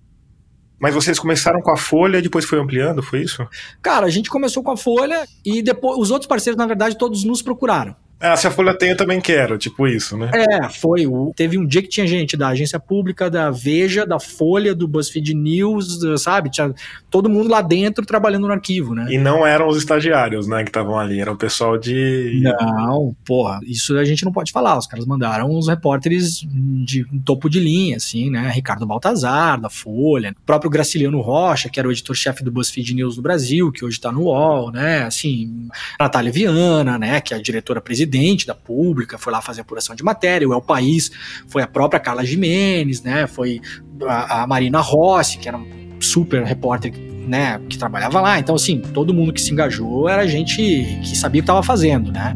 Mas 0.82 0.96
vocês 0.96 1.20
começaram 1.20 1.62
com 1.62 1.72
a 1.72 1.78
Folha 1.78 2.18
e 2.18 2.24
depois 2.24 2.44
foi 2.44 2.60
ampliando, 2.60 3.04
foi 3.04 3.22
isso? 3.22 3.48
Cara, 3.84 4.08
a 4.08 4.10
gente 4.10 4.32
começou 4.32 4.64
com 4.64 4.72
a 4.72 4.78
Folha 4.78 5.28
e 5.46 5.62
depois 5.62 6.00
os 6.00 6.10
outros 6.10 6.28
parceiros, 6.28 6.58
na 6.58 6.66
verdade, 6.66 6.98
todos 6.98 7.24
nos 7.24 7.44
procuraram. 7.44 7.96
Ah, 8.22 8.38
se 8.38 8.46
a 8.46 8.52
Folha 8.52 8.78
tem, 8.78 8.92
eu 8.92 8.96
também 8.96 9.20
quero, 9.20 9.58
tipo 9.58 9.88
isso, 9.88 10.16
né? 10.16 10.30
É, 10.34 10.70
foi. 10.70 11.06
Teve 11.36 11.58
um 11.58 11.66
dia 11.66 11.82
que 11.82 11.88
tinha 11.88 12.06
gente 12.06 12.38
da 12.38 12.50
agência 12.50 12.80
pública, 12.80 13.32
da 13.32 13.50
Veja, 13.50 14.06
da 14.06 14.20
Folha, 14.20 14.76
do 14.76 14.88
BuzzFeed 14.88 15.34
News, 15.34 16.00
sabe? 16.22 16.52
Tinha 16.52 16.72
todo 17.10 17.28
mundo 17.28 17.50
lá 17.50 17.64
dentro 17.64 18.06
trabalhando 18.06 18.46
no 18.46 18.54
arquivo, 18.54 18.94
né? 18.94 19.08
E 19.10 19.18
não 19.18 19.46
eram 19.46 19.68
os 19.68 19.78
estagiários, 19.78 20.48
né, 20.48 20.64
que 20.64 20.70
estavam 20.70 21.00
ali, 21.00 21.20
era 21.20 21.32
o 21.32 21.36
pessoal 21.36 21.80
de. 21.80 22.42
Não, 22.44 23.16
porra, 23.26 23.60
isso 23.66 23.98
a 23.98 24.06
gente 24.06 24.24
não 24.24 24.32
pode 24.32 24.52
falar. 24.52 24.78
Os 24.78 24.86
caras 24.86 25.06
mandaram 25.06 25.50
os 25.58 25.68
repórteres 25.68 26.46
de 26.86 27.04
topo 27.26 27.50
de 27.50 27.60
linha, 27.60 27.98
assim, 27.98 28.30
né? 28.30 28.52
Ricardo 28.54 28.86
Baltazar, 28.86 29.60
da 29.60 29.70
Folha, 29.70 30.36
o 30.40 30.46
próprio 30.46 30.70
Graciliano 30.70 31.20
Rocha, 31.22 31.70
que 31.70 31.80
era 31.80 31.88
o 31.88 31.92
editor-chefe 31.92 32.44
do 32.44 32.52
BuzzFeed 32.52 32.94
News 32.94 33.16
do 33.16 33.22
Brasil, 33.24 33.72
que 33.72 33.84
hoje 33.84 34.00
tá 34.00 34.12
no 34.12 34.26
UOL, 34.26 34.72
né? 34.72 35.04
Assim, 35.04 35.68
Natália 36.00 36.32
Viana, 36.32 37.00
né? 37.00 37.20
Que 37.20 37.34
é 37.34 37.38
a 37.38 37.42
diretora-presidente 37.42 38.11
da 38.46 38.54
Pública, 38.54 39.18
foi 39.18 39.32
lá 39.32 39.42
fazer 39.42 39.62
apuração 39.62 39.96
de 39.96 40.04
matéria. 40.04 40.48
O 40.48 40.54
El 40.54 40.62
País 40.62 41.12
foi 41.48 41.64
a 41.64 41.68
própria 41.68 42.00
Carla 42.00 42.26
Jimenez, 42.26 43.02
né? 43.02 43.28
Foi 43.28 43.62
a, 44.04 44.44
a 44.44 44.48
Marina 44.48 44.80
Rossi, 44.80 45.38
que 45.38 45.48
era 45.48 45.58
um 45.58 46.00
super 46.00 46.44
repórter 46.44 46.94
né, 47.28 47.62
que 47.70 47.78
trabalhava 47.78 48.20
lá. 48.20 48.40
Então, 48.40 48.56
assim, 48.56 48.80
todo 48.80 49.14
mundo 49.14 49.32
que 49.32 49.42
se 49.42 49.52
engajou 49.52 50.10
era 50.10 50.28
gente 50.28 50.58
que 51.04 51.16
sabia 51.16 51.40
o 51.40 51.44
que 51.44 51.46
estava 51.46 51.64
fazendo, 51.64 52.12
né? 52.12 52.36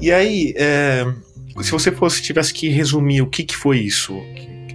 E 0.00 0.12
aí, 0.12 0.54
é, 0.56 1.04
se 1.62 1.70
você 1.70 1.90
fosse 1.90 2.22
tivesse 2.22 2.52
que 2.52 2.68
resumir 2.68 3.22
o 3.22 3.26
que, 3.26 3.42
que 3.42 3.56
foi 3.56 3.78
isso, 3.78 4.14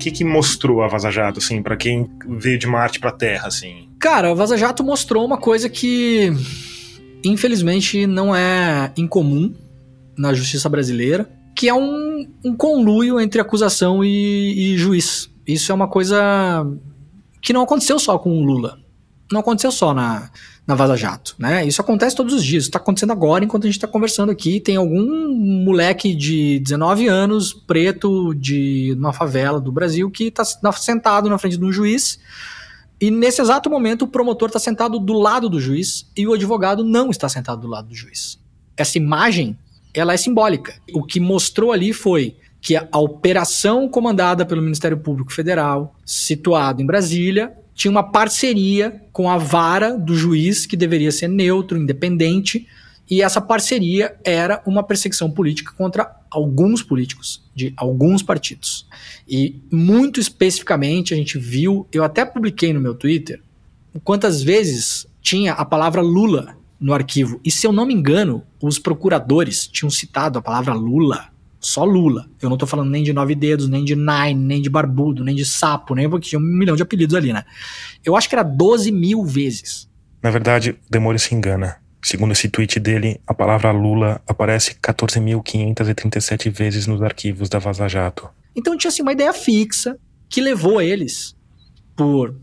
que, 0.02 0.10
que 0.10 0.24
mostrou 0.24 0.82
a 0.82 0.88
Vaza 0.88 1.12
Jato, 1.12 1.40
assim, 1.40 1.62
para 1.62 1.78
quem 1.78 2.10
veio 2.28 2.58
de 2.58 2.66
Marte 2.66 3.00
pra 3.00 3.12
Terra, 3.12 3.48
assim? 3.48 3.88
Cara, 4.00 4.32
o 4.32 4.36
Vaza 4.36 4.58
Jato 4.58 4.84
mostrou 4.84 5.24
uma 5.24 5.38
coisa 5.38 5.70
que, 5.70 6.34
infelizmente, 7.24 8.08
não 8.08 8.36
é 8.36 8.92
incomum 8.98 9.54
na 10.18 10.34
justiça 10.34 10.68
brasileira, 10.68 11.30
que 11.56 11.70
é 11.70 11.74
um, 11.74 12.28
um 12.44 12.56
conluio 12.56 13.20
entre 13.20 13.40
acusação 13.40 14.04
e, 14.04 14.74
e 14.74 14.78
juiz. 14.78 15.30
Isso 15.48 15.72
é 15.72 15.76
uma 15.76 15.88
coisa 15.88 16.66
que 17.42 17.54
não 17.54 17.62
aconteceu 17.62 18.00
só 18.00 18.18
com 18.18 18.32
o 18.32 18.44
Lula. 18.44 18.80
Não 19.32 19.42
aconteceu 19.42 19.72
só 19.72 19.94
na, 19.94 20.32
na 20.66 20.76
Vaza 20.76 20.96
Jato, 20.96 21.36
né? 21.40 21.66
Isso 21.66 21.82
acontece 21.82 22.16
todos 22.16 22.34
os 22.34 22.44
dias. 22.44 22.66
Está 22.66 22.78
acontecendo 22.78 23.12
agora, 23.12 23.44
enquanto 23.44 23.64
a 23.64 23.68
gente 23.68 23.78
está 23.78 23.88
conversando 23.88 24.32
aqui. 24.32 24.60
Tem 24.60 24.76
algum 24.76 25.34
moleque 25.34 26.14
de 26.14 26.60
19 26.60 27.08
anos, 27.08 27.52
preto, 27.54 28.34
de 28.36 28.96
uma 28.98 29.12
favela 29.12 29.60
do 29.60 29.72
Brasil, 29.72 30.10
que 30.10 30.26
está 30.26 30.44
sentado 30.74 31.30
na 31.30 31.38
frente 31.38 31.58
de 31.58 31.66
um 31.66 31.72
juiz. 31.72 32.20
E 33.00 33.10
nesse 33.10 33.42
exato 33.42 33.70
momento, 33.70 34.04
o 34.04 34.08
promotor 34.08 34.50
está 34.50 34.60
sentado 34.60 35.00
do 35.00 35.14
lado 35.14 35.50
do 35.50 35.60
juiz 35.60 36.08
e 36.16 36.28
o 36.28 36.34
advogado 36.34 36.84
não 36.84 37.10
está 37.10 37.28
sentado 37.28 37.62
do 37.62 37.68
lado 37.68 37.88
do 37.88 37.96
juiz. 37.96 38.40
Essa 38.78 39.00
imagem, 39.00 39.58
ela 39.94 40.14
é 40.14 40.18
simbólica. 40.18 40.76
O 40.94 41.04
que 41.04 41.20
mostrou 41.20 41.72
ali 41.72 41.94
foi 41.94 42.36
que 42.62 42.76
a 42.76 43.00
operação 43.00 43.90
comandada 43.90 44.46
pelo 44.46 44.62
Ministério 44.62 44.98
Público 45.00 45.34
Federal, 45.34 45.96
situado 46.06 46.80
em 46.80 46.86
Brasília, 46.86 47.52
tinha 47.74 47.92
uma 47.92 48.04
parceria 48.04 49.02
com 49.12 49.30
a 49.30 49.38
vara 49.38 49.98
do 49.98 50.16
juiz, 50.16 50.66
que 50.66 50.78
deveria 50.78 51.12
ser 51.12 51.28
neutro, 51.28 51.78
independente, 51.78 52.68
e 53.10 53.22
essa 53.22 53.42
parceria 53.42 54.16
era 54.24 54.62
uma 54.66 54.84
perseguição 54.84 55.30
política 55.30 55.74
contra 55.78 56.16
alguns 56.30 56.82
políticos 56.82 57.44
de 57.54 57.74
alguns 57.76 58.24
partidos. 58.24 58.88
E 59.28 59.62
muito 59.70 60.20
especificamente 60.20 61.14
a 61.14 61.18
gente 61.18 61.38
viu, 61.38 61.86
eu 61.92 62.04
até 62.04 62.24
publiquei 62.24 62.72
no 62.72 62.80
meu 62.80 62.96
Twitter, 62.96 63.42
quantas 64.04 64.42
vezes 64.42 65.06
tinha 65.22 65.54
a 65.54 65.66
palavra 65.66 66.02
Lula 66.02 66.56
no 66.80 66.94
arquivo. 66.94 67.40
E 67.44 67.52
se 67.52 67.68
eu 67.68 67.74
não 67.74 67.86
me 67.86 67.94
engano, 67.94 68.44
os 68.62 68.80
procuradores 68.80 69.68
tinham 69.68 69.90
citado 69.90 70.40
a 70.40 70.42
palavra 70.42 70.74
Lula 70.74 71.28
só 71.62 71.86
Lula. 71.86 72.28
Eu 72.42 72.50
não 72.50 72.58
tô 72.58 72.66
falando 72.66 72.90
nem 72.90 73.04
de 73.04 73.14
Nove 73.14 73.36
Dedos, 73.36 73.70
nem 73.70 73.86
de 73.86 73.96
Nine, 73.96 74.34
nem 74.34 74.62
de 74.62 74.70
Barbudo, 74.70 75.24
nem 75.24 75.36
de 75.36 75.46
Sapo, 75.46 75.94
nem 75.94 76.10
porque 76.10 76.30
tinha 76.30 76.40
um 76.40 76.44
milhão 76.44 76.76
de 76.76 76.82
apelidos 76.82 77.16
ali, 77.16 77.32
né? 77.32 77.44
Eu 78.04 78.16
acho 78.16 78.28
que 78.28 78.36
era 78.36 78.44
12 78.44 78.92
mil 78.92 79.24
vezes. 79.24 79.88
Na 80.22 80.32
verdade, 80.32 80.72
o 80.72 80.78
Demônio 80.90 81.20
se 81.20 81.34
engana. 81.34 81.78
Segundo 82.04 82.32
esse 82.32 82.50
tweet 82.50 82.80
dele, 82.80 83.22
a 83.28 83.34
palavra 83.34 83.72
Lula 83.72 84.20
aparece 84.28 84.74
14.537 84.74 86.50
vezes 86.50 86.88
nos 86.88 87.02
arquivos 87.02 87.48
da 87.48 87.60
Vaza 87.60 87.88
Jato. 87.88 88.28
Então 88.56 88.76
tinha 88.76 88.90
assim, 88.90 89.04
uma 89.04 89.14
ideia 89.14 89.32
fixa 89.32 89.98
que 90.28 90.42
levou 90.42 90.82
eles, 90.82 91.36
por 91.96 92.36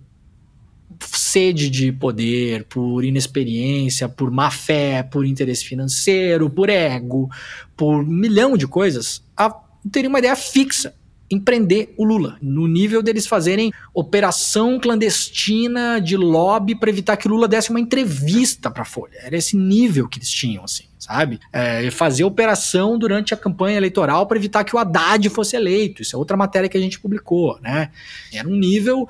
sede 1.28 1.68
de 1.68 1.92
poder, 1.92 2.64
por 2.64 3.04
inexperiência, 3.04 4.08
por 4.08 4.30
má 4.30 4.50
fé, 4.50 5.02
por 5.02 5.26
interesse 5.26 5.64
financeiro, 5.64 6.48
por 6.48 6.68
ego, 6.70 7.28
por 7.76 8.04
milhão 8.04 8.56
de 8.56 8.66
coisas, 8.66 9.22
a 9.36 9.54
ter 9.92 10.06
uma 10.06 10.18
ideia 10.18 10.36
fixa 10.36 10.94
em 11.30 11.38
prender 11.38 11.92
o 11.98 12.04
Lula, 12.04 12.38
no 12.40 12.66
nível 12.66 13.02
deles 13.02 13.26
fazerem 13.26 13.70
operação 13.92 14.80
clandestina 14.80 16.00
de 16.00 16.16
lobby 16.16 16.74
para 16.74 16.88
evitar 16.88 17.18
que 17.18 17.28
o 17.28 17.30
Lula 17.30 17.46
desse 17.46 17.68
uma 17.68 17.78
entrevista 17.78 18.70
para 18.70 18.80
a 18.80 18.86
Folha. 18.86 19.18
Era 19.22 19.36
esse 19.36 19.54
nível 19.54 20.08
que 20.08 20.18
eles 20.18 20.30
tinham, 20.30 20.64
assim, 20.64 20.84
sabe? 20.98 21.38
É, 21.52 21.90
fazer 21.90 22.24
operação 22.24 22.98
durante 22.98 23.34
a 23.34 23.36
campanha 23.36 23.76
eleitoral 23.76 24.26
para 24.26 24.38
evitar 24.38 24.64
que 24.64 24.74
o 24.74 24.78
Haddad 24.78 25.28
fosse 25.28 25.54
eleito. 25.54 26.00
Isso 26.00 26.16
é 26.16 26.18
outra 26.18 26.34
matéria 26.34 26.66
que 26.66 26.78
a 26.78 26.80
gente 26.80 26.98
publicou, 26.98 27.58
né? 27.60 27.90
Era 28.32 28.48
um 28.48 28.56
nível 28.56 29.06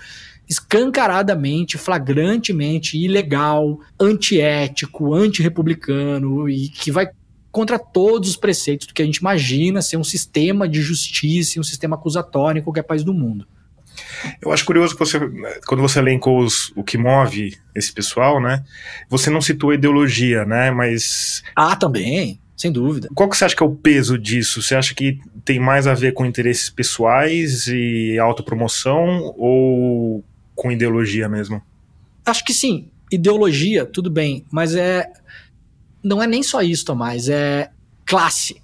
escancaradamente, 0.49 1.77
flagrantemente 1.77 2.97
ilegal, 2.97 3.81
antiético, 4.01 5.15
antirrepublicano 5.15 6.49
e 6.49 6.69
que 6.69 6.91
vai 6.91 7.09
contra 7.51 7.79
todos 7.79 8.31
os 8.31 8.37
preceitos 8.37 8.87
do 8.87 8.95
que 8.95 9.03
a 9.03 9.05
gente 9.05 9.17
imagina 9.17 9.83
ser 9.83 9.97
um 9.97 10.05
sistema 10.05 10.69
de 10.69 10.81
justiça, 10.81 11.61
um 11.61 11.65
sistema 11.65 11.97
acusatório 11.97 12.61
em 12.61 12.63
qualquer 12.63 12.83
país 12.83 13.03
do 13.03 13.13
mundo. 13.13 13.47
Eu 14.41 14.53
acho 14.53 14.65
curioso 14.65 14.95
que 14.95 15.01
você, 15.01 15.19
quando 15.67 15.81
você 15.81 15.99
elencou 15.99 16.41
os, 16.41 16.73
o 16.77 16.85
que 16.85 16.97
move 16.97 17.57
esse 17.75 17.93
pessoal, 17.93 18.41
né? 18.41 18.65
Você 19.09 19.29
não 19.29 19.41
citou 19.41 19.71
a 19.71 19.75
ideologia, 19.75 20.45
né? 20.45 20.71
Mas. 20.71 21.43
Ah, 21.55 21.75
também, 21.75 22.41
sem 22.57 22.71
dúvida. 22.71 23.09
Qual 23.15 23.29
que 23.29 23.37
você 23.37 23.45
acha 23.45 23.57
que 23.57 23.63
é 23.63 23.67
o 23.67 23.75
peso 23.75 24.17
disso? 24.17 24.63
Você 24.63 24.77
acha 24.77 24.95
que 24.95 25.19
tem 25.45 25.59
mais 25.59 25.87
a 25.87 25.95
ver 25.95 26.13
com 26.13 26.25
interesses 26.25 26.71
pessoais 26.71 27.67
e 27.67 28.19
autopromoção 28.19 29.35
ou 29.37 30.25
com 30.59 30.73
ideologia 30.73 31.29
mesmo? 31.29 31.63
Acho 32.27 32.45
que 32.45 32.53
sim. 32.53 32.91
Ideologia, 33.13 33.87
tudo 33.87 34.11
bem, 34.11 34.45
mas 34.51 34.75
é. 34.75 35.11
Não 36.03 36.21
é 36.21 36.27
nem 36.27 36.43
só 36.43 36.61
isso, 36.61 36.85
Tomás, 36.85 37.29
é 37.29 37.71
classe. 38.05 38.61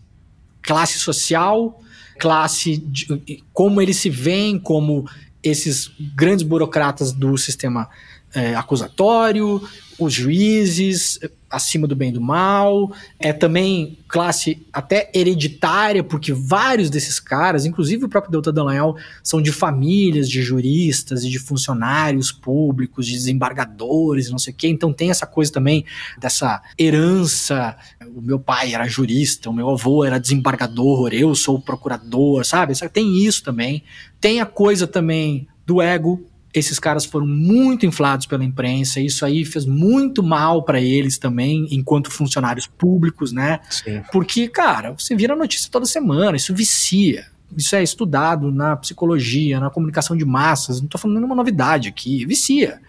Classe 0.61 0.99
social, 0.99 1.81
classe. 2.19 2.79
De, 2.79 3.43
como 3.53 3.81
eles 3.81 3.97
se 3.97 4.11
veem 4.11 4.59
como 4.59 5.09
esses 5.41 5.91
grandes 6.17 6.45
burocratas 6.45 7.13
do 7.13 7.39
sistema 7.39 7.89
é, 8.35 8.55
acusatório, 8.55 9.63
os 9.99 10.13
juízes, 10.13 11.21
acima 11.49 11.87
do 11.87 11.95
bem 11.95 12.09
e 12.09 12.13
do 12.13 12.21
mal, 12.21 12.93
é 13.19 13.33
também 13.33 13.99
classe 14.09 14.67
até 14.73 15.09
hereditária, 15.15 16.03
porque 16.03 16.33
vários 16.33 16.91
desses 16.91 17.21
caras, 17.21 17.65
inclusive 17.65 18.05
o 18.05 18.09
próprio 18.09 18.33
Delta 18.33 18.53
Dallagnol, 18.53 18.97
são 19.23 19.41
de 19.41 19.53
famílias 19.53 20.29
de 20.29 20.43
juristas 20.43 21.23
e 21.23 21.31
de 21.31 21.39
funcionários 21.39 22.33
públicos, 22.33 23.07
de 23.07 23.13
desembargadores, 23.13 24.31
não 24.31 24.39
sei 24.39 24.53
o 24.53 24.57
quê, 24.57 24.69
então 24.69 24.93
tem 24.93 25.11
essa 25.11 25.27
coisa 25.27 25.53
também 25.53 25.85
dessa 26.19 26.61
herança, 26.77 27.77
o 28.15 28.21
meu 28.21 28.41
pai 28.41 28.75
era 28.75 28.89
jurista, 28.89 29.49
o 29.49 29.53
meu 29.53 29.71
avô 29.71 30.05
era 30.05 30.19
desembargador, 30.19 31.13
eu 31.13 31.35
sou 31.35 31.61
procurador, 31.61 32.45
sabe? 32.45 32.75
Tem 32.93 33.25
isso 33.25 33.45
também, 33.45 33.85
tem 34.21 34.41
a 34.41 34.47
coisa 34.47 34.87
também 34.87 35.47
do 35.65 35.81
ego, 35.81 36.27
esses 36.55 36.79
caras 36.79 37.05
foram 37.05 37.27
muito 37.27 37.85
inflados 37.85 38.27
pela 38.27 38.45
imprensa, 38.45 39.01
isso 39.01 39.25
aí 39.25 39.45
fez 39.45 39.67
muito 39.67 40.23
mal 40.23 40.63
para 40.63 40.81
eles 40.81 41.19
também, 41.19 41.67
enquanto 41.71 42.11
funcionários 42.11 42.67
públicos, 42.67 43.33
né? 43.33 43.61
Sim. 43.69 44.03
Porque, 44.13 44.49
cara, 44.49 44.93
você 44.93 45.17
vira 45.17 45.35
notícia 45.35 45.69
toda 45.71 45.85
semana, 45.85 46.37
isso 46.37 46.55
vicia. 46.55 47.27
Isso 47.57 47.75
é 47.75 47.83
estudado 47.83 48.51
na 48.51 48.77
psicologia, 48.77 49.61
na 49.61 49.71
comunicação 49.71 50.17
de 50.17 50.25
massas, 50.25 50.81
não 50.81 50.89
tô 50.89 50.97
falando 50.97 51.17
nenhuma 51.17 51.35
novidade 51.35 51.89
aqui, 51.89 52.25
vicia. 52.25 52.81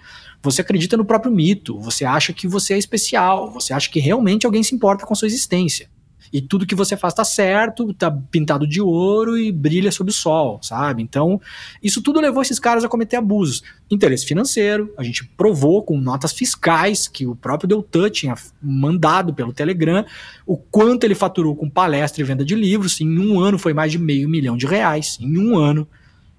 Você 0.42 0.62
acredita 0.62 0.96
no 0.96 1.06
próprio 1.06 1.32
mito, 1.32 1.80
você 1.80 2.06
acha 2.06 2.32
que 2.32 2.48
você 2.48 2.76
é 2.76 2.78
especial, 2.78 3.52
você 3.52 3.74
acha 3.74 3.90
que 3.90 4.00
realmente 4.00 4.46
alguém 4.46 4.62
se 4.62 4.76
importa 4.76 5.06
com 5.06 5.14
a 5.14 5.16
sua 5.16 5.28
existência 5.28 5.90
e 6.32 6.42
tudo 6.42 6.66
que 6.66 6.76
você 6.76 6.98
faz 6.98 7.14
tá 7.14 7.24
certo, 7.24 7.94
tá 7.94 8.12
pintado 8.12 8.68
de 8.68 8.82
ouro 8.82 9.38
e 9.38 9.52
brilha 9.52 9.92
sob 9.92 10.10
o 10.10 10.14
sol, 10.14 10.60
sabe? 10.62 11.02
Então, 11.02 11.40
isso 11.82 12.02
tudo 12.02 12.20
levou 12.20 12.42
esses 12.42 12.60
caras 12.60 12.84
a 12.84 12.90
cometer 12.90 13.16
abusos. 13.16 13.64
Interesse 13.90 14.26
financeiro, 14.26 14.94
a 14.98 15.04
gente 15.04 15.26
provou 15.26 15.84
com 15.84 16.00
notas 16.00 16.34
fiscais 16.34 17.08
que 17.08 17.26
o 17.26 17.36
próprio 17.36 17.68
Deltan 17.68 18.10
tinha 18.10 18.36
mandado 18.62 19.34
pelo 19.34 19.54
Telegram 19.54 20.06
o 20.46 20.58
quanto 20.58 21.04
ele 21.04 21.16
faturou 21.16 21.56
com 21.56 21.70
palestra 21.70 22.22
e 22.22 22.26
venda 22.26 22.44
de 22.44 22.56
livros. 22.56 23.00
Em 23.00 23.20
um 23.20 23.40
ano 23.40 23.58
foi 23.58 23.74
mais 23.74 23.92
de 23.92 24.00
meio 24.00 24.28
milhão 24.28 24.58
de 24.58 24.66
reais. 24.66 25.18
Em 25.20 25.38
um 25.38 25.58
ano. 25.58 25.88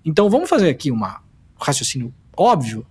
Então, 0.04 0.28
vamos 0.30 0.48
fazer 0.48 0.68
aqui 0.68 0.90
um 0.92 1.00
raciocínio 1.58 2.12
óbvio. 2.36 2.86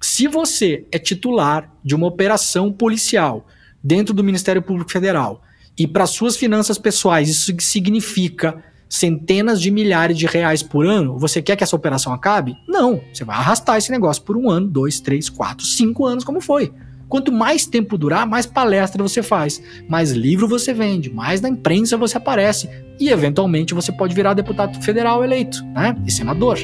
Se 0.00 0.28
você 0.28 0.86
é 0.92 0.98
titular 0.98 1.72
de 1.82 1.94
uma 1.94 2.06
operação 2.06 2.70
policial 2.72 3.46
dentro 3.82 4.12
do 4.12 4.22
Ministério 4.22 4.60
Público 4.60 4.90
Federal 4.90 5.42
e 5.78 5.86
para 5.86 6.06
suas 6.06 6.36
finanças 6.36 6.78
pessoais 6.78 7.28
isso 7.28 7.54
significa 7.60 8.62
centenas 8.88 9.60
de 9.60 9.70
milhares 9.70 10.16
de 10.16 10.26
reais 10.26 10.62
por 10.62 10.86
ano, 10.86 11.18
você 11.18 11.42
quer 11.42 11.56
que 11.56 11.64
essa 11.64 11.76
operação 11.76 12.12
acabe? 12.12 12.56
Não. 12.68 13.00
Você 13.12 13.24
vai 13.24 13.36
arrastar 13.36 13.76
esse 13.76 13.90
negócio 13.90 14.22
por 14.22 14.36
um 14.36 14.48
ano, 14.48 14.68
dois, 14.68 15.00
três, 15.00 15.28
quatro, 15.28 15.66
cinco 15.66 16.06
anos, 16.06 16.24
como 16.24 16.40
foi. 16.40 16.72
Quanto 17.08 17.30
mais 17.30 17.66
tempo 17.66 17.96
durar, 17.96 18.26
mais 18.26 18.46
palestra 18.46 19.02
você 19.02 19.22
faz, 19.22 19.62
mais 19.88 20.10
livro 20.10 20.48
você 20.48 20.72
vende, 20.72 21.12
mais 21.12 21.40
na 21.40 21.48
imprensa 21.48 21.96
você 21.96 22.16
aparece 22.16 22.68
e 22.98 23.08
eventualmente 23.10 23.74
você 23.74 23.92
pode 23.92 24.14
virar 24.14 24.34
deputado 24.34 24.82
federal 24.82 25.22
eleito, 25.22 25.64
né? 25.66 25.96
E 26.04 26.10
senador. 26.10 26.58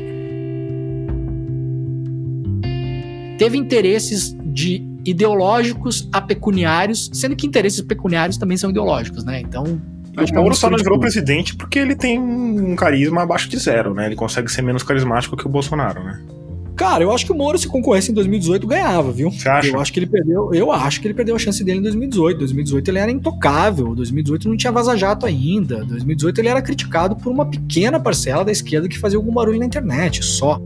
Teve 3.39 3.57
interesses 3.57 4.37
de 4.45 4.92
ideológicos 5.05 6.09
a 6.13 6.21
pecuniários, 6.21 7.11
sendo 7.13 7.37
que 7.37 7.47
interesses 7.47 7.81
pecuniários 7.81 8.37
também 8.37 8.57
são 8.57 8.71
ideológicos, 8.71 9.25
né? 9.25 9.41
Então. 9.41 9.81
O 10.15 10.35
Moro 10.35 10.55
só 10.55 10.69
não 10.69 10.77
virou 10.77 10.99
presidente 10.99 11.57
porque 11.57 11.79
ele 11.79 11.95
tem 11.95 12.19
um 12.19 12.77
carisma 12.77 13.23
abaixo 13.23 13.49
de 13.49 13.59
zero, 13.59 13.95
né? 13.95 14.07
Ele 14.07 14.15
consegue 14.15 14.53
ser 14.53 14.61
menos 14.61 14.83
carismático 14.83 15.37
que 15.37 15.47
o 15.47 15.49
Bolsonaro, 15.49 16.05
né? 16.05 16.21
Cara, 16.77 17.05
eu 17.05 17.13
acho 17.13 17.27
que 17.27 17.33
o 17.33 17.35
Moro, 17.35 17.59
se 17.59 17.69
concorresse 17.69 18.11
em 18.11 18.15
2018, 18.15 18.67
ganhava, 18.67 19.13
viu? 19.13 19.31
Você 19.31 19.49
acha? 19.49 19.69
Eu 19.69 19.81
acho 19.81 19.93
que 19.93 20.01
ele 20.01 20.07
perdeu. 20.07 20.53
Eu 20.55 20.73
acho 20.73 21.01
que 21.01 21.07
ele 21.07 21.15
perdeu 21.15 21.37
a 21.37 21.39
chance 21.39 21.63
dele 21.63 21.79
em 21.79 21.83
2018. 21.83 22.39
2018 22.39 22.91
ele 22.91 22.99
era 22.99 23.11
intocável. 23.11 23.95
2018 23.95 24.49
não 24.49 24.57
tinha 24.57 24.73
vaza-jato 24.73 25.27
ainda. 25.27 25.85
2018 25.85 26.41
ele 26.41 26.49
era 26.49 26.63
criticado 26.63 27.15
por 27.15 27.31
uma 27.31 27.45
pequena 27.45 28.01
parcela 28.01 28.45
da 28.45 28.51
esquerda 28.51 28.89
que 28.89 28.99
fazia 28.99 29.19
algum 29.19 29.33
barulho 29.33 29.59
na 29.59 29.67
internet, 29.67 30.25
só. 30.25 30.61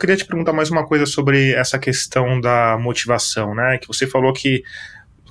Queria 0.00 0.16
te 0.16 0.24
perguntar 0.24 0.52
mais 0.52 0.70
uma 0.70 0.84
coisa 0.84 1.06
sobre 1.06 1.52
essa 1.52 1.78
questão 1.78 2.40
da 2.40 2.76
motivação, 2.78 3.54
né? 3.54 3.78
Que 3.78 3.86
você 3.86 4.06
falou 4.06 4.32
que 4.32 4.64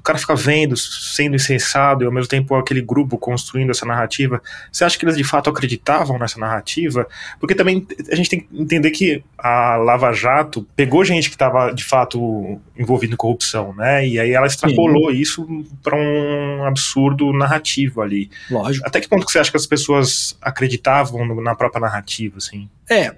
cara 0.10 0.18
fica 0.18 0.36
vendo, 0.36 0.76
sendo 0.76 1.36
incensado, 1.36 2.04
e 2.04 2.08
ao 2.08 2.12
mesmo 2.12 2.28
tempo 2.28 2.56
aquele 2.56 2.82
grupo 2.82 3.16
construindo 3.16 3.70
essa 3.70 3.86
narrativa, 3.86 4.42
você 4.72 4.84
acha 4.84 4.98
que 4.98 5.06
eles 5.06 5.16
de 5.16 5.24
fato 5.24 5.50
acreditavam 5.52 6.18
nessa 6.18 6.40
narrativa? 6.40 7.08
Porque 7.40 7.54
também 7.54 7.86
a 8.12 8.16
gente 8.16 8.30
tem 8.30 8.40
que 8.40 8.48
entender 8.52 8.90
que 8.90 9.24
a 9.38 9.76
Lava 9.76 10.12
Jato 10.12 10.68
pegou 10.76 11.06
gente 11.06 11.30
que 11.30 11.36
estava 11.36 11.72
de 11.72 11.84
fato 11.84 12.60
envolvida 12.76 13.14
em 13.14 13.18
corrupção, 13.18 13.74
né? 13.76 14.08
E 14.08 14.20
aí 14.20 14.32
ela 14.32 14.48
extrapolou 14.48 15.12
Sim. 15.12 15.18
isso 15.18 15.66
para 15.84 15.96
um 15.96 16.64
absurdo 16.66 17.32
narrativo 17.32 18.02
ali. 18.02 18.32
Lógico. 18.50 18.88
Até 18.88 19.00
que 19.00 19.08
ponto 19.08 19.26
que 19.26 19.32
você 19.32 19.38
acha 19.38 19.52
que 19.52 19.58
as 19.58 19.68
pessoas 19.68 20.36
acreditavam 20.42 21.36
na 21.36 21.54
própria 21.54 21.82
narrativa, 21.82 22.38
assim? 22.38 22.68
É, 22.90 23.16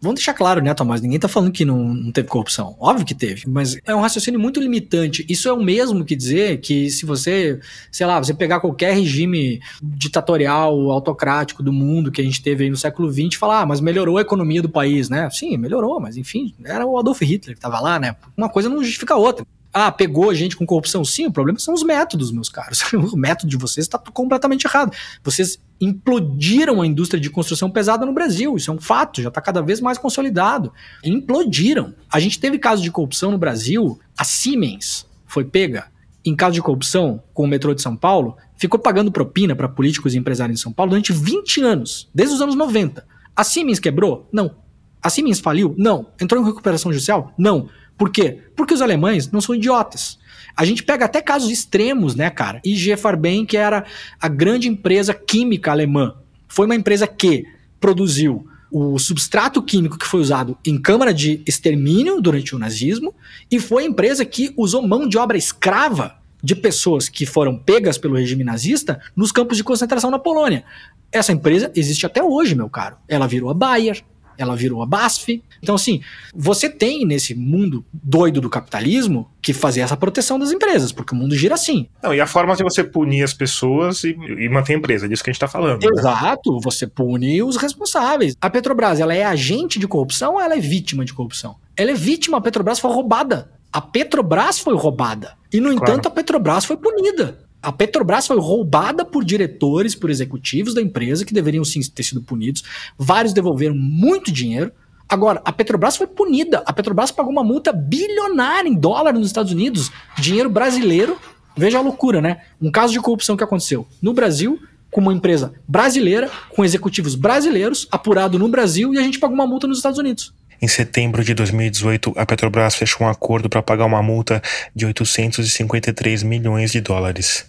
Vamos 0.00 0.16
deixar 0.16 0.34
claro, 0.34 0.62
né, 0.62 0.72
Tomás? 0.74 1.00
Ninguém 1.00 1.18
tá 1.18 1.28
falando 1.28 1.52
que 1.52 1.64
não, 1.64 1.92
não 1.94 2.12
teve 2.12 2.28
corrupção. 2.28 2.76
Óbvio 2.78 3.04
que 3.04 3.14
teve, 3.14 3.48
mas 3.48 3.76
é 3.84 3.94
um 3.94 4.00
raciocínio 4.00 4.38
muito 4.38 4.60
limitante. 4.60 5.26
Isso 5.28 5.48
é 5.48 5.52
o 5.52 5.62
mesmo 5.62 6.04
que 6.04 6.14
dizer 6.14 6.60
que 6.60 6.88
se 6.90 7.04
você, 7.04 7.60
sei 7.90 8.06
lá, 8.06 8.18
você 8.18 8.32
pegar 8.32 8.60
qualquer 8.60 8.94
regime 8.94 9.60
ditatorial, 9.82 10.90
autocrático 10.90 11.62
do 11.62 11.72
mundo 11.72 12.12
que 12.12 12.20
a 12.20 12.24
gente 12.24 12.42
teve 12.42 12.64
aí 12.64 12.70
no 12.70 12.76
século 12.76 13.10
XX 13.10 13.34
e 13.34 13.36
falar, 13.36 13.62
ah, 13.62 13.66
mas 13.66 13.80
melhorou 13.80 14.18
a 14.18 14.22
economia 14.22 14.62
do 14.62 14.68
país, 14.68 15.08
né? 15.08 15.28
Sim, 15.30 15.56
melhorou, 15.56 16.00
mas 16.00 16.16
enfim, 16.16 16.54
era 16.64 16.86
o 16.86 16.98
Adolf 16.98 17.20
Hitler 17.20 17.56
que 17.56 17.60
tava 17.60 17.80
lá, 17.80 17.98
né? 17.98 18.14
Uma 18.36 18.48
coisa 18.48 18.68
não 18.68 18.82
justifica 18.82 19.14
a 19.14 19.18
outra. 19.18 19.44
Ah, 19.72 19.92
pegou 19.92 20.34
gente 20.34 20.56
com 20.56 20.64
corrupção? 20.64 21.04
Sim, 21.04 21.26
o 21.26 21.32
problema 21.32 21.58
são 21.58 21.74
os 21.74 21.82
métodos, 21.82 22.32
meus 22.32 22.48
caros. 22.48 22.82
O 22.92 23.16
método 23.16 23.50
de 23.50 23.56
vocês 23.56 23.84
está 23.84 23.98
completamente 23.98 24.64
errado. 24.64 24.92
Vocês 25.22 25.58
implodiram 25.80 26.80
a 26.82 26.86
indústria 26.86 27.20
de 27.20 27.30
construção 27.30 27.70
pesada 27.70 28.04
no 28.04 28.12
Brasil. 28.12 28.56
Isso 28.56 28.70
é 28.70 28.74
um 28.74 28.80
fato, 28.80 29.22
já 29.22 29.28
está 29.28 29.40
cada 29.40 29.60
vez 29.60 29.80
mais 29.80 29.98
consolidado. 29.98 30.72
Implodiram. 31.04 31.94
A 32.10 32.18
gente 32.18 32.40
teve 32.40 32.58
casos 32.58 32.82
de 32.82 32.90
corrupção 32.90 33.30
no 33.30 33.38
Brasil. 33.38 33.98
A 34.16 34.24
Siemens 34.24 35.06
foi 35.26 35.44
pega 35.44 35.86
em 36.24 36.36
caso 36.36 36.54
de 36.54 36.62
corrupção 36.62 37.22
com 37.32 37.44
o 37.44 37.48
metrô 37.48 37.74
de 37.74 37.80
São 37.80 37.96
Paulo, 37.96 38.36
ficou 38.56 38.78
pagando 38.78 39.10
propina 39.10 39.56
para 39.56 39.68
políticos 39.68 40.14
e 40.14 40.18
empresários 40.18 40.60
em 40.60 40.62
São 40.62 40.72
Paulo 40.72 40.90
durante 40.90 41.12
20 41.12 41.62
anos, 41.62 42.08
desde 42.14 42.34
os 42.34 42.40
anos 42.40 42.54
90. 42.54 43.04
A 43.34 43.44
Siemens 43.44 43.78
quebrou? 43.78 44.28
Não. 44.32 44.56
A 45.02 45.08
Siemens 45.08 45.40
faliu? 45.40 45.74
Não. 45.78 46.08
Entrou 46.20 46.42
em 46.42 46.44
recuperação 46.44 46.92
judicial? 46.92 47.32
Não. 47.38 47.68
Por 47.98 48.10
quê? 48.10 48.38
Porque 48.56 48.72
os 48.72 48.80
alemães 48.80 49.30
não 49.30 49.40
são 49.40 49.54
idiotas. 49.54 50.18
A 50.56 50.64
gente 50.64 50.82
pega 50.82 51.04
até 51.04 51.20
casos 51.20 51.50
extremos, 51.50 52.14
né, 52.14 52.30
cara? 52.30 52.60
IG 52.64 52.96
Farben, 52.96 53.44
que 53.44 53.56
era 53.56 53.84
a 54.20 54.28
grande 54.28 54.68
empresa 54.68 55.12
química 55.12 55.70
alemã, 55.70 56.14
foi 56.48 56.66
uma 56.66 56.74
empresa 56.74 57.06
que 57.06 57.44
produziu 57.80 58.46
o 58.70 58.98
substrato 58.98 59.62
químico 59.62 59.98
que 59.98 60.06
foi 60.06 60.20
usado 60.20 60.56
em 60.64 60.80
câmara 60.80 61.12
de 61.12 61.42
extermínio 61.46 62.20
durante 62.20 62.54
o 62.54 62.58
nazismo 62.58 63.14
e 63.50 63.58
foi 63.58 63.84
a 63.84 63.86
empresa 63.86 64.24
que 64.24 64.52
usou 64.56 64.86
mão 64.86 65.08
de 65.08 65.16
obra 65.16 65.38
escrava 65.38 66.18
de 66.42 66.54
pessoas 66.54 67.08
que 67.08 67.26
foram 67.26 67.56
pegas 67.56 67.98
pelo 67.98 68.14
regime 68.14 68.44
nazista 68.44 69.00
nos 69.16 69.32
campos 69.32 69.56
de 69.56 69.64
concentração 69.64 70.10
na 70.10 70.18
Polônia. 70.18 70.64
Essa 71.10 71.32
empresa 71.32 71.72
existe 71.74 72.04
até 72.04 72.22
hoje, 72.22 72.54
meu 72.54 72.68
caro. 72.68 72.96
Ela 73.08 73.26
virou 73.26 73.50
a 73.50 73.54
Bayer, 73.54 74.04
ela 74.38 74.56
virou 74.56 74.82
a 74.82 74.86
BASF. 74.86 75.42
Então, 75.60 75.74
assim, 75.74 76.00
você 76.34 76.70
tem 76.70 77.04
nesse 77.04 77.34
mundo 77.34 77.84
doido 77.92 78.40
do 78.40 78.48
capitalismo 78.48 79.28
que 79.42 79.52
fazer 79.52 79.80
essa 79.80 79.96
proteção 79.96 80.38
das 80.38 80.52
empresas, 80.52 80.92
porque 80.92 81.14
o 81.14 81.18
mundo 81.18 81.34
gira 81.34 81.54
assim. 81.54 81.88
Não, 82.02 82.14
e 82.14 82.20
a 82.20 82.26
forma 82.26 82.54
de 82.54 82.62
você 82.62 82.84
punir 82.84 83.24
as 83.24 83.34
pessoas 83.34 84.04
e, 84.04 84.10
e 84.10 84.48
manter 84.48 84.74
a 84.74 84.78
empresa, 84.78 85.06
é 85.06 85.08
disso 85.08 85.24
que 85.24 85.30
a 85.30 85.32
gente 85.32 85.42
está 85.42 85.48
falando. 85.48 85.82
Né? 85.82 85.88
Exato, 85.92 86.54
né? 86.54 86.60
você 86.62 86.86
pune 86.86 87.42
os 87.42 87.56
responsáveis. 87.56 88.36
A 88.40 88.48
Petrobras, 88.48 89.00
ela 89.00 89.14
é 89.14 89.24
agente 89.24 89.78
de 89.78 89.88
corrupção 89.88 90.34
ou 90.34 90.40
ela 90.40 90.54
é 90.54 90.60
vítima 90.60 91.04
de 91.04 91.12
corrupção? 91.12 91.56
Ela 91.76 91.90
é 91.90 91.94
vítima, 91.94 92.38
a 92.38 92.40
Petrobras 92.40 92.78
foi 92.78 92.92
roubada. 92.92 93.50
A 93.72 93.80
Petrobras 93.80 94.58
foi 94.58 94.74
roubada. 94.74 95.36
E, 95.52 95.60
no 95.60 95.74
claro. 95.74 95.92
entanto, 95.92 96.08
a 96.08 96.10
Petrobras 96.10 96.64
foi 96.64 96.76
punida. 96.76 97.47
A 97.62 97.72
Petrobras 97.72 98.26
foi 98.26 98.38
roubada 98.38 99.04
por 99.04 99.24
diretores, 99.24 99.94
por 99.94 100.10
executivos 100.10 100.74
da 100.74 100.82
empresa 100.82 101.24
que 101.24 101.34
deveriam 101.34 101.64
sim 101.64 101.80
ter 101.80 102.02
sido 102.04 102.22
punidos. 102.22 102.62
Vários 102.96 103.32
devolveram 103.32 103.74
muito 103.74 104.30
dinheiro. 104.30 104.70
Agora, 105.08 105.42
a 105.44 105.50
Petrobras 105.50 105.96
foi 105.96 106.06
punida. 106.06 106.62
A 106.66 106.72
Petrobras 106.72 107.10
pagou 107.10 107.32
uma 107.32 107.42
multa 107.42 107.72
bilionária 107.72 108.68
em 108.68 108.74
dólar 108.74 109.12
nos 109.14 109.26
Estados 109.26 109.52
Unidos, 109.52 109.90
dinheiro 110.18 110.48
brasileiro. 110.48 111.18
Veja 111.56 111.78
a 111.78 111.80
loucura, 111.80 112.20
né? 112.20 112.42
Um 112.60 112.70
caso 112.70 112.92
de 112.92 113.00
corrupção 113.00 113.36
que 113.36 113.42
aconteceu 113.42 113.86
no 114.00 114.12
Brasil, 114.12 114.60
com 114.90 115.00
uma 115.00 115.12
empresa 115.12 115.52
brasileira, 115.66 116.30
com 116.50 116.64
executivos 116.64 117.14
brasileiros, 117.14 117.88
apurado 117.90 118.38
no 118.38 118.48
Brasil, 118.48 118.94
e 118.94 118.98
a 118.98 119.02
gente 119.02 119.18
pagou 119.18 119.34
uma 119.34 119.46
multa 119.46 119.66
nos 119.66 119.78
Estados 119.78 119.98
Unidos. 119.98 120.32
Em 120.60 120.66
setembro 120.66 121.22
de 121.22 121.34
2018, 121.34 122.14
a 122.16 122.26
Petrobras 122.26 122.74
fechou 122.74 123.06
um 123.06 123.10
acordo 123.10 123.48
para 123.48 123.62
pagar 123.62 123.84
uma 123.84 124.02
multa 124.02 124.42
de 124.74 124.84
853 124.86 126.24
milhões 126.24 126.72
de 126.72 126.80
dólares. 126.80 127.46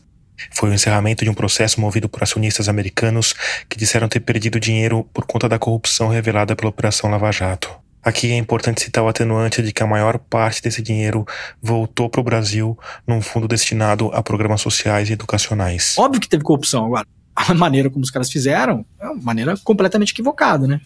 Foi 0.51 0.69
o 0.69 0.73
encerramento 0.73 1.23
de 1.23 1.29
um 1.29 1.33
processo 1.33 1.81
movido 1.81 2.07
por 2.07 2.21
acionistas 2.21 2.69
americanos 2.69 3.33
que 3.67 3.77
disseram 3.77 4.07
ter 4.07 4.19
perdido 4.19 4.59
dinheiro 4.59 5.03
por 5.11 5.25
conta 5.25 5.49
da 5.49 5.57
corrupção 5.57 6.07
revelada 6.07 6.55
pela 6.55 6.69
Operação 6.69 7.09
Lava 7.09 7.31
Jato. 7.31 7.69
Aqui 8.01 8.31
é 8.31 8.37
importante 8.37 8.81
citar 8.81 9.03
o 9.03 9.07
atenuante 9.09 9.61
de 9.61 9.73
que 9.73 9.83
a 9.83 9.87
maior 9.87 10.17
parte 10.17 10.61
desse 10.61 10.81
dinheiro 10.81 11.25
voltou 11.61 12.09
para 12.09 12.21
o 12.21 12.23
Brasil 12.23 12.77
num 13.05 13.21
fundo 13.21 13.47
destinado 13.47 14.09
a 14.13 14.23
programas 14.23 14.61
sociais 14.61 15.09
e 15.09 15.13
educacionais. 15.13 15.95
Óbvio 15.97 16.21
que 16.21 16.29
teve 16.29 16.43
corrupção 16.43 16.85
agora 16.85 17.05
a 17.47 17.53
maneira 17.53 17.89
como 17.89 18.03
os 18.03 18.11
caras 18.11 18.29
fizeram 18.29 18.85
é 18.99 19.05
uma 19.05 19.15
maneira 19.21 19.55
completamente 19.63 20.11
equivocada, 20.11 20.67
né? 20.67 20.81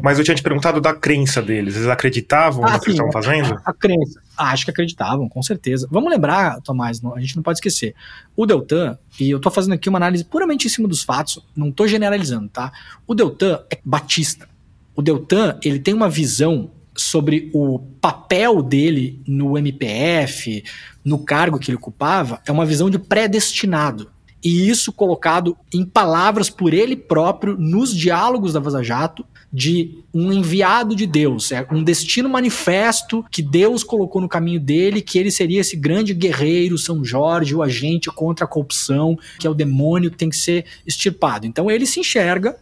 Mas 0.00 0.18
eu 0.18 0.24
tinha 0.24 0.34
te 0.36 0.42
perguntado 0.42 0.80
da 0.80 0.94
crença 0.94 1.42
deles. 1.42 1.74
Eles 1.74 1.88
acreditavam 1.88 2.64
ah, 2.64 2.74
no 2.74 2.80
que 2.80 2.90
estavam 2.90 3.10
fazendo? 3.10 3.54
A, 3.64 3.70
a 3.70 3.74
crença. 3.74 4.22
Ah, 4.36 4.52
acho 4.52 4.64
que 4.64 4.70
acreditavam, 4.70 5.28
com 5.28 5.42
certeza. 5.42 5.88
Vamos 5.90 6.10
lembrar, 6.10 6.60
Tomás, 6.60 7.00
a 7.04 7.20
gente 7.20 7.34
não 7.34 7.42
pode 7.42 7.58
esquecer. 7.58 7.94
O 8.36 8.46
Deltan, 8.46 8.96
e 9.18 9.30
eu 9.30 9.40
tô 9.40 9.50
fazendo 9.50 9.72
aqui 9.72 9.88
uma 9.88 9.98
análise 9.98 10.24
puramente 10.24 10.66
em 10.66 10.70
cima 10.70 10.86
dos 10.86 11.02
fatos, 11.02 11.44
não 11.56 11.72
tô 11.72 11.88
generalizando, 11.88 12.48
tá? 12.48 12.70
O 13.06 13.14
Deltan 13.14 13.60
é 13.70 13.78
batista. 13.84 14.48
O 14.94 15.02
Deltan, 15.02 15.58
ele 15.62 15.80
tem 15.80 15.92
uma 15.92 16.08
visão 16.08 16.70
sobre 16.94 17.50
o 17.52 17.80
papel 18.00 18.62
dele 18.62 19.20
no 19.26 19.58
MPF, 19.58 20.62
no 21.04 21.18
cargo 21.18 21.58
que 21.58 21.70
ele 21.70 21.76
ocupava, 21.76 22.40
é 22.46 22.52
uma 22.52 22.64
visão 22.64 22.88
de 22.88 22.98
predestinado 22.98 24.10
e 24.46 24.68
isso 24.68 24.92
colocado 24.92 25.56
em 25.74 25.84
palavras 25.84 26.48
por 26.48 26.72
ele 26.72 26.94
próprio 26.94 27.56
nos 27.58 27.92
diálogos 27.92 28.52
da 28.52 28.60
Vaza 28.60 28.80
Jato 28.80 29.26
de 29.52 29.98
um 30.14 30.32
enviado 30.32 30.94
de 30.94 31.04
Deus, 31.04 31.50
é 31.50 31.66
um 31.68 31.82
destino 31.82 32.28
manifesto 32.28 33.24
que 33.28 33.42
Deus 33.42 33.82
colocou 33.82 34.22
no 34.22 34.28
caminho 34.28 34.60
dele, 34.60 35.02
que 35.02 35.18
ele 35.18 35.32
seria 35.32 35.62
esse 35.62 35.74
grande 35.74 36.14
guerreiro, 36.14 36.78
São 36.78 37.04
Jorge, 37.04 37.56
o 37.56 37.62
agente 37.62 38.08
contra 38.08 38.44
a 38.44 38.48
corrupção, 38.48 39.18
que 39.40 39.48
é 39.48 39.50
o 39.50 39.54
demônio 39.54 40.12
que 40.12 40.16
tem 40.16 40.30
que 40.30 40.36
ser 40.36 40.64
extirpado. 40.86 41.44
Então 41.44 41.68
ele 41.68 41.84
se 41.84 41.98
enxerga 41.98 42.56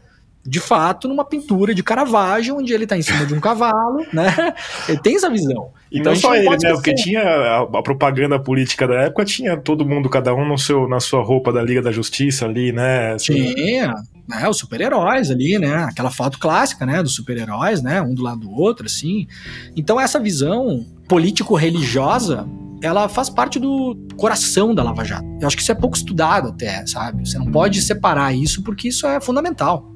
de 0.47 0.61
fato, 0.61 1.09
numa 1.09 1.25
pintura 1.25 1.75
de 1.75 1.83
Caravaggio, 1.83 2.57
onde 2.57 2.73
ele 2.73 2.85
está 2.85 2.97
em 2.97 3.03
cima 3.03 3.25
de 3.25 3.33
um 3.33 3.41
cavalo, 3.41 4.05
né? 4.13 4.55
Ele 4.89 4.99
tem 4.99 5.17
essa 5.17 5.31
visão. 5.31 5.71
E 5.91 6.01
então, 6.01 6.13
não 6.13 6.21
só 6.21 6.35
ele, 6.35 6.49
né? 6.51 6.73
Porque 6.73 6.95
tinha 6.95 7.23
a, 7.23 7.63
a, 7.63 7.83
propaganda 7.83 8.39
política 8.39 8.87
da 8.87 8.95
época, 9.03 9.25
tinha 9.25 9.57
todo 9.57 9.87
mundo, 9.87 10.09
cada 10.11 10.35
um 10.35 10.47
no 10.47 10.59
seu, 10.59 10.87
na 10.87 11.01
sua 11.01 11.23
roupa 11.23 11.51
da 11.51 11.63
Liga 11.63 11.81
da 11.81 11.91
Justiça 11.91 12.45
ali, 12.45 12.73
né? 12.73 13.15
Assim, 13.15 13.55
tinha, 13.55 13.95
né? 14.29 14.47
Os 14.49 14.59
super-heróis 14.59 15.31
ali, 15.31 15.59
né? 15.59 15.85
Aquela 15.85 16.11
foto 16.11 16.39
clássica, 16.39 16.85
né? 16.85 17.03
Dos 17.03 17.15
super-heróis, 17.15 17.83
né? 17.83 18.03
Um 18.03 18.15
do 18.15 18.23
lado 18.23 18.41
do 18.41 18.51
outro, 18.51 18.85
assim. 18.85 19.27
Então, 19.75 19.99
essa 19.99 20.21
visão 20.21 20.85
político-religiosa 21.09 22.47
ela 22.83 23.09
faz 23.09 23.31
parte 23.31 23.59
do 23.59 23.97
coração 24.17 24.75
da 24.75 24.83
Lava 24.83 25.05
Jato. 25.05 25.25
Eu 25.41 25.47
acho 25.47 25.57
que 25.57 25.63
isso 25.63 25.73
é 25.73 25.75
pouco 25.75 25.97
estudado 25.97 26.49
até, 26.49 26.87
sabe? 26.87 27.27
Você 27.27 27.39
não 27.39 27.51
pode 27.51 27.81
separar 27.81 28.35
isso 28.35 28.63
porque 28.63 28.89
isso 28.89 29.07
é 29.07 29.19
fundamental. 29.23 29.94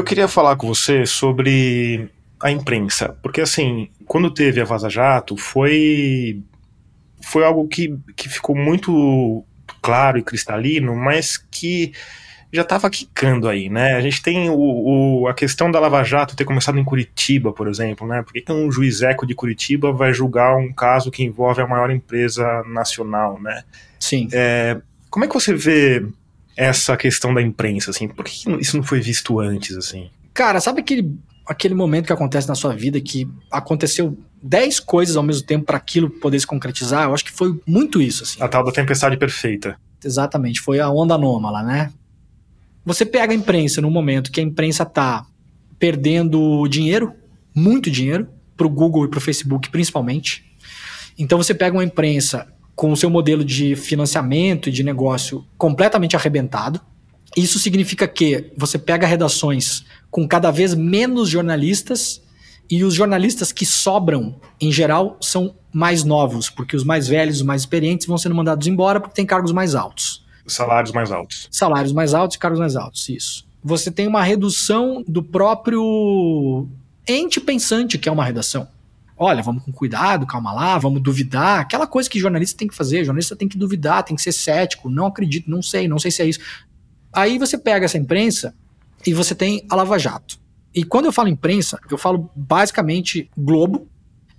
Eu 0.00 0.04
queria 0.04 0.26
falar 0.26 0.56
com 0.56 0.66
você 0.66 1.04
sobre 1.04 2.08
a 2.40 2.50
imprensa, 2.50 3.18
porque 3.22 3.42
assim, 3.42 3.90
quando 4.06 4.30
teve 4.30 4.58
a 4.58 4.64
Vaza 4.64 4.88
Jato, 4.88 5.36
foi 5.36 6.40
foi 7.22 7.44
algo 7.44 7.68
que, 7.68 7.94
que 8.16 8.26
ficou 8.26 8.56
muito 8.56 9.44
claro 9.82 10.16
e 10.16 10.22
cristalino, 10.22 10.96
mas 10.96 11.36
que 11.36 11.92
já 12.50 12.62
estava 12.62 12.88
quicando 12.88 13.46
aí, 13.46 13.68
né? 13.68 13.92
A 13.92 14.00
gente 14.00 14.22
tem 14.22 14.48
o, 14.48 14.56
o, 14.56 15.28
a 15.28 15.34
questão 15.34 15.70
da 15.70 15.78
Lava 15.78 16.02
Jato 16.02 16.34
ter 16.34 16.46
começado 16.46 16.78
em 16.78 16.84
Curitiba, 16.84 17.52
por 17.52 17.68
exemplo, 17.68 18.06
né? 18.06 18.22
Por 18.22 18.32
que, 18.32 18.50
um 18.50 18.72
juiz 18.72 19.02
eco 19.02 19.26
de 19.26 19.34
Curitiba 19.34 19.92
vai 19.92 20.14
julgar 20.14 20.56
um 20.56 20.72
caso 20.72 21.10
que 21.10 21.22
envolve 21.22 21.60
a 21.60 21.66
maior 21.66 21.90
empresa 21.90 22.62
nacional, 22.66 23.38
né? 23.38 23.64
Sim. 23.98 24.30
É, 24.32 24.80
como 25.10 25.26
é 25.26 25.28
que 25.28 25.34
você 25.34 25.52
vê 25.52 26.06
essa 26.56 26.96
questão 26.96 27.32
da 27.32 27.42
imprensa, 27.42 27.90
assim? 27.90 28.08
Por 28.08 28.24
que 28.24 28.50
isso 28.60 28.76
não 28.76 28.82
foi 28.82 29.00
visto 29.00 29.40
antes, 29.40 29.76
assim? 29.76 30.10
Cara, 30.34 30.60
sabe 30.60 30.80
aquele, 30.80 31.16
aquele 31.46 31.74
momento 31.74 32.06
que 32.06 32.12
acontece 32.12 32.48
na 32.48 32.54
sua 32.54 32.74
vida 32.74 33.00
que 33.00 33.28
aconteceu 33.50 34.16
10 34.42 34.80
coisas 34.80 35.16
ao 35.16 35.22
mesmo 35.22 35.46
tempo 35.46 35.64
para 35.64 35.76
aquilo 35.76 36.10
poder 36.10 36.38
se 36.38 36.46
concretizar? 36.46 37.04
Eu 37.04 37.14
acho 37.14 37.24
que 37.24 37.32
foi 37.32 37.58
muito 37.66 38.00
isso, 38.00 38.22
assim. 38.22 38.42
A 38.42 38.48
tal 38.48 38.64
da 38.64 38.72
tempestade 38.72 39.16
perfeita. 39.16 39.76
Exatamente, 40.04 40.60
foi 40.60 40.80
a 40.80 40.90
onda 40.90 41.14
anômala, 41.14 41.62
né? 41.62 41.92
Você 42.84 43.04
pega 43.04 43.32
a 43.32 43.36
imprensa 43.36 43.80
no 43.80 43.90
momento 43.90 44.32
que 44.32 44.40
a 44.40 44.42
imprensa 44.42 44.84
está 44.84 45.26
perdendo 45.78 46.66
dinheiro, 46.68 47.14
muito 47.54 47.90
dinheiro, 47.90 48.28
para 48.56 48.66
o 48.66 48.70
Google 48.70 49.06
e 49.06 49.08
para 49.08 49.18
o 49.18 49.20
Facebook 49.20 49.70
principalmente. 49.70 50.44
Então 51.18 51.38
você 51.38 51.54
pega 51.54 51.76
uma 51.76 51.84
imprensa 51.84 52.46
com 52.80 52.90
o 52.90 52.96
seu 52.96 53.10
modelo 53.10 53.44
de 53.44 53.76
financiamento 53.76 54.70
e 54.70 54.72
de 54.72 54.82
negócio 54.82 55.44
completamente 55.58 56.16
arrebentado. 56.16 56.80
Isso 57.36 57.58
significa 57.58 58.08
que 58.08 58.54
você 58.56 58.78
pega 58.78 59.06
redações 59.06 59.84
com 60.10 60.26
cada 60.26 60.50
vez 60.50 60.72
menos 60.74 61.28
jornalistas 61.28 62.22
e 62.70 62.82
os 62.82 62.94
jornalistas 62.94 63.52
que 63.52 63.66
sobram, 63.66 64.34
em 64.58 64.72
geral, 64.72 65.18
são 65.20 65.54
mais 65.70 66.04
novos, 66.04 66.48
porque 66.48 66.74
os 66.74 66.82
mais 66.82 67.06
velhos, 67.06 67.36
os 67.36 67.42
mais 67.42 67.60
experientes 67.60 68.06
vão 68.06 68.16
sendo 68.16 68.34
mandados 68.34 68.66
embora 68.66 68.98
porque 68.98 69.14
têm 69.14 69.26
cargos 69.26 69.52
mais 69.52 69.74
altos. 69.74 70.24
Salários 70.46 70.90
mais 70.90 71.12
altos. 71.12 71.48
Salários 71.50 71.92
mais 71.92 72.14
altos 72.14 72.36
e 72.36 72.38
cargos 72.38 72.58
mais 72.58 72.76
altos, 72.76 73.10
isso. 73.10 73.46
Você 73.62 73.90
tem 73.90 74.08
uma 74.08 74.22
redução 74.22 75.04
do 75.06 75.22
próprio 75.22 76.66
ente 77.06 77.40
pensante 77.42 77.98
que 77.98 78.08
é 78.08 78.12
uma 78.12 78.24
redação. 78.24 78.66
Olha, 79.22 79.42
vamos 79.42 79.62
com 79.62 79.70
cuidado, 79.70 80.26
calma 80.26 80.50
lá, 80.50 80.78
vamos 80.78 81.02
duvidar. 81.02 81.60
Aquela 81.60 81.86
coisa 81.86 82.08
que 82.08 82.18
jornalista 82.18 82.56
tem 82.56 82.66
que 82.66 82.74
fazer. 82.74 83.04
Jornalista 83.04 83.36
tem 83.36 83.46
que 83.46 83.58
duvidar, 83.58 84.02
tem 84.02 84.16
que 84.16 84.22
ser 84.22 84.32
cético. 84.32 84.88
Não 84.88 85.04
acredito, 85.04 85.50
não 85.50 85.60
sei, 85.60 85.86
não 85.86 85.98
sei 85.98 86.10
se 86.10 86.22
é 86.22 86.26
isso. 86.26 86.40
Aí 87.12 87.38
você 87.38 87.58
pega 87.58 87.84
essa 87.84 87.98
imprensa 87.98 88.54
e 89.06 89.12
você 89.12 89.34
tem 89.34 89.62
a 89.68 89.76
Lava 89.76 89.98
Jato. 89.98 90.38
E 90.74 90.82
quando 90.84 91.04
eu 91.04 91.12
falo 91.12 91.28
imprensa, 91.28 91.78
eu 91.90 91.98
falo 91.98 92.30
basicamente 92.34 93.30
Globo, 93.36 93.86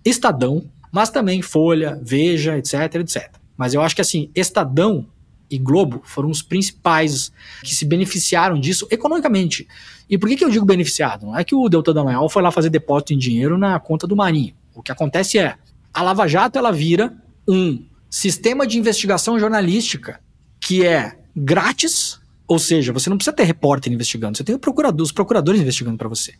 Estadão, 0.03 0.67
mas 0.91 1.11
também 1.11 1.43
Folha, 1.43 1.99
Veja, 2.01 2.57
etc, 2.57 2.95
etc. 2.95 3.35
Mas 3.55 3.75
eu 3.75 3.81
acho 3.83 3.93
que 3.93 4.01
assim, 4.01 4.31
Estadão 4.33 5.05
e 5.47 5.59
Globo 5.59 6.01
foram 6.03 6.31
os 6.31 6.41
principais 6.41 7.31
que 7.61 7.75
se 7.75 7.85
beneficiaram 7.85 8.59
disso 8.59 8.87
economicamente. 8.89 9.67
E 10.09 10.17
por 10.17 10.27
que, 10.27 10.37
que 10.37 10.43
eu 10.43 10.49
digo 10.49 10.65
beneficiado? 10.65 11.27
Não 11.27 11.37
é 11.37 11.43
que 11.43 11.53
o 11.53 11.69
Deltan 11.69 11.93
Dallagnol 11.93 12.29
foi 12.29 12.41
lá 12.41 12.49
fazer 12.49 12.71
depósito 12.71 13.13
em 13.13 13.17
dinheiro 13.19 13.59
na 13.59 13.79
conta 13.79 14.07
do 14.07 14.15
Marinho. 14.15 14.59
O 14.73 14.81
que 14.81 14.91
acontece 14.91 15.37
é, 15.39 15.55
a 15.93 16.01
Lava 16.01 16.27
Jato 16.27 16.57
ela 16.57 16.71
vira 16.71 17.13
um 17.47 17.85
sistema 18.09 18.65
de 18.65 18.77
investigação 18.77 19.39
jornalística 19.39 20.19
que 20.59 20.85
é 20.85 21.17
grátis 21.35 22.21
ou 22.51 22.59
seja, 22.59 22.91
você 22.91 23.09
não 23.09 23.15
precisa 23.15 23.33
ter 23.33 23.45
repórter 23.45 23.93
investigando, 23.93 24.35
você 24.35 24.43
tem 24.43 24.57
procurador, 24.57 25.05
os 25.05 25.13
procuradores 25.13 25.61
investigando 25.61 25.97
para 25.97 26.09
você. 26.09 26.33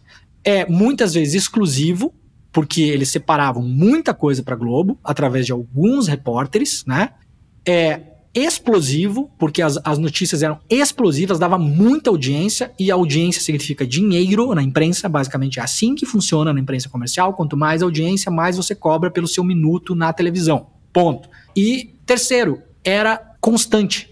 É 0.44 0.66
muitas 0.70 1.14
vezes 1.14 1.36
exclusivo, 1.36 2.14
porque 2.52 2.82
eles 2.82 3.08
separavam 3.08 3.64
muita 3.64 4.14
coisa 4.14 4.44
para 4.44 4.58
Globo 4.58 5.00
através 5.02 5.46
de 5.46 5.54
alguns 5.54 6.10
repórteres, 6.10 6.84
né? 6.86 7.12
É 7.66 8.11
explosivo, 8.34 9.30
porque 9.38 9.62
as, 9.62 9.78
as 9.84 9.98
notícias 9.98 10.42
eram 10.42 10.60
explosivas, 10.70 11.38
dava 11.38 11.58
muita 11.58 12.10
audiência, 12.10 12.72
e 12.80 12.90
audiência 12.90 13.42
significa 13.42 13.86
dinheiro 13.86 14.54
na 14.56 14.64
imprensa, 14.64 15.10
basicamente 15.10 15.60
é 15.60 15.64
assim 15.64 15.96
que 15.96 16.06
funciona 16.06 16.54
na 16.54 16.60
imprensa 16.60 16.90
comercial. 16.90 17.34
Quanto 17.34 17.58
mais 17.58 17.82
audiência, 17.82 18.32
mais 18.32 18.58
você 18.58 18.74
cobra 18.74 19.12
pelo 19.12 19.28
seu 19.28 19.44
minuto 19.44 19.96
na 19.96 20.14
televisão. 20.14 20.68
Ponto. 20.94 21.30
E 21.56 21.96
terceiro, 22.06 22.62
era 22.84 23.36
constante. 23.40 24.10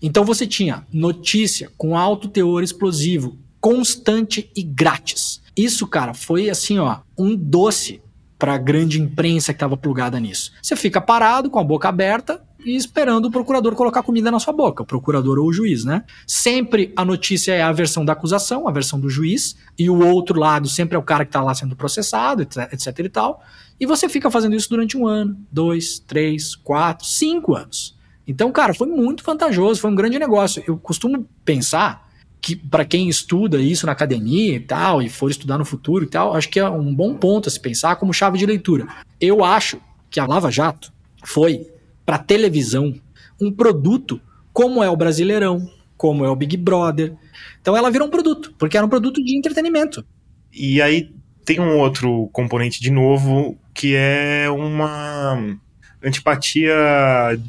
Então 0.00 0.24
você 0.24 0.46
tinha 0.46 0.86
notícia 0.92 1.70
com 1.76 1.96
alto 1.96 2.28
teor 2.28 2.62
explosivo, 2.62 3.38
constante 3.60 4.50
e 4.56 4.62
grátis. 4.62 5.40
Isso, 5.56 5.86
cara, 5.86 6.12
foi 6.14 6.50
assim, 6.50 6.78
ó, 6.78 6.98
um 7.16 7.36
doce 7.36 8.02
para 8.38 8.54
a 8.54 8.58
grande 8.58 9.00
imprensa 9.00 9.52
que 9.52 9.56
estava 9.56 9.76
plugada 9.76 10.18
nisso. 10.18 10.50
Você 10.60 10.74
fica 10.74 11.00
parado 11.00 11.48
com 11.48 11.60
a 11.60 11.64
boca 11.64 11.88
aberta 11.88 12.42
e 12.64 12.76
esperando 12.76 13.26
o 13.26 13.30
procurador 13.30 13.74
colocar 13.74 14.02
comida 14.02 14.30
na 14.30 14.38
sua 14.38 14.52
boca, 14.52 14.82
o 14.82 14.86
procurador 14.86 15.38
ou 15.38 15.46
o 15.46 15.52
juiz, 15.52 15.84
né? 15.84 16.04
Sempre 16.26 16.92
a 16.96 17.04
notícia 17.04 17.52
é 17.52 17.62
a 17.62 17.72
versão 17.72 18.04
da 18.04 18.12
acusação, 18.12 18.68
a 18.68 18.72
versão 18.72 18.98
do 19.00 19.08
juiz, 19.08 19.56
e 19.78 19.88
o 19.90 20.04
outro 20.04 20.38
lado 20.38 20.68
sempre 20.68 20.96
é 20.96 20.98
o 20.98 21.02
cara 21.02 21.24
que 21.24 21.30
está 21.30 21.42
lá 21.42 21.54
sendo 21.54 21.76
processado, 21.76 22.42
etc, 22.42 22.72
etc 22.72 22.98
e 22.98 23.08
tal. 23.08 23.42
E 23.80 23.86
você 23.86 24.08
fica 24.08 24.30
fazendo 24.30 24.54
isso 24.54 24.68
durante 24.68 24.96
um 24.96 25.06
ano, 25.06 25.36
dois, 25.50 25.98
três, 25.98 26.54
quatro, 26.54 27.06
cinco 27.06 27.54
anos. 27.54 27.96
Então, 28.26 28.52
cara, 28.52 28.72
foi 28.72 28.86
muito 28.86 29.24
vantajoso, 29.24 29.80
foi 29.80 29.90
um 29.90 29.94
grande 29.94 30.18
negócio. 30.18 30.62
Eu 30.66 30.78
costumo 30.78 31.26
pensar 31.44 32.08
que 32.40 32.56
para 32.56 32.84
quem 32.84 33.08
estuda 33.08 33.60
isso 33.60 33.86
na 33.86 33.92
academia 33.92 34.56
e 34.56 34.60
tal, 34.60 35.00
e 35.00 35.08
for 35.08 35.30
estudar 35.30 35.58
no 35.58 35.64
futuro 35.64 36.04
e 36.04 36.08
tal, 36.08 36.34
acho 36.34 36.48
que 36.48 36.58
é 36.58 36.68
um 36.68 36.94
bom 36.94 37.14
ponto 37.14 37.48
a 37.48 37.52
se 37.52 37.58
pensar 37.58 37.96
como 37.96 38.12
chave 38.12 38.36
de 38.36 38.46
leitura. 38.46 38.86
Eu 39.20 39.44
acho 39.44 39.80
que 40.10 40.18
a 40.18 40.26
Lava 40.26 40.50
Jato 40.50 40.92
foi 41.24 41.68
para 42.04 42.18
televisão 42.18 42.94
um 43.40 43.50
produto 43.50 44.20
como 44.52 44.82
é 44.82 44.90
o 44.90 44.96
Brasileirão, 44.96 45.68
como 45.96 46.24
é 46.24 46.30
o 46.30 46.36
Big 46.36 46.56
Brother. 46.56 47.14
Então 47.60 47.76
ela 47.76 47.90
virou 47.90 48.08
um 48.08 48.10
produto, 48.10 48.54
porque 48.58 48.76
era 48.76 48.86
um 48.86 48.90
produto 48.90 49.22
de 49.22 49.36
entretenimento. 49.36 50.04
E 50.52 50.82
aí 50.82 51.10
tem 51.44 51.60
um 51.60 51.78
outro 51.78 52.28
componente 52.32 52.80
de 52.80 52.90
novo 52.90 53.56
que 53.74 53.94
é 53.96 54.48
uma 54.50 55.58
antipatia 56.04 56.74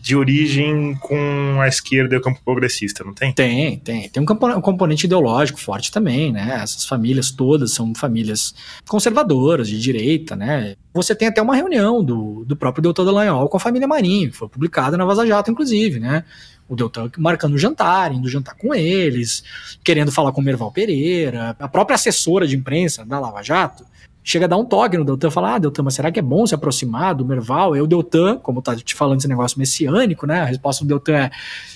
de 0.02 0.16
origem 0.16 0.96
com 0.96 1.60
a 1.60 1.68
esquerda 1.68 2.16
e 2.16 2.18
o 2.18 2.22
campo 2.22 2.40
progressista, 2.44 3.04
não 3.04 3.14
tem? 3.14 3.34
Tem, 3.34 3.78
tem. 3.80 4.10
Tem 4.10 4.24
um, 4.24 4.26
componente 4.62 5.06
ideológico 5.06 5.60
forte 5.60 5.92
também, 5.92 6.32
né? 6.32 6.60
Essas 6.62 6.86
famílias 6.86 7.32
todas 7.32 7.72
são 7.72 7.94
famílias 7.96 8.54
conservadoras, 8.88 9.68
de 9.68 9.80
direita, 9.80 10.36
né? 10.36 10.76
Você 10.94 11.16
tem 11.16 11.28
até 11.28 11.42
uma 11.42 11.56
reunião 11.56 12.04
do, 12.04 12.46
do 12.46 12.56
próprio 12.56 12.84
Doutor 12.84 13.06
Dallagnol 13.06 13.50
com 13.50 13.58
a 13.58 13.60
família 13.60 13.88
Marinho, 13.88 14.32
foi 14.32 14.48
publicada 14.48 14.96
na 14.96 15.06
Vaza 15.06 15.26
Jato, 15.26 15.50
inclusive, 15.50 16.00
né? 16.00 16.24
O 16.70 16.76
Deltan 16.76 17.10
marcando 17.18 17.58
jantar, 17.58 18.14
indo 18.14 18.30
jantar 18.30 18.56
com 18.56 18.74
eles, 18.74 19.44
querendo 19.84 20.12
falar 20.12 20.32
com 20.32 20.42
o 20.42 20.44
Merval 20.44 20.72
Pereira, 20.72 21.56
a 21.60 21.68
própria 21.68 21.96
assessora 21.96 22.48
de 22.48 22.56
imprensa 22.56 23.04
da 23.04 23.20
Lava 23.20 23.42
Jato, 23.42 23.86
chega 24.24 24.46
a 24.46 24.48
dar 24.48 24.58
um 24.58 24.66
toque 24.66 24.98
no 24.98 25.04
Deltan, 25.04 25.30
falar, 25.30 25.56
ah, 25.56 25.60
Deltan, 25.60 25.84
mas 25.84 25.96
será 25.96 26.12
que 26.12 26.20
é 26.20 26.22
bom 26.22 26.48
se 26.48 26.56
aproximar 26.56 27.14
do 27.14 27.26
Merval? 27.26 27.76
E 27.76 27.82
o 27.82 27.88
Deltan, 27.88 28.38
como 28.38 28.62
tá 28.62 28.76
te 28.76 28.96
falando 28.96 29.20
esse 29.20 29.28
negócio 29.28 29.60
messiânico, 29.60 30.26
né? 30.26 30.42
A 30.42 30.46
resposta 30.46 30.86
do 30.86 30.88
Deltan 30.88 31.14
é, 31.14 31.32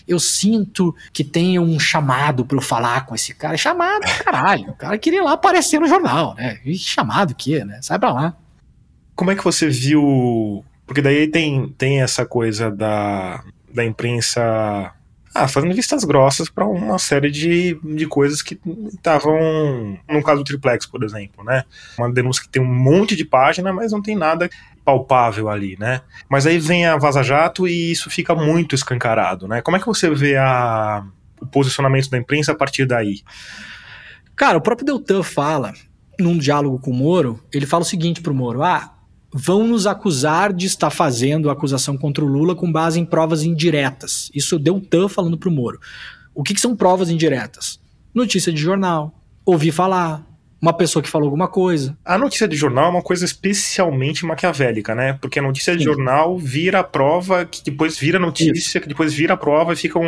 eu 0.08 0.20
sinto 0.20 0.96
que 1.12 1.24
tem 1.24 1.60
um 1.60 1.80
chamado 1.80 2.46
para 2.46 2.58
eu 2.58 2.62
falar 2.62 3.06
com 3.06 3.14
esse 3.14 3.34
cara. 3.36 3.58
Chamado, 3.58 4.02
caralho. 4.24 4.70
O 4.70 4.76
cara 4.76 4.98
queria 4.98 5.20
ir 5.20 5.24
lá 5.24 5.34
aparecer 5.34 5.80
no 5.80 5.88
jornal, 5.88 6.36
né? 6.36 6.60
E 6.66 6.78
chamado 6.78 7.32
o 7.32 7.36
quê, 7.36 7.66
né? 7.66 7.80
Sai 7.82 8.00
pra 8.00 8.14
lá. 8.14 8.36
Como 9.16 9.32
é 9.32 9.36
que 9.36 9.44
você 9.44 9.68
viu... 9.68 10.64
Porque 10.86 11.02
daí 11.02 11.28
tem, 11.28 11.68
tem 11.78 12.02
essa 12.02 12.26
coisa 12.26 12.72
da, 12.72 13.44
da 13.74 13.84
imprensa 13.84 14.94
ah, 15.38 15.48
fazendo 15.48 15.76
vistas 15.76 16.04
grossas 16.04 16.50
para 16.50 16.66
uma 16.66 16.98
série 16.98 17.30
de, 17.30 17.80
de 17.84 18.08
coisas 18.08 18.42
que 18.42 18.60
estavam. 18.88 19.98
No 20.10 20.24
caso 20.24 20.40
do 20.42 20.44
Triplex, 20.44 20.86
por 20.88 21.04
exemplo, 21.04 21.44
né? 21.44 21.64
Uma 21.98 22.12
denúncia 22.12 22.42
que 22.42 22.50
tem 22.50 22.62
um 22.62 22.66
monte 22.66 23.16
de 23.16 23.24
página, 23.24 23.72
mas 23.72 23.92
não 23.92 24.02
tem 24.02 24.16
nada 24.16 24.50
palpável 24.84 25.48
ali, 25.48 25.78
né? 25.80 26.02
Mas 26.28 26.48
aí 26.48 26.58
vem 26.58 26.88
a 26.88 26.98
Vaza 26.98 27.22
Jato 27.22 27.68
e 27.68 27.92
isso 27.92 28.10
fica 28.10 28.34
muito 28.34 28.74
escancarado, 28.74 29.48
né? 29.48 29.62
Como 29.62 29.78
é 29.78 29.80
que 29.80 29.86
você 29.86 30.10
vê 30.10 30.38
a, 30.38 31.06
o 31.40 31.46
posicionamento 31.46 32.10
da 32.10 32.18
imprensa 32.18 32.54
a 32.54 32.56
partir 32.56 32.86
daí? 32.86 33.22
Cara, 34.36 34.58
o 34.58 34.62
próprio 34.62 34.86
Deltan 34.86 35.22
fala, 35.22 35.74
num 36.20 36.38
diálogo 36.38 36.80
com 36.80 36.90
o 36.90 36.96
Moro, 36.96 37.40
ele 37.54 37.68
fala 37.68 37.84
o 37.84 37.86
seguinte 37.86 38.22
pro 38.22 38.34
Moro: 38.34 38.64
ah, 38.64 38.97
vão 39.34 39.68
nos 39.68 39.86
acusar 39.86 40.54
de 40.54 40.66
estar 40.66 40.90
fazendo 40.90 41.50
a 41.50 41.54
acusação 41.54 41.98
contra 41.98 42.24
o 42.24 42.28
Lula 42.28 42.56
com 42.56 42.72
base 42.72 43.00
em 43.00 43.06
provas 43.06 43.44
indiretas. 43.44 44.32
Isso 44.34 44.58
deu 44.58 44.80
tan 44.80 45.08
falando 45.08 45.38
pro 45.38 45.52
Moro. 45.52 45.80
O 46.34 46.44
que, 46.44 46.54
que 46.54 46.62
são 46.62 46.76
provas 46.76 47.10
indiretas? 47.10 47.80
Notícia 48.14 48.52
de 48.54 48.62
jornal, 48.62 49.14
ouvir 49.46 49.72
falar, 49.72 50.26
uma 50.62 50.74
pessoa 50.74 51.04
que 51.04 51.10
falou 51.10 51.28
alguma 51.28 51.48
coisa. 51.48 51.96
A 52.04 52.18
notícia 52.18 52.48
de 52.48 52.56
jornal 52.56 52.86
é 52.86 52.90
uma 52.90 53.02
coisa 53.02 53.24
especialmente 53.26 54.26
maquiavélica, 54.26 54.96
né? 54.96 55.14
Porque 55.14 55.40
a 55.40 55.42
notícia 55.42 55.74
de 55.74 55.80
Sim. 55.80 55.86
jornal 55.86 56.38
vira 56.38 56.80
a 56.80 56.84
prova, 56.84 57.46
que 57.46 57.64
depois 57.64 57.98
vira 57.98 58.18
notícia, 58.18 58.52
Isso. 58.52 58.82
que 58.82 58.88
depois 58.88 59.14
vira 59.14 59.36
a 59.36 59.38
prova 59.38 59.74
e 59.74 59.76
ficam 59.76 60.04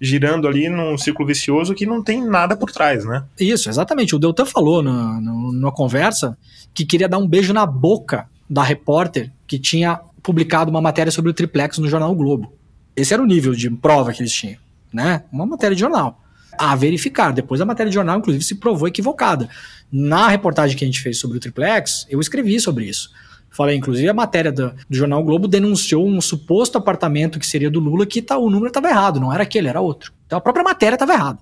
girando 0.00 0.48
ali 0.48 0.68
num 0.68 0.96
círculo 0.96 1.28
vicioso 1.28 1.74
que 1.74 1.84
não 1.84 2.02
tem 2.02 2.24
nada 2.26 2.56
por 2.56 2.70
trás, 2.70 3.04
né? 3.04 3.24
Isso, 3.38 3.68
exatamente. 3.68 4.14
O 4.14 4.18
Deltan 4.18 4.46
falou 4.46 4.82
na, 4.82 5.20
na, 5.20 5.32
numa 5.32 5.72
conversa 5.72 6.36
que 6.72 6.86
queria 6.86 7.08
dar 7.08 7.18
um 7.18 7.28
beijo 7.28 7.52
na 7.52 7.66
boca 7.66 8.28
da 8.52 8.62
repórter 8.62 9.32
que 9.46 9.58
tinha 9.58 9.98
publicado 10.22 10.70
uma 10.70 10.80
matéria 10.80 11.10
sobre 11.10 11.30
o 11.30 11.34
triplex 11.34 11.78
no 11.78 11.88
jornal 11.88 12.12
o 12.12 12.14
Globo. 12.14 12.52
Esse 12.94 13.14
era 13.14 13.22
o 13.22 13.26
nível 13.26 13.54
de 13.54 13.70
prova 13.70 14.12
que 14.12 14.20
eles 14.20 14.32
tinham, 14.32 14.58
né? 14.92 15.24
Uma 15.32 15.46
matéria 15.46 15.74
de 15.74 15.80
jornal. 15.80 16.20
A 16.58 16.76
verificar. 16.76 17.32
Depois 17.32 17.62
a 17.62 17.64
matéria 17.64 17.88
de 17.88 17.94
jornal, 17.94 18.18
inclusive, 18.18 18.44
se 18.44 18.56
provou 18.56 18.86
equivocada. 18.86 19.48
Na 19.90 20.28
reportagem 20.28 20.76
que 20.76 20.84
a 20.84 20.86
gente 20.86 21.00
fez 21.00 21.18
sobre 21.18 21.38
o 21.38 21.40
triplex, 21.40 22.06
eu 22.10 22.20
escrevi 22.20 22.60
sobre 22.60 22.84
isso. 22.84 23.10
Falei, 23.48 23.74
inclusive, 23.74 24.06
a 24.06 24.14
matéria 24.14 24.52
do, 24.52 24.68
do 24.68 24.96
jornal 24.96 25.22
o 25.22 25.24
Globo 25.24 25.48
denunciou 25.48 26.06
um 26.06 26.20
suposto 26.20 26.76
apartamento 26.76 27.38
que 27.38 27.46
seria 27.46 27.70
do 27.70 27.80
Lula 27.80 28.04
que 28.04 28.20
tá, 28.20 28.36
o 28.36 28.50
número 28.50 28.68
estava 28.68 28.88
errado, 28.88 29.18
não 29.18 29.32
era 29.32 29.44
aquele, 29.44 29.68
era 29.68 29.80
outro. 29.80 30.12
Então 30.26 30.38
a 30.38 30.42
própria 30.42 30.62
matéria 30.62 30.96
estava 30.96 31.14
errada. 31.14 31.38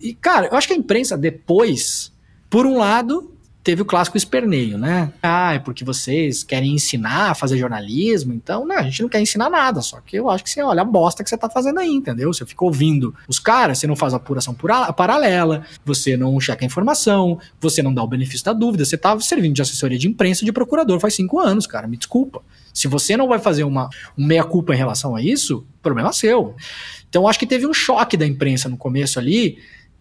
E, 0.00 0.14
cara, 0.14 0.46
eu 0.46 0.56
acho 0.56 0.66
que 0.66 0.72
a 0.72 0.76
imprensa 0.76 1.16
depois, 1.16 2.10
por 2.48 2.64
um 2.64 2.78
lado, 2.78 3.34
teve 3.68 3.82
o 3.82 3.84
clássico 3.84 4.16
esperneio, 4.16 4.78
né? 4.78 5.12
Ah, 5.22 5.52
é 5.52 5.58
porque 5.58 5.84
vocês 5.84 6.42
querem 6.42 6.72
ensinar 6.72 7.32
a 7.32 7.34
fazer 7.34 7.58
jornalismo, 7.58 8.32
então, 8.32 8.66
né, 8.66 8.76
a 8.76 8.82
gente 8.84 9.02
não 9.02 9.10
quer 9.10 9.20
ensinar 9.20 9.50
nada, 9.50 9.82
só 9.82 10.00
que 10.00 10.16
eu 10.16 10.30
acho 10.30 10.42
que 10.42 10.48
você 10.48 10.62
olha 10.62 10.80
a 10.80 10.84
bosta 10.86 11.22
que 11.22 11.28
você 11.28 11.36
tá 11.36 11.50
fazendo 11.50 11.78
aí, 11.78 11.90
entendeu? 11.90 12.32
Você 12.32 12.46
fica 12.46 12.64
ouvindo 12.64 13.14
os 13.28 13.38
caras, 13.38 13.76
você 13.76 13.86
não 13.86 13.94
faz 13.94 14.14
apuração 14.14 14.56
paralela, 14.96 15.66
você 15.84 16.16
não 16.16 16.40
checa 16.40 16.64
a 16.64 16.66
informação, 16.66 17.38
você 17.60 17.82
não 17.82 17.92
dá 17.92 18.02
o 18.02 18.06
benefício 18.06 18.42
da 18.42 18.54
dúvida, 18.54 18.86
você 18.86 18.96
tá 18.96 19.20
servindo 19.20 19.52
de 19.52 19.60
assessoria 19.60 19.98
de 19.98 20.08
imprensa 20.08 20.46
de 20.46 20.52
procurador 20.52 20.98
faz 20.98 21.12
cinco 21.12 21.38
anos, 21.38 21.66
cara, 21.66 21.86
me 21.86 21.98
desculpa. 21.98 22.40
Se 22.72 22.88
você 22.88 23.18
não 23.18 23.28
vai 23.28 23.38
fazer 23.38 23.64
uma, 23.64 23.90
uma 24.16 24.28
meia-culpa 24.28 24.72
em 24.72 24.78
relação 24.78 25.14
a 25.14 25.20
isso, 25.20 25.66
problema 25.82 26.10
seu. 26.14 26.56
Então, 27.08 27.26
acho 27.26 27.38
que 27.38 27.46
teve 27.46 27.66
um 27.66 27.74
choque 27.74 28.16
da 28.16 28.26
imprensa 28.26 28.68
no 28.68 28.76
começo 28.76 29.18
ali, 29.18 29.58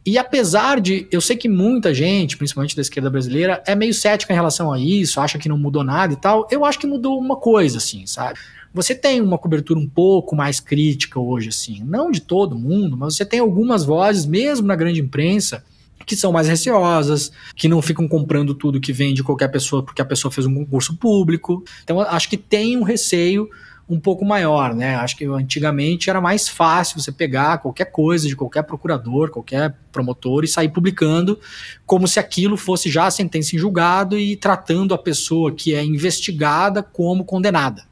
e 0.08 0.18
apesar 0.18 0.80
de, 0.80 1.06
eu 1.12 1.20
sei 1.20 1.36
que 1.36 1.50
muita 1.50 1.94
gente, 1.94 2.38
principalmente 2.38 2.78
da 2.78 2.82
esquerda 2.82 3.10
brasileira, 3.10 3.62
é 3.68 3.76
meio 3.76 3.94
cética 3.94 4.32
em 4.32 4.38
relação 4.38 4.72
a 4.72 4.80
isso, 4.80 5.20
acha 5.20 5.38
que 5.38 5.50
não 5.50 5.58
mudou 5.58 5.84
nada 5.84 6.14
e 6.14 6.16
tal, 6.16 6.48
eu 6.50 6.64
acho 6.64 6.80
que 6.80 6.88
mudou 6.88 7.20
uma 7.20 7.36
coisa, 7.36 7.78
assim, 7.78 8.08
sabe? 8.08 8.40
Você 8.74 8.96
tem 8.96 9.20
uma 9.20 9.38
cobertura 9.38 9.78
um 9.78 9.86
pouco 9.86 10.34
mais 10.34 10.62
crítica 10.62 11.20
hoje, 11.20 11.50
assim, 11.50 11.84
não 11.84 12.10
de 12.10 12.22
todo 12.22 12.58
mundo, 12.58 12.96
mas 12.96 13.18
você 13.18 13.26
tem 13.26 13.42
algumas 13.42 13.84
vozes, 13.84 14.26
mesmo 14.26 14.66
na 14.66 14.78
grande 14.78 15.02
imprensa, 15.02 15.62
que 16.06 16.16
são 16.16 16.32
mais 16.32 16.48
receosas, 16.48 17.30
que 17.54 17.68
não 17.68 17.82
ficam 17.82 18.08
comprando 18.08 18.56
tudo 18.56 18.80
que 18.80 18.94
vem 18.94 19.14
de 19.14 19.22
qualquer 19.22 19.50
pessoa 19.50 19.84
porque 19.84 20.02
a 20.02 20.06
pessoa 20.06 20.32
fez 20.32 20.48
um 20.48 20.56
concurso 20.56 20.96
público. 20.96 21.66
Então, 21.84 22.00
acho 22.00 22.30
que 22.30 22.38
tem 22.38 22.78
um 22.78 22.84
receio 22.84 23.50
um 23.90 24.00
pouco 24.00 24.26
maior, 24.26 24.76
né? 24.76 24.96
Acho 24.96 25.16
que 25.16 25.26
antigamente 25.26 26.10
era 26.10 26.20
mais 26.20 26.50
fácil 26.50 27.00
você 27.00 27.12
pegar 27.12 27.60
qualquer 27.60 27.86
coisa 27.86 28.28
de 28.28 28.36
qualquer 28.36 28.64
procurador, 28.64 29.30
qualquer 29.30 29.76
promotor 29.92 30.44
e 30.44 30.48
sair 30.48 30.70
publicando 30.70 31.40
como 31.86 32.08
se 32.08 32.20
aquilo 32.20 32.58
fosse 32.58 32.90
já 32.90 33.06
a 33.06 33.12
sentença 33.12 33.56
em 33.56 33.60
julgado 33.60 34.20
e 34.20 34.36
tratando 34.36 34.94
a 34.94 34.98
pessoa 34.98 35.54
que 35.54 35.74
é 35.74 35.84
investigada 35.84 36.84
como 36.84 37.24
condenada. 37.24 37.87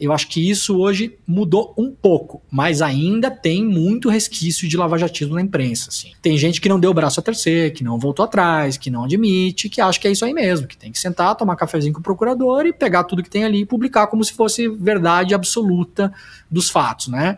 Eu 0.00 0.14
acho 0.14 0.28
que 0.28 0.48
isso 0.48 0.78
hoje 0.78 1.18
mudou 1.26 1.74
um 1.76 1.90
pouco, 1.90 2.40
mas 2.50 2.80
ainda 2.80 3.30
tem 3.30 3.62
muito 3.62 4.08
resquício 4.08 4.66
de 4.66 4.74
lavajatismo 4.74 5.34
na 5.34 5.42
imprensa. 5.42 5.90
Assim. 5.90 6.12
Tem 6.22 6.38
gente 6.38 6.58
que 6.58 6.70
não 6.70 6.80
deu 6.80 6.90
o 6.90 6.94
braço 6.94 7.20
a 7.20 7.22
terceiro, 7.22 7.74
que 7.74 7.84
não 7.84 7.98
voltou 7.98 8.24
atrás, 8.24 8.78
que 8.78 8.90
não 8.90 9.04
admite, 9.04 9.68
que 9.68 9.78
acha 9.78 10.00
que 10.00 10.08
é 10.08 10.10
isso 10.10 10.24
aí 10.24 10.32
mesmo, 10.32 10.66
que 10.66 10.76
tem 10.76 10.90
que 10.90 10.98
sentar, 10.98 11.36
tomar 11.36 11.54
cafezinho 11.54 11.92
com 11.92 12.00
o 12.00 12.02
procurador 12.02 12.64
e 12.64 12.72
pegar 12.72 13.04
tudo 13.04 13.22
que 13.22 13.28
tem 13.28 13.44
ali 13.44 13.60
e 13.60 13.66
publicar 13.66 14.06
como 14.06 14.24
se 14.24 14.32
fosse 14.32 14.66
verdade 14.68 15.34
absoluta 15.34 16.10
dos 16.50 16.70
fatos, 16.70 17.08
né? 17.08 17.36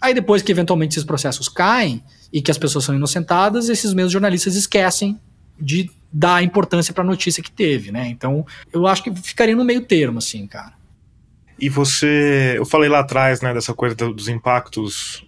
Aí 0.00 0.12
depois 0.12 0.42
que 0.42 0.50
eventualmente 0.50 0.94
esses 0.94 1.04
processos 1.04 1.48
caem 1.48 2.02
e 2.32 2.42
que 2.42 2.50
as 2.50 2.58
pessoas 2.58 2.84
são 2.84 2.94
inocentadas, 2.94 3.68
esses 3.68 3.94
mesmos 3.94 4.12
jornalistas 4.12 4.56
esquecem 4.56 5.16
de 5.60 5.88
dar 6.12 6.42
importância 6.42 6.92
para 6.92 7.04
a 7.04 7.06
notícia 7.06 7.42
que 7.42 7.52
teve, 7.52 7.92
né? 7.92 8.08
Então, 8.08 8.44
eu 8.72 8.86
acho 8.86 9.04
que 9.04 9.14
ficaria 9.14 9.54
no 9.54 9.64
meio 9.64 9.82
termo, 9.82 10.18
assim, 10.18 10.44
cara. 10.46 10.79
E 11.60 11.68
você, 11.68 12.54
eu 12.56 12.64
falei 12.64 12.88
lá 12.88 13.00
atrás, 13.00 13.42
né, 13.42 13.52
dessa 13.52 13.74
coisa 13.74 13.94
dos 13.94 14.28
impactos 14.28 15.24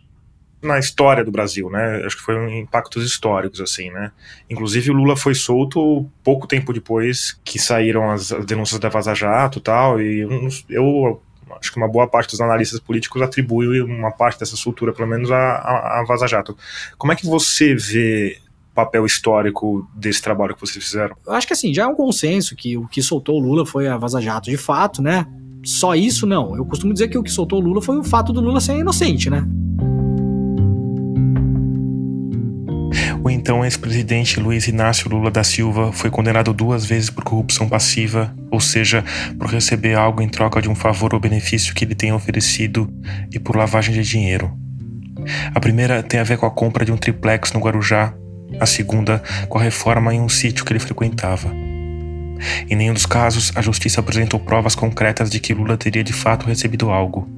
na 0.62 0.78
história 0.78 1.24
do 1.24 1.30
Brasil, 1.30 1.68
né? 1.68 2.02
Acho 2.06 2.16
que 2.16 2.22
foram 2.22 2.48
impactos 2.48 3.04
históricos, 3.04 3.60
assim, 3.60 3.90
né? 3.90 4.12
Inclusive 4.48 4.90
o 4.90 4.94
Lula 4.94 5.16
foi 5.16 5.34
solto 5.34 6.08
pouco 6.22 6.46
tempo 6.46 6.72
depois 6.72 7.38
que 7.44 7.58
saíram 7.58 8.10
as, 8.10 8.32
as 8.32 8.46
denúncias 8.46 8.78
da 8.78 8.88
Vaza 8.88 9.12
Jato 9.12 9.58
e 9.58 9.62
tal, 9.62 10.00
e 10.00 10.20
eu 10.70 11.20
acho 11.58 11.72
que 11.72 11.76
uma 11.76 11.88
boa 11.88 12.06
parte 12.06 12.30
dos 12.30 12.40
analistas 12.40 12.78
políticos 12.78 13.20
atribui 13.20 13.82
uma 13.82 14.12
parte 14.12 14.38
dessa 14.38 14.56
soltura, 14.56 14.92
pelo 14.92 15.08
menos, 15.08 15.30
a, 15.32 15.56
a 16.00 16.04
Vaza 16.06 16.28
Jato. 16.28 16.56
Como 16.96 17.12
é 17.12 17.16
que 17.16 17.26
você 17.26 17.74
vê 17.74 18.38
papel 18.72 19.04
histórico 19.04 19.86
desse 19.94 20.22
trabalho 20.22 20.54
que 20.54 20.60
vocês 20.60 20.82
fizeram? 20.82 21.16
Eu 21.26 21.32
acho 21.32 21.46
que 21.46 21.52
assim, 21.52 21.74
já 21.74 21.82
é 21.82 21.86
um 21.86 21.94
consenso 21.94 22.54
que 22.54 22.78
o 22.78 22.86
que 22.86 23.02
soltou 23.02 23.36
o 23.36 23.44
Lula 23.44 23.66
foi 23.66 23.88
a 23.88 23.96
Vaza 23.96 24.20
Jato 24.20 24.48
de 24.48 24.56
fato, 24.56 25.02
né? 25.02 25.26
Só 25.64 25.94
isso, 25.94 26.26
não. 26.26 26.56
Eu 26.56 26.64
costumo 26.64 26.92
dizer 26.92 27.08
que 27.08 27.18
o 27.18 27.22
que 27.22 27.30
soltou 27.30 27.60
o 27.60 27.62
Lula 27.62 27.80
foi 27.80 27.96
o 27.98 28.04
fato 28.04 28.32
do 28.32 28.40
Lula 28.40 28.60
ser 28.60 28.78
inocente, 28.78 29.30
né? 29.30 29.46
O 33.22 33.30
então 33.30 33.64
ex-presidente 33.64 34.40
Luiz 34.40 34.66
Inácio 34.66 35.08
Lula 35.08 35.30
da 35.30 35.44
Silva 35.44 35.92
foi 35.92 36.10
condenado 36.10 36.52
duas 36.52 36.84
vezes 36.84 37.08
por 37.08 37.22
corrupção 37.22 37.68
passiva, 37.68 38.34
ou 38.50 38.58
seja, 38.58 39.04
por 39.38 39.48
receber 39.48 39.94
algo 39.94 40.20
em 40.20 40.28
troca 40.28 40.60
de 40.60 40.68
um 40.68 40.74
favor 40.74 41.14
ou 41.14 41.20
benefício 41.20 41.72
que 41.72 41.84
ele 41.84 41.94
tenha 41.94 42.16
oferecido, 42.16 42.92
e 43.32 43.38
por 43.38 43.56
lavagem 43.56 43.94
de 43.94 44.02
dinheiro. 44.02 44.52
A 45.54 45.60
primeira 45.60 46.02
tem 46.02 46.18
a 46.18 46.24
ver 46.24 46.36
com 46.36 46.46
a 46.46 46.50
compra 46.50 46.84
de 46.84 46.90
um 46.90 46.96
triplex 46.96 47.52
no 47.52 47.60
Guarujá, 47.60 48.12
a 48.58 48.66
segunda 48.66 49.22
com 49.48 49.58
a 49.58 49.62
reforma 49.62 50.12
em 50.12 50.20
um 50.20 50.28
sítio 50.28 50.64
que 50.64 50.72
ele 50.72 50.80
frequentava. 50.80 51.71
Em 52.68 52.76
nenhum 52.76 52.94
dos 52.94 53.06
casos, 53.06 53.52
a 53.54 53.62
justiça 53.62 54.00
apresentou 54.00 54.40
provas 54.40 54.74
concretas 54.74 55.30
de 55.30 55.40
que 55.40 55.54
Lula 55.54 55.76
teria 55.76 56.04
de 56.04 56.12
fato 56.12 56.46
recebido 56.46 56.90
algo. 56.90 57.28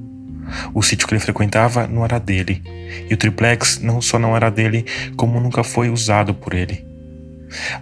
O 0.73 0.83
sítio 0.83 1.07
que 1.07 1.13
ele 1.13 1.21
frequentava 1.21 1.87
não 1.87 2.03
era 2.03 2.19
dele, 2.19 2.61
e 3.09 3.13
o 3.13 3.17
triplex 3.17 3.79
não 3.79 4.01
só 4.01 4.19
não 4.19 4.35
era 4.35 4.49
dele, 4.49 4.85
como 5.15 5.39
nunca 5.39 5.63
foi 5.63 5.89
usado 5.89 6.33
por 6.33 6.53
ele. 6.53 6.85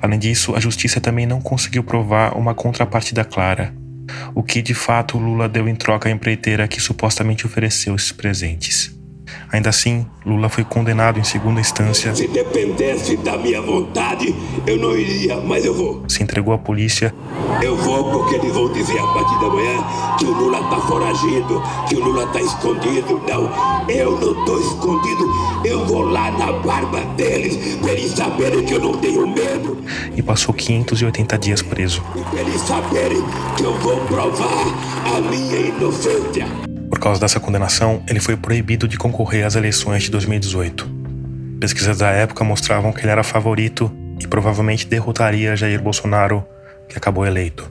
Além 0.01 0.19
disso, 0.19 0.55
a 0.55 0.59
justiça 0.59 1.01
também 1.01 1.26
não 1.26 1.41
conseguiu 1.41 1.84
provar 1.84 2.38
uma 2.38 2.53
contrapartida 2.53 3.24
clara, 3.24 3.74
o 4.34 4.43
que 4.43 4.61
de 4.61 4.74
fato 4.74 5.17
Lula 5.17 5.49
deu 5.49 5.67
em 5.67 5.76
troca 5.76 6.09
à 6.09 6.11
empreiteira 6.11 6.67
que 6.67 6.82
supostamente 6.82 7.45
ofereceu 7.45 7.95
esses 7.95 8.11
presentes. 8.11 8.92
Ainda 9.51 9.69
assim, 9.69 10.05
Lula 10.25 10.49
foi 10.49 10.63
condenado 10.63 11.19
em 11.19 11.23
segunda 11.23 11.61
instância. 11.61 12.13
Se 12.15 12.27
dependesse 12.27 13.17
da 13.17 13.38
minha 13.38 13.61
vontade, 13.61 14.34
eu 14.65 14.77
não 14.77 14.97
iria, 14.97 15.38
mas 15.38 15.63
eu 15.63 15.73
vou. 15.73 16.03
Se 16.07 16.23
entregou 16.23 16.53
à 16.53 16.57
polícia. 16.57 17.13
Eu 17.61 17.75
vou 17.77 18.11
porque 18.11 18.36
eles 18.36 18.53
vão 18.53 18.71
dizer 18.71 18.99
a 18.99 19.07
partir 19.07 19.39
da 19.39 19.49
manhã 19.49 19.84
que 20.17 20.25
o 20.25 20.31
Lula 20.31 20.63
tá 20.69 20.81
foragido, 20.81 21.61
que 21.88 21.95
o 21.95 22.03
Lula 22.03 22.25
tá 22.27 22.41
escondido. 22.41 23.21
Não, 23.27 23.89
eu 23.89 24.11
não 24.19 24.45
tô 24.45 24.59
escondido. 24.59 25.25
Eu 25.63 25.86
vou 25.86 26.01
lá 26.01 26.31
na 26.31 26.51
barba 26.53 27.01
deles 27.15 27.77
pra 27.77 27.91
eles 27.91 28.11
saberem 28.11 28.65
que 28.65 28.73
eu 28.73 28.79
não 28.79 28.93
tenho 28.93 29.27
medo. 29.27 29.77
E 30.15 30.21
passou 30.21 30.53
580 30.53 31.38
dias 31.38 31.61
preso. 31.61 32.03
E 32.15 32.21
pra 32.21 32.41
eles 32.41 32.61
saberem 32.61 33.23
que 33.55 33.63
eu 33.63 33.73
vou 33.79 33.97
provar 34.07 34.65
a 35.15 35.21
minha 35.21 35.57
inocência. 35.57 36.72
Por 36.93 36.99
causa 36.99 37.19
dessa 37.19 37.39
condenação, 37.39 38.03
ele 38.07 38.19
foi 38.19 38.37
proibido 38.37 38.87
de 38.87 38.99
concorrer 38.99 39.47
às 39.47 39.55
eleições 39.55 40.03
de 40.03 40.11
2018. 40.11 40.87
Pesquisas 41.59 41.97
da 41.97 42.11
época 42.11 42.43
mostravam 42.43 42.93
que 42.93 43.01
ele 43.01 43.09
era 43.09 43.23
favorito 43.23 43.91
e 44.21 44.27
provavelmente 44.27 44.85
derrotaria 44.85 45.55
Jair 45.55 45.81
Bolsonaro, 45.81 46.45
que 46.87 46.95
acabou 46.95 47.25
eleito. 47.25 47.67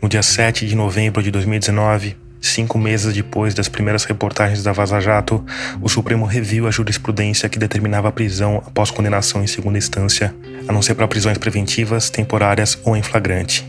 No 0.00 0.08
dia 0.08 0.22
7 0.22 0.66
de 0.66 0.74
novembro 0.74 1.22
de 1.22 1.30
2019, 1.30 2.16
cinco 2.40 2.78
meses 2.78 3.12
depois 3.12 3.52
das 3.52 3.68
primeiras 3.68 4.04
reportagens 4.04 4.62
da 4.62 4.72
Vaza 4.72 5.00
Jato, 5.00 5.44
o 5.82 5.88
Supremo 5.90 6.24
reviu 6.24 6.66
a 6.66 6.70
jurisprudência 6.70 7.50
que 7.50 7.58
determinava 7.58 8.08
a 8.08 8.12
prisão 8.12 8.62
após 8.66 8.90
condenação 8.90 9.44
em 9.44 9.46
segunda 9.46 9.76
instância, 9.76 10.34
a 10.66 10.72
não 10.72 10.80
ser 10.80 10.94
para 10.94 11.06
prisões 11.06 11.36
preventivas, 11.36 12.08
temporárias 12.08 12.78
ou 12.84 12.96
em 12.96 13.02
flagrante. 13.02 13.68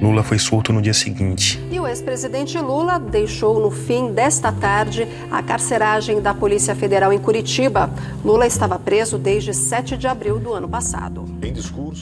Lula 0.00 0.22
foi 0.22 0.38
solto 0.38 0.72
no 0.72 0.82
dia 0.82 0.94
seguinte. 0.94 1.62
E 1.70 1.78
o 1.78 1.86
ex-presidente 1.86 2.58
Lula 2.58 2.98
deixou 2.98 3.60
no 3.60 3.70
fim 3.70 4.12
desta 4.12 4.50
tarde 4.50 5.06
a 5.30 5.42
carceragem 5.42 6.20
da 6.20 6.34
Polícia 6.34 6.74
Federal 6.74 7.12
em 7.12 7.18
Curitiba. 7.18 7.90
Lula 8.24 8.46
estava 8.46 8.78
preso 8.78 9.18
desde 9.18 9.54
7 9.54 9.96
de 9.96 10.06
abril 10.06 10.38
do 10.38 10.52
ano 10.52 10.68
passado. 10.68 11.24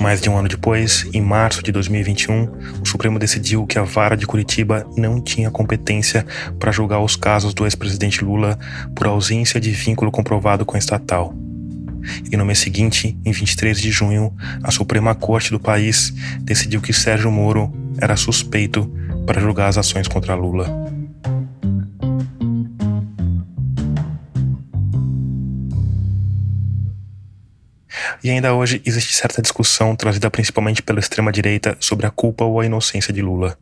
Mais 0.01 0.21
de 0.21 0.31
um 0.31 0.37
ano 0.37 0.49
depois, 0.49 1.09
em 1.13 1.21
março 1.21 1.63
de 1.63 1.73
2021, 1.73 2.49
o 2.83 2.89
Supremo 2.89 3.19
decidiu 3.19 3.67
que 3.67 3.79
a 3.79 3.83
vara 3.83 4.17
de 4.17 4.27
Curitiba 4.27 4.87
não 4.97 5.21
tinha 5.21 5.51
competência 5.51 6.27
para 6.59 6.73
julgar 6.73 7.01
os 7.01 7.17
casos 7.17 7.53
do 7.53 7.65
ex-presidente 7.65 8.25
Lula 8.25 8.59
por 8.95 9.07
ausência 9.07 9.61
de 9.61 9.71
vínculo 9.71 10.11
comprovado 10.11 10.65
com 10.65 10.77
a 10.77 10.79
estatal. 10.79 11.35
E 12.31 12.37
no 12.37 12.45
mês 12.45 12.59
seguinte, 12.59 13.19
em 13.25 13.33
23 13.33 13.81
de 13.81 13.91
junho, 13.91 14.35
a 14.63 14.71
Suprema 14.71 15.15
Corte 15.15 15.51
do 15.51 15.61
país 15.61 16.13
decidiu 16.41 16.81
que 16.81 16.93
Sérgio 16.93 17.31
Moro 17.31 17.73
era 18.01 18.17
suspeito 18.17 18.91
para 19.27 19.41
julgar 19.41 19.69
as 19.69 19.79
ações 19.79 20.09
contra 20.09 20.35
Lula. 20.35 20.91
E 28.23 28.31
ainda 28.31 28.53
hoje 28.53 28.83
existe 28.85 29.17
certa 29.17 29.41
discussão 29.41 29.97
trazida 29.97 30.31
principalmente 30.31 30.83
pela 30.83 31.01
extrema-direita 31.01 31.77
sobre 31.81 32.07
a 32.07 32.11
culpa 32.11 32.45
ou 32.45 32.61
a 32.61 32.67
inocência 32.67 33.15
de 33.15 33.23
Lula, 33.23 33.59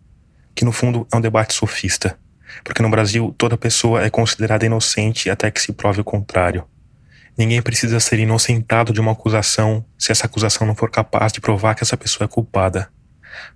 que 0.55 0.65
no 0.65 0.73
fundo 0.73 1.07
é 1.13 1.17
um 1.17 1.21
debate 1.21 1.55
sofista, 1.55 2.19
porque 2.65 2.83
no 2.83 2.91
Brasil 2.91 3.33
toda 3.39 3.57
pessoa 3.57 4.03
é 4.03 4.11
considerada 4.11 4.67
inocente 4.67 5.31
até 5.31 5.49
que 5.51 5.61
se 5.61 5.73
prove 5.73 6.01
o 6.01 6.05
contrário. 6.05 6.65
Ninguém 7.39 7.63
precisa 7.63 8.01
ser 8.01 8.19
inocentado 8.19 8.93
de 8.93 9.01
uma 9.01 9.13
acusação 9.13 9.85
se 9.97 10.11
essa 10.11 10.27
acusação 10.27 10.67
não 10.67 10.75
for 10.75 10.91
capaz 10.91 11.33
de 11.33 11.41
provar 11.41 11.77
que 11.77 11.85
essa 11.85 11.97
pessoa 11.97 12.27
é 12.27 12.29
culpada. 12.29 12.91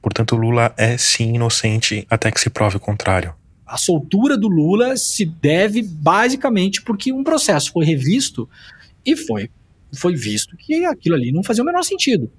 Portanto, 0.00 0.36
Lula 0.36 0.72
é 0.76 0.96
sim 0.96 1.34
inocente 1.34 2.06
até 2.08 2.30
que 2.30 2.40
se 2.40 2.48
prove 2.48 2.76
o 2.76 2.80
contrário. 2.80 3.34
A 3.66 3.76
soltura 3.76 4.38
do 4.38 4.46
Lula 4.46 4.96
se 4.96 5.24
deve 5.24 5.82
basicamente 5.82 6.80
porque 6.82 7.12
um 7.12 7.24
processo 7.24 7.72
foi 7.72 7.84
revisto 7.84 8.48
e 9.04 9.16
foi, 9.16 9.50
foi 9.92 10.14
visto 10.14 10.56
que 10.56 10.84
aquilo 10.84 11.16
ali 11.16 11.32
não 11.32 11.42
fazia 11.42 11.64
o 11.64 11.66
menor 11.66 11.82
sentido. 11.82 12.30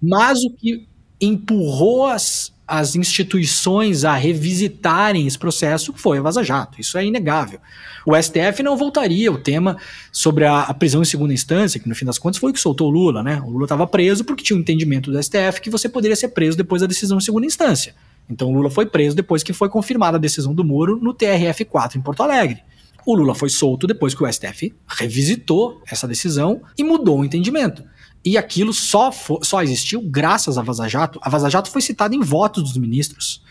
Mas 0.00 0.44
o 0.44 0.50
que 0.50 0.86
empurrou 1.20 2.06
as, 2.06 2.52
as 2.72 2.96
instituições 2.96 4.02
a 4.02 4.14
revisitarem 4.14 5.26
esse 5.26 5.38
processo 5.38 5.92
foi 5.94 6.16
a 6.16 6.22
Vaza 6.22 6.42
Jato. 6.42 6.80
Isso 6.80 6.96
é 6.96 7.04
inegável. 7.04 7.60
O 8.06 8.16
STF 8.16 8.62
não 8.62 8.78
voltaria 8.78 9.30
o 9.30 9.36
tema 9.36 9.76
sobre 10.10 10.46
a, 10.46 10.60
a, 10.60 10.72
prisão 10.72 11.02
em 11.02 11.04
segunda 11.04 11.34
instância, 11.34 11.78
que 11.78 11.86
no 11.86 11.94
fim 11.94 12.06
das 12.06 12.18
contas 12.18 12.40
foi 12.40 12.50
o 12.50 12.54
que 12.54 12.58
soltou 12.58 12.88
o 12.88 12.90
Lula, 12.90 13.22
né? 13.22 13.42
O 13.44 13.50
Lula 13.50 13.66
estava 13.66 13.86
preso 13.86 14.24
porque 14.24 14.42
tinha 14.42 14.56
um 14.56 14.60
entendimento 14.60 15.12
do 15.12 15.22
STF 15.22 15.60
que 15.60 15.68
você 15.68 15.86
poderia 15.86 16.16
ser 16.16 16.28
preso 16.28 16.56
depois 16.56 16.80
da 16.80 16.88
decisão 16.88 17.18
em 17.18 17.20
segunda 17.20 17.44
instância. 17.44 17.94
Então 18.26 18.48
o 18.48 18.54
Lula 18.54 18.70
foi 18.70 18.86
preso 18.86 19.14
depois 19.14 19.42
que 19.42 19.52
foi 19.52 19.68
confirmada 19.68 20.16
a 20.16 20.20
decisão 20.20 20.54
do 20.54 20.64
Moro 20.64 20.96
no 20.96 21.12
TRF4 21.12 21.96
em 21.96 22.00
Porto 22.00 22.22
Alegre. 22.22 22.62
O 23.04 23.14
Lula 23.14 23.34
foi 23.34 23.50
solto 23.50 23.86
depois 23.86 24.14
que 24.14 24.24
o 24.24 24.32
STF 24.32 24.74
revisitou 24.86 25.82
essa 25.86 26.08
decisão 26.08 26.62
e 26.78 26.82
mudou 26.82 27.20
o 27.20 27.24
entendimento. 27.24 27.84
E 28.24 28.38
aquilo 28.38 28.72
só, 28.72 29.10
só 29.42 29.62
existiu 29.62 30.00
graças 30.00 30.56
a 30.56 30.62
Vaza 30.62 30.88
Jato. 30.88 31.18
A 31.22 31.28
Vaza 31.28 31.50
Jato 31.50 31.70
foi 31.70 31.82
citada 31.82 32.14
em 32.14 32.20
votos 32.20 32.62
dos 32.62 32.76
ministros. 32.76 33.42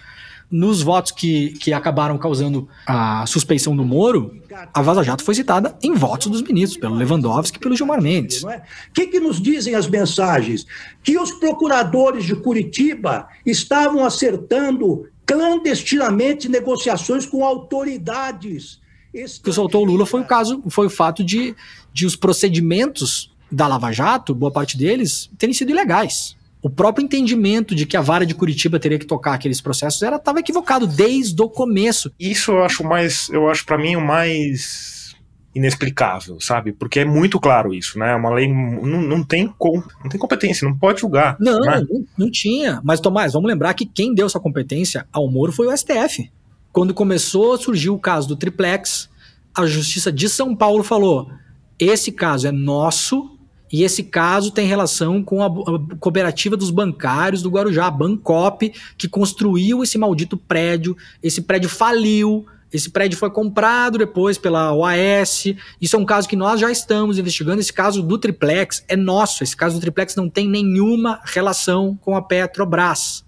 Nos 0.50 0.82
votos 0.82 1.14
que, 1.14 1.52
que 1.60 1.72
acabaram 1.72 2.18
causando 2.18 2.68
a 2.86 3.26
suspeição 3.26 3.74
do 3.74 3.86
Moro, 3.86 4.38
a 4.74 4.82
Vaza 4.82 5.02
Jato 5.02 5.24
foi 5.24 5.34
citada 5.34 5.78
em 5.82 5.94
votos 5.94 6.30
dos 6.30 6.42
ministros, 6.42 6.78
pelo 6.78 6.96
Lewandowski 6.96 7.58
e 7.58 7.60
pelo 7.60 7.76
Gilmar 7.76 8.02
Mendes. 8.02 8.44
O 8.44 8.50
é? 8.50 8.62
que, 8.94 9.08
que 9.08 9.20
nos 9.20 9.42
dizem 9.42 9.76
as 9.76 9.88
mensagens? 9.88 10.66
Que 11.02 11.18
os 11.18 11.32
procuradores 11.32 12.26
de 12.26 12.36
Curitiba 12.36 13.30
estavam 13.46 14.04
acertando 14.04 15.08
clandestinamente 15.26 16.50
negociações 16.50 17.26
com 17.26 17.46
autoridades. 17.46 18.82
O 19.14 19.44
que 19.44 19.54
soltou 19.54 19.84
o 19.84 19.86
Lula 19.86 20.06
foi 20.06 20.20
o 20.20 20.26
caso, 20.26 20.62
foi 20.70 20.88
o 20.88 20.90
fato 20.90 21.24
de, 21.24 21.56
de 21.94 22.06
os 22.06 22.18
procedimentos 22.18 23.31
da 23.52 23.68
Lava 23.68 23.92
Jato, 23.92 24.34
boa 24.34 24.52
parte 24.52 24.78
deles, 24.78 25.30
terem 25.38 25.54
sido 25.54 25.72
ilegais. 25.72 26.36
O 26.62 26.70
próprio 26.70 27.04
entendimento 27.04 27.74
de 27.74 27.86
que 27.86 27.98
a 27.98 28.02
vara 28.02 28.26
de 28.26 28.36
Curitiba 28.36 28.80
teria 28.80 29.00
que 29.00 29.06
tocar 29.06 29.34
aqueles 29.34 29.60
processos 29.60 30.02
era 30.04 30.18
estava 30.18 30.40
equivocado 30.40 30.86
desde 30.86 31.42
o 31.42 31.50
começo. 31.50 32.12
Isso 32.20 32.52
eu 32.52 32.64
acho 32.64 32.84
mais, 32.84 33.30
eu 33.30 33.50
acho 33.50 33.66
para 33.66 33.80
mim 33.80 33.96
o 33.96 34.02
mais 34.02 35.16
inexplicável, 35.54 36.40
sabe? 36.40 36.72
Porque 36.72 37.00
é 37.00 37.06
muito 37.06 37.40
claro 37.40 37.74
isso, 37.74 38.00
né? 38.00 38.16
Uma 38.16 38.34
lei 38.34 38.48
não, 38.48 39.02
não 39.02 39.24
tem 39.24 39.54
com, 39.58 39.84
não 40.04 40.10
tem 40.10 40.20
competência, 40.20 40.68
não 40.68 40.78
pode 40.78 41.02
julgar. 41.02 41.36
Não, 41.40 41.60
né? 41.60 41.84
não, 41.90 42.06
não 42.18 42.32
tinha. 42.32 42.80
Mas 42.84 43.00
Tomás, 43.00 43.34
vamos 43.34 43.50
lembrar 43.50 43.74
que 43.74 43.86
quem 43.86 44.14
deu 44.14 44.28
essa 44.28 44.40
competência 44.40 45.06
ao 45.12 45.30
Moro 45.30 45.52
foi 45.52 45.68
o 45.68 45.76
STF. 45.76 46.32
Quando 46.72 46.94
começou 46.94 47.54
a 47.54 47.58
surgir 47.58 47.90
o 47.90 48.00
caso 48.00 48.28
do 48.30 48.36
triplex, 48.36 49.10
a 49.54 49.66
Justiça 49.66 50.12
de 50.12 50.30
São 50.30 50.56
Paulo 50.56 50.84
falou: 50.84 51.30
esse 51.78 52.12
caso 52.12 52.48
é 52.48 52.52
nosso, 52.52 53.38
e 53.72 53.84
esse 53.84 54.04
caso 54.04 54.52
tem 54.52 54.68
relação 54.68 55.24
com 55.24 55.44
a, 55.44 55.50
cooperativa 55.98 56.58
dos 56.58 56.70
bancários 56.70 57.42
do 57.42 57.50
Guarujá, 57.50 57.88
a 57.88 57.92
Bancop, 57.92 58.74
que 58.98 59.08
construiu 59.08 59.82
esse 59.82 59.98
maldito 59.98 60.36
prédio. 60.36 60.98
Esse 61.24 61.42
prédio 61.42 61.70
faliu. 61.70 62.46
Esse 62.72 62.90
prédio 62.90 63.18
foi 63.18 63.30
comprado 63.30 63.98
depois 63.98 64.38
pela 64.38 64.74
OAS. 64.74 65.46
Isso 65.80 65.96
é 65.96 66.00
um 66.00 66.06
caso 66.06 66.28
que 66.28 66.36
nós 66.36 66.60
já 66.60 66.72
estamos 66.72 67.18
investigando. 67.18 67.60
Esse 67.60 67.74
caso 67.74 68.02
do 68.02 68.18
triplex 68.18 68.84
é 68.88 68.96
nosso. 68.96 69.44
Esse 69.44 69.56
caso 69.56 69.76
do 69.76 69.82
triplex 69.82 70.16
não 70.16 70.30
tem 70.30 70.48
nenhuma 70.48 71.20
relação 71.24 71.98
com 72.02 72.16
a 72.16 72.22
Petrobras. 72.22 73.26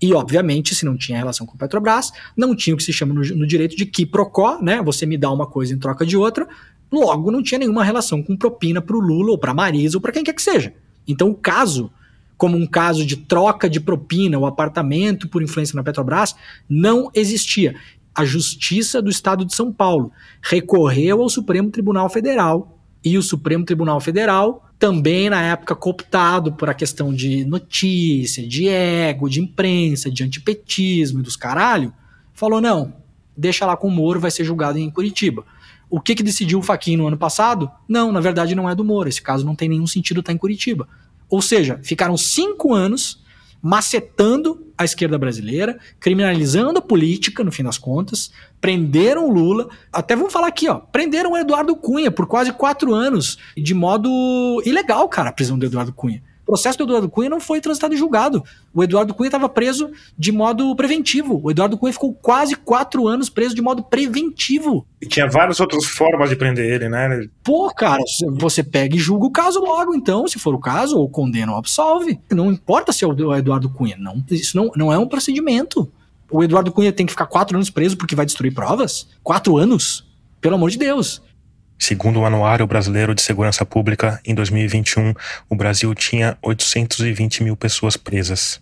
E, 0.00 0.12
obviamente, 0.12 0.74
se 0.74 0.84
não 0.84 0.96
tinha 0.96 1.16
relação 1.16 1.46
com 1.46 1.54
a 1.54 1.58
Petrobras, 1.58 2.10
não 2.36 2.56
tinha 2.56 2.74
o 2.74 2.76
que 2.76 2.82
se 2.82 2.92
chama 2.92 3.14
no, 3.14 3.20
no 3.20 3.46
direito 3.46 3.76
de 3.76 3.86
quiprocó, 3.86 4.58
né? 4.60 4.82
Você 4.82 5.06
me 5.06 5.16
dá 5.16 5.30
uma 5.30 5.46
coisa 5.46 5.72
em 5.72 5.78
troca 5.78 6.04
de 6.04 6.16
outra. 6.16 6.48
Logo, 6.92 7.30
não 7.30 7.42
tinha 7.42 7.58
nenhuma 7.58 7.82
relação 7.82 8.22
com 8.22 8.36
propina 8.36 8.82
para 8.82 8.94
o 8.94 9.00
Lula 9.00 9.30
ou 9.30 9.38
para 9.38 9.54
Marisa 9.54 9.96
ou 9.96 10.00
para 10.00 10.12
quem 10.12 10.22
quer 10.22 10.34
que 10.34 10.42
seja. 10.42 10.74
Então, 11.08 11.30
o 11.30 11.34
caso, 11.34 11.90
como 12.36 12.56
um 12.56 12.66
caso 12.66 13.06
de 13.06 13.16
troca 13.16 13.68
de 13.68 13.80
propina 13.80 14.38
ou 14.38 14.44
apartamento 14.44 15.26
por 15.26 15.42
influência 15.42 15.74
na 15.74 15.82
Petrobras, 15.82 16.36
não 16.68 17.10
existia. 17.14 17.74
A 18.14 18.26
Justiça 18.26 19.00
do 19.00 19.08
Estado 19.08 19.44
de 19.44 19.54
São 19.54 19.72
Paulo 19.72 20.12
recorreu 20.42 21.22
ao 21.22 21.30
Supremo 21.30 21.70
Tribunal 21.70 22.10
Federal 22.10 22.78
e 23.02 23.16
o 23.16 23.22
Supremo 23.22 23.64
Tribunal 23.64 24.00
Federal, 24.00 24.68
também 24.78 25.30
na 25.30 25.40
época 25.42 25.74
cooptado 25.74 26.52
por 26.52 26.68
a 26.68 26.74
questão 26.74 27.12
de 27.12 27.44
notícia, 27.44 28.46
de 28.46 28.68
ego, 28.68 29.30
de 29.30 29.40
imprensa, 29.40 30.10
de 30.10 30.22
antipetismo 30.22 31.20
e 31.20 31.22
dos 31.22 31.36
caralho, 31.36 31.92
falou: 32.34 32.60
não, 32.60 32.92
deixa 33.36 33.64
lá 33.64 33.76
com 33.76 33.88
o 33.88 33.90
Moro, 33.90 34.20
vai 34.20 34.30
ser 34.30 34.44
julgado 34.44 34.78
em 34.78 34.90
Curitiba. 34.90 35.44
O 35.92 36.00
que, 36.00 36.14
que 36.14 36.22
decidiu 36.22 36.58
o 36.58 36.62
Faquin 36.62 36.96
no 36.96 37.06
ano 37.06 37.18
passado? 37.18 37.70
Não, 37.86 38.10
na 38.10 38.18
verdade 38.18 38.54
não 38.54 38.66
é 38.66 38.74
do 38.74 38.82
Moro. 38.82 39.10
Esse 39.10 39.20
caso 39.20 39.44
não 39.44 39.54
tem 39.54 39.68
nenhum 39.68 39.86
sentido 39.86 40.20
estar 40.20 40.32
em 40.32 40.38
Curitiba. 40.38 40.88
Ou 41.28 41.42
seja, 41.42 41.78
ficaram 41.82 42.16
cinco 42.16 42.72
anos 42.72 43.22
macetando 43.60 44.72
a 44.76 44.86
esquerda 44.86 45.18
brasileira, 45.18 45.78
criminalizando 46.00 46.78
a 46.78 46.82
política, 46.82 47.44
no 47.44 47.52
fim 47.52 47.62
das 47.62 47.76
contas, 47.76 48.32
prenderam 48.58 49.28
o 49.28 49.32
Lula, 49.34 49.68
até 49.92 50.16
vamos 50.16 50.32
falar 50.32 50.46
aqui, 50.46 50.66
ó, 50.66 50.76
prenderam 50.76 51.32
o 51.32 51.36
Eduardo 51.36 51.76
Cunha 51.76 52.10
por 52.10 52.26
quase 52.26 52.54
quatro 52.54 52.94
anos, 52.94 53.38
de 53.54 53.74
modo 53.74 54.62
ilegal, 54.64 55.06
cara, 55.10 55.28
a 55.28 55.32
prisão 55.32 55.58
do 55.58 55.66
Eduardo 55.66 55.92
Cunha. 55.92 56.22
O 56.42 56.46
processo 56.46 56.76
do 56.78 56.84
Eduardo 56.84 57.08
Cunha 57.08 57.30
não 57.30 57.40
foi 57.40 57.60
transitado 57.60 57.94
e 57.94 57.96
julgado. 57.96 58.42
O 58.74 58.82
Eduardo 58.82 59.14
Cunha 59.14 59.28
estava 59.28 59.48
preso 59.48 59.90
de 60.18 60.32
modo 60.32 60.74
preventivo. 60.74 61.40
O 61.42 61.50
Eduardo 61.50 61.78
Cunha 61.78 61.92
ficou 61.92 62.12
quase 62.12 62.56
quatro 62.56 63.06
anos 63.06 63.28
preso 63.28 63.54
de 63.54 63.62
modo 63.62 63.82
preventivo. 63.82 64.86
E 65.00 65.06
tinha 65.06 65.28
várias 65.28 65.60
outras 65.60 65.84
formas 65.84 66.28
de 66.30 66.36
prender 66.36 66.68
ele, 66.68 66.88
né? 66.88 67.26
Pô, 67.44 67.72
cara, 67.72 68.02
você 68.32 68.62
pega 68.62 68.96
e 68.96 68.98
julga 68.98 69.26
o 69.26 69.30
caso 69.30 69.60
logo, 69.60 69.94
então, 69.94 70.26
se 70.26 70.38
for 70.38 70.54
o 70.54 70.58
caso, 70.58 70.98
ou 70.98 71.08
condena 71.08 71.52
ou 71.52 71.58
absolve. 71.58 72.20
Não 72.30 72.50
importa 72.50 72.92
se 72.92 73.04
é 73.04 73.08
o 73.08 73.34
Eduardo 73.34 73.70
Cunha. 73.70 73.96
Não, 73.98 74.22
isso 74.30 74.56
não, 74.56 74.70
não 74.74 74.92
é 74.92 74.98
um 74.98 75.06
procedimento. 75.06 75.90
O 76.30 76.42
Eduardo 76.42 76.72
Cunha 76.72 76.92
tem 76.92 77.06
que 77.06 77.12
ficar 77.12 77.26
quatro 77.26 77.56
anos 77.56 77.70
preso 77.70 77.96
porque 77.96 78.16
vai 78.16 78.26
destruir 78.26 78.52
provas? 78.52 79.06
Quatro 79.22 79.56
anos? 79.58 80.10
Pelo 80.40 80.56
amor 80.56 80.70
de 80.70 80.78
Deus. 80.78 81.22
Segundo 81.78 82.20
o 82.20 82.26
Anuário 82.26 82.66
Brasileiro 82.66 83.14
de 83.14 83.22
Segurança 83.22 83.64
Pública, 83.64 84.20
em 84.24 84.34
2021, 84.34 85.14
o 85.48 85.56
Brasil 85.56 85.94
tinha 85.94 86.38
820 86.42 87.42
mil 87.42 87.56
pessoas 87.56 87.96
presas. 87.96 88.60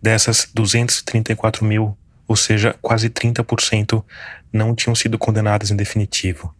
Dessas, 0.00 0.48
234 0.54 1.64
mil, 1.64 1.96
ou 2.26 2.34
seja, 2.34 2.74
quase 2.80 3.10
30%, 3.10 4.02
não 4.52 4.74
tinham 4.74 4.94
sido 4.94 5.18
condenadas 5.18 5.70
em 5.70 5.76
definitivo. 5.76 6.54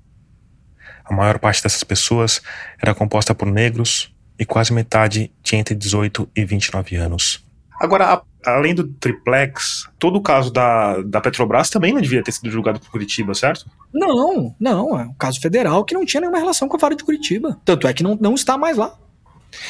A 1.04 1.14
maior 1.14 1.38
parte 1.38 1.62
dessas 1.62 1.84
pessoas 1.84 2.42
era 2.82 2.94
composta 2.94 3.34
por 3.34 3.46
negros 3.46 4.12
e 4.38 4.44
quase 4.44 4.72
metade 4.72 5.32
tinha 5.42 5.60
entre 5.60 5.74
18 5.74 6.28
e 6.34 6.44
29 6.44 6.96
anos. 6.96 7.45
Agora, 7.78 8.22
além 8.44 8.74
do 8.74 8.88
triplex, 8.88 9.88
todo 9.98 10.16
o 10.16 10.22
caso 10.22 10.50
da, 10.50 11.02
da 11.02 11.20
Petrobras 11.20 11.68
também 11.68 11.92
não 11.92 12.00
devia 12.00 12.22
ter 12.22 12.32
sido 12.32 12.50
julgado 12.50 12.80
por 12.80 12.90
Curitiba, 12.90 13.34
certo? 13.34 13.66
Não, 13.92 14.54
não. 14.58 14.98
É 14.98 15.04
um 15.04 15.14
caso 15.14 15.40
federal 15.40 15.84
que 15.84 15.94
não 15.94 16.04
tinha 16.04 16.20
nenhuma 16.20 16.38
relação 16.38 16.68
com 16.68 16.76
a 16.76 16.80
vara 16.80 16.96
de 16.96 17.04
Curitiba. 17.04 17.60
Tanto 17.64 17.86
é 17.86 17.92
que 17.92 18.02
não, 18.02 18.16
não 18.20 18.34
está 18.34 18.56
mais 18.56 18.76
lá. 18.76 18.96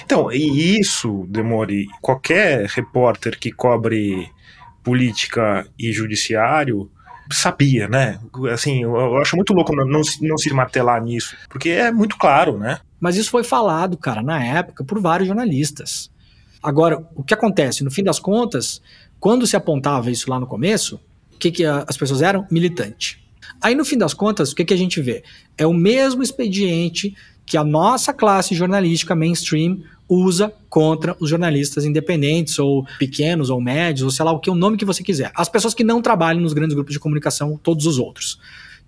Então, 0.05 0.31
e 0.33 0.79
isso, 0.79 1.27
Demore, 1.29 1.87
qualquer 2.01 2.67
repórter 2.67 3.39
que 3.39 3.53
cobre 3.53 4.31
política 4.83 5.67
e 5.79 5.93
judiciário 5.93 6.91
sabia, 7.31 7.89
né? 7.89 8.21
Assim, 8.53 8.83
eu 8.83 9.17
acho 9.17 9.35
muito 9.35 9.53
louco 9.53 9.75
não, 9.75 9.85
não, 9.85 10.01
não 10.23 10.39
se 10.39 10.53
martelar 10.53 11.03
nisso, 11.03 11.37
porque 11.49 11.71
é 11.71 11.91
muito 11.91 12.17
claro, 12.17 12.59
né? 12.59 12.79
Mas 13.01 13.17
isso 13.17 13.31
foi 13.31 13.43
falado, 13.43 13.97
cara, 13.97 14.23
na 14.23 14.43
época, 14.43 14.85
por 14.85 15.01
vários 15.01 15.27
jornalistas. 15.27 16.11
Agora, 16.63 17.07
o 17.15 17.23
que 17.23 17.35
acontece? 17.35 17.85
No 17.85 17.91
fim 17.91 18.03
das 18.03 18.19
contas, 18.19 18.81
quando 19.21 19.47
se 19.47 19.57
apontava 19.57 20.11
isso 20.11 20.31
lá 20.31 20.39
no 20.39 20.47
começo, 20.47 21.01
o 21.35 21.39
que, 21.39 21.51
que 21.51 21.65
as 21.65 21.97
pessoas 21.97 22.23
eram? 22.23 22.47
Militante. 22.51 23.23
Aí, 23.61 23.75
no 23.75 23.85
fim 23.85 23.97
das 23.97 24.15
contas, 24.15 24.53
o 24.53 24.55
que, 24.55 24.65
que 24.65 24.75
a 24.75 24.77
gente 24.77 25.01
vê? 25.01 25.23
É 25.57 25.67
o 25.67 25.73
mesmo 25.73 26.23
expediente 26.23 27.15
que 27.45 27.57
a 27.57 27.65
nossa 27.65 28.13
classe 28.13 28.55
jornalística 28.55 29.15
mainstream 29.15 29.83
usa 30.09 30.53
contra 30.69 31.17
os 31.21 31.31
jornalistas 31.31 31.85
independentes, 31.85 32.59
ou 32.59 32.85
pequenos, 32.99 33.51
ou 33.51 33.61
médios, 33.61 34.03
ou 34.03 34.11
sei 34.11 34.25
lá 34.25 34.33
o 34.33 34.41
que, 34.41 34.51
o 34.51 34.55
nome 34.55 34.77
que 34.77 34.85
você 34.85 35.03
quiser. 35.03 35.31
As 35.35 35.49
pessoas 35.49 35.75
que 35.75 35.85
não 35.85 36.03
trabalham 36.03 36.41
nos 36.41 36.53
grandes 36.53 36.75
grupos 36.75 36.93
de 36.93 37.01
comunicação, 37.01 37.59
todos 37.63 37.87
os 37.87 37.99
outros. 37.99 38.39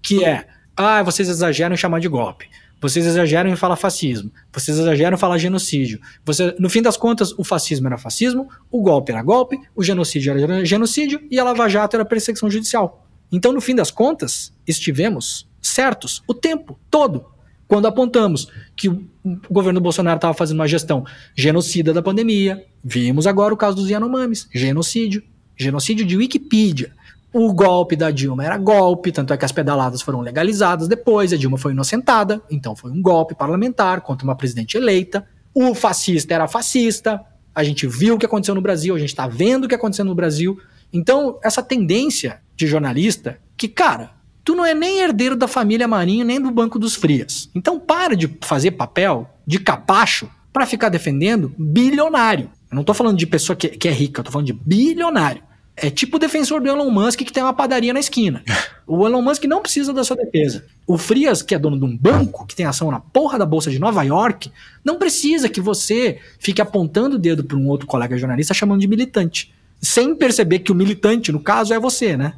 Que 0.03 0.25
é, 0.25 0.47
ah, 0.77 1.03
vocês 1.03 1.29
exageram 1.29 1.75
em 1.75 1.79
chamar 1.79 2.01
de 2.01 2.09
golpe. 2.09 2.49
Vocês 2.81 3.07
exageram 3.07 3.51
em 3.51 3.57
falar 3.57 3.77
fascismo. 3.77 4.31
Vocês 4.53 4.79
exageram 4.79 5.17
em 5.17 5.21
falar 5.21 5.39
genocídio. 5.39 6.01
Você, 6.25 6.55
no 6.59 6.71
fim 6.71 6.81
das 6.81 6.97
contas, 6.97 7.33
o 7.37 7.43
fascismo 7.43 7.87
era 7.87 7.99
fascismo, 7.99 8.49
o 8.71 8.81
golpe 8.81 9.11
era 9.13 9.23
golpe, 9.23 9.59
o 9.75 9.83
genocídio 9.83 10.39
era 10.39 10.65
genocídio 10.65 11.21
e 11.31 11.39
a 11.39 11.45
Lava 11.45 11.69
Jato 11.69 11.97
era 11.97 12.05
perseguição 12.05 12.51
judicial. 12.51 13.07
Então, 13.31 13.53
no 13.53 13.61
fim 13.61 13.75
das 13.75 13.91
contas, 13.91 14.53
estivemos 14.67 15.49
certos 15.61 16.23
o 16.27 16.33
tempo 16.33 16.79
todo 16.91 17.27
quando 17.67 17.87
apontamos 17.87 18.49
que 18.75 18.89
o 18.89 19.07
governo 19.51 19.81
Bolsonaro 19.81 20.17
estava 20.17 20.33
fazendo 20.33 20.59
uma 20.59 20.67
gestão 20.67 21.05
genocida 21.37 21.93
da 21.93 22.03
pandemia. 22.03 22.65
Vimos 22.83 23.27
agora 23.27 23.53
o 23.53 23.57
caso 23.57 23.77
dos 23.77 23.91
Yanomamis, 23.91 24.49
genocídio, 24.53 25.23
genocídio 25.57 26.07
de 26.07 26.17
Wikipedia. 26.17 26.93
O 27.33 27.53
golpe 27.53 27.95
da 27.95 28.11
Dilma 28.11 28.45
era 28.45 28.57
golpe, 28.57 29.13
tanto 29.13 29.33
é 29.33 29.37
que 29.37 29.45
as 29.45 29.53
pedaladas 29.53 30.01
foram 30.01 30.21
legalizadas 30.21 30.89
depois, 30.89 31.33
a 31.33 31.37
Dilma 31.37 31.59
foi 31.59 31.73
inocentada, 31.73 32.41
então 32.51 32.75
foi 32.75 32.91
um 32.91 33.03
golpe 33.03 33.35
parlamentar 33.35 34.01
contra 34.01 34.25
uma 34.25 34.35
presidente 34.35 34.77
eleita. 34.77 35.27
O 35.55 35.75
fascista 35.75 36.33
era 36.33 36.49
fascista, 36.49 37.21
a 37.55 37.63
gente 37.63 37.87
viu 37.87 38.15
o 38.15 38.19
que 38.19 38.25
aconteceu 38.25 38.55
no 38.55 38.63
Brasil, 38.63 38.95
a 38.95 38.99
gente 38.99 39.11
está 39.11 39.27
vendo 39.27 39.65
o 39.65 39.69
que 39.69 39.75
aconteceu 39.75 40.05
no 40.05 40.15
Brasil. 40.15 40.59
Então, 40.93 41.39
essa 41.43 41.63
tendência 41.63 42.41
de 42.57 42.67
jornalista, 42.67 43.39
que, 43.57 43.69
cara, 43.69 44.13
tu 44.43 44.55
não 44.55 44.65
é 44.65 44.73
nem 44.73 45.01
herdeiro 45.01 45.37
da 45.37 45.47
família 45.47 45.87
Marinho, 45.87 46.25
nem 46.25 46.41
do 46.41 46.51
Banco 46.51 46.79
dos 46.79 46.95
Frias. 46.95 47.51
Então, 47.55 47.79
para 47.79 48.17
de 48.17 48.39
fazer 48.41 48.71
papel 48.71 49.29
de 49.47 49.59
capacho 49.59 50.31
para 50.53 50.65
ficar 50.65 50.89
defendendo 50.89 51.53
bilionário. 51.59 52.51
Eu 52.71 52.77
não 52.77 52.85
tô 52.85 52.95
falando 52.95 53.19
de 53.19 53.27
pessoa 53.27 53.57
que, 53.57 53.69
que 53.69 53.89
é 53.89 53.93
rica, 53.93 54.21
eu 54.21 54.25
tô 54.25 54.31
falando 54.31 54.47
de 54.47 54.53
bilionário. 54.53 55.43
É 55.81 55.91
tipo 55.91 56.17
o 56.17 56.21
defensor 56.21 56.61
do 56.61 56.69
Elon 56.69 56.91
Musk 56.91 57.21
que 57.21 57.33
tem 57.33 57.43
uma 57.43 57.53
padaria 57.53 57.93
na 57.93 58.01
esquina. 58.01 58.43
O 58.87 59.07
Elon 59.07 59.23
Musk 59.23 59.45
não 59.45 59.63
precisa 59.63 59.93
da 59.93 60.03
sua 60.03 60.17
defesa. 60.17 60.65
O 60.87 60.99
Frias, 60.99 61.43
que 61.43 61.55
é 61.55 61.59
dono 61.59 61.79
de 61.79 61.85
um 61.85 61.97
banco, 61.97 62.47
que 62.47 62.57
tem 62.57 62.67
ação 62.67 62.91
na 62.91 62.99
porra 62.99 63.39
da 63.39 63.47
Bolsa 63.47 63.71
de 63.71 63.79
Nova 63.79 64.03
York, 64.03 64.51
não 64.85 64.99
precisa 64.99 65.49
que 65.49 65.61
você 65.61 66.19
fique 66.39 66.61
apontando 66.61 67.17
o 67.17 67.19
dedo 67.19 67.45
para 67.45 67.57
um 67.57 67.69
outro 67.69 67.87
colega 67.87 68.17
jornalista 68.17 68.55
chamando 68.55 68.81
de 68.81 68.89
militante. 68.89 69.55
Sem 69.81 70.15
perceber 70.15 70.61
que 70.61 70.73
o 70.73 70.75
militante, 70.75 71.31
no 71.31 71.41
caso, 71.41 71.73
é 71.73 71.79
você, 71.79 72.17
né? 72.17 72.35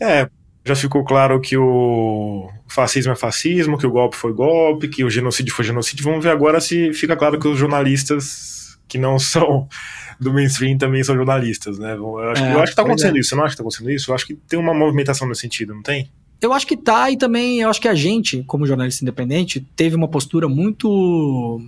É, 0.00 0.30
já 0.64 0.74
ficou 0.74 1.04
claro 1.04 1.40
que 1.40 1.56
o 1.56 2.48
fascismo 2.68 3.12
é 3.12 3.16
fascismo, 3.16 3.76
que 3.76 3.86
o 3.86 3.90
golpe 3.90 4.16
foi 4.16 4.32
golpe, 4.32 4.88
que 4.88 5.04
o 5.04 5.10
genocídio 5.10 5.54
foi 5.54 5.64
genocídio. 5.64 6.04
Vamos 6.04 6.22
ver 6.22 6.30
agora 6.30 6.60
se 6.60 6.92
fica 6.92 7.16
claro 7.16 7.38
que 7.38 7.48
os 7.48 7.58
jornalistas 7.58 8.69
que 8.90 8.98
não 8.98 9.18
são 9.18 9.68
do 10.20 10.32
mainstream 10.32 10.76
também 10.76 11.02
são 11.02 11.14
jornalistas, 11.14 11.78
né? 11.78 11.94
Eu 11.94 12.18
acho, 12.18 12.44
é, 12.44 12.54
eu 12.54 12.60
acho 12.60 12.72
que 12.72 12.76
tá 12.76 12.82
acontecendo 12.82 13.16
é. 13.16 13.20
isso, 13.20 13.30
você 13.30 13.36
não 13.36 13.44
acha 13.44 13.52
que 13.52 13.56
tá 13.56 13.62
acontecendo 13.62 13.90
isso? 13.90 14.10
Eu 14.10 14.14
acho 14.14 14.26
que 14.26 14.34
tem 14.34 14.58
uma 14.58 14.74
movimentação 14.74 15.26
nesse 15.26 15.40
sentido, 15.40 15.74
não 15.74 15.82
tem? 15.82 16.10
Eu 16.40 16.52
acho 16.52 16.66
que 16.66 16.76
tá, 16.76 17.10
e 17.10 17.16
também 17.16 17.60
eu 17.60 17.70
acho 17.70 17.80
que 17.80 17.88
a 17.88 17.94
gente, 17.94 18.42
como 18.44 18.66
jornalista 18.66 19.04
independente, 19.04 19.60
teve 19.76 19.94
uma 19.94 20.08
postura 20.08 20.48
muito. 20.48 21.60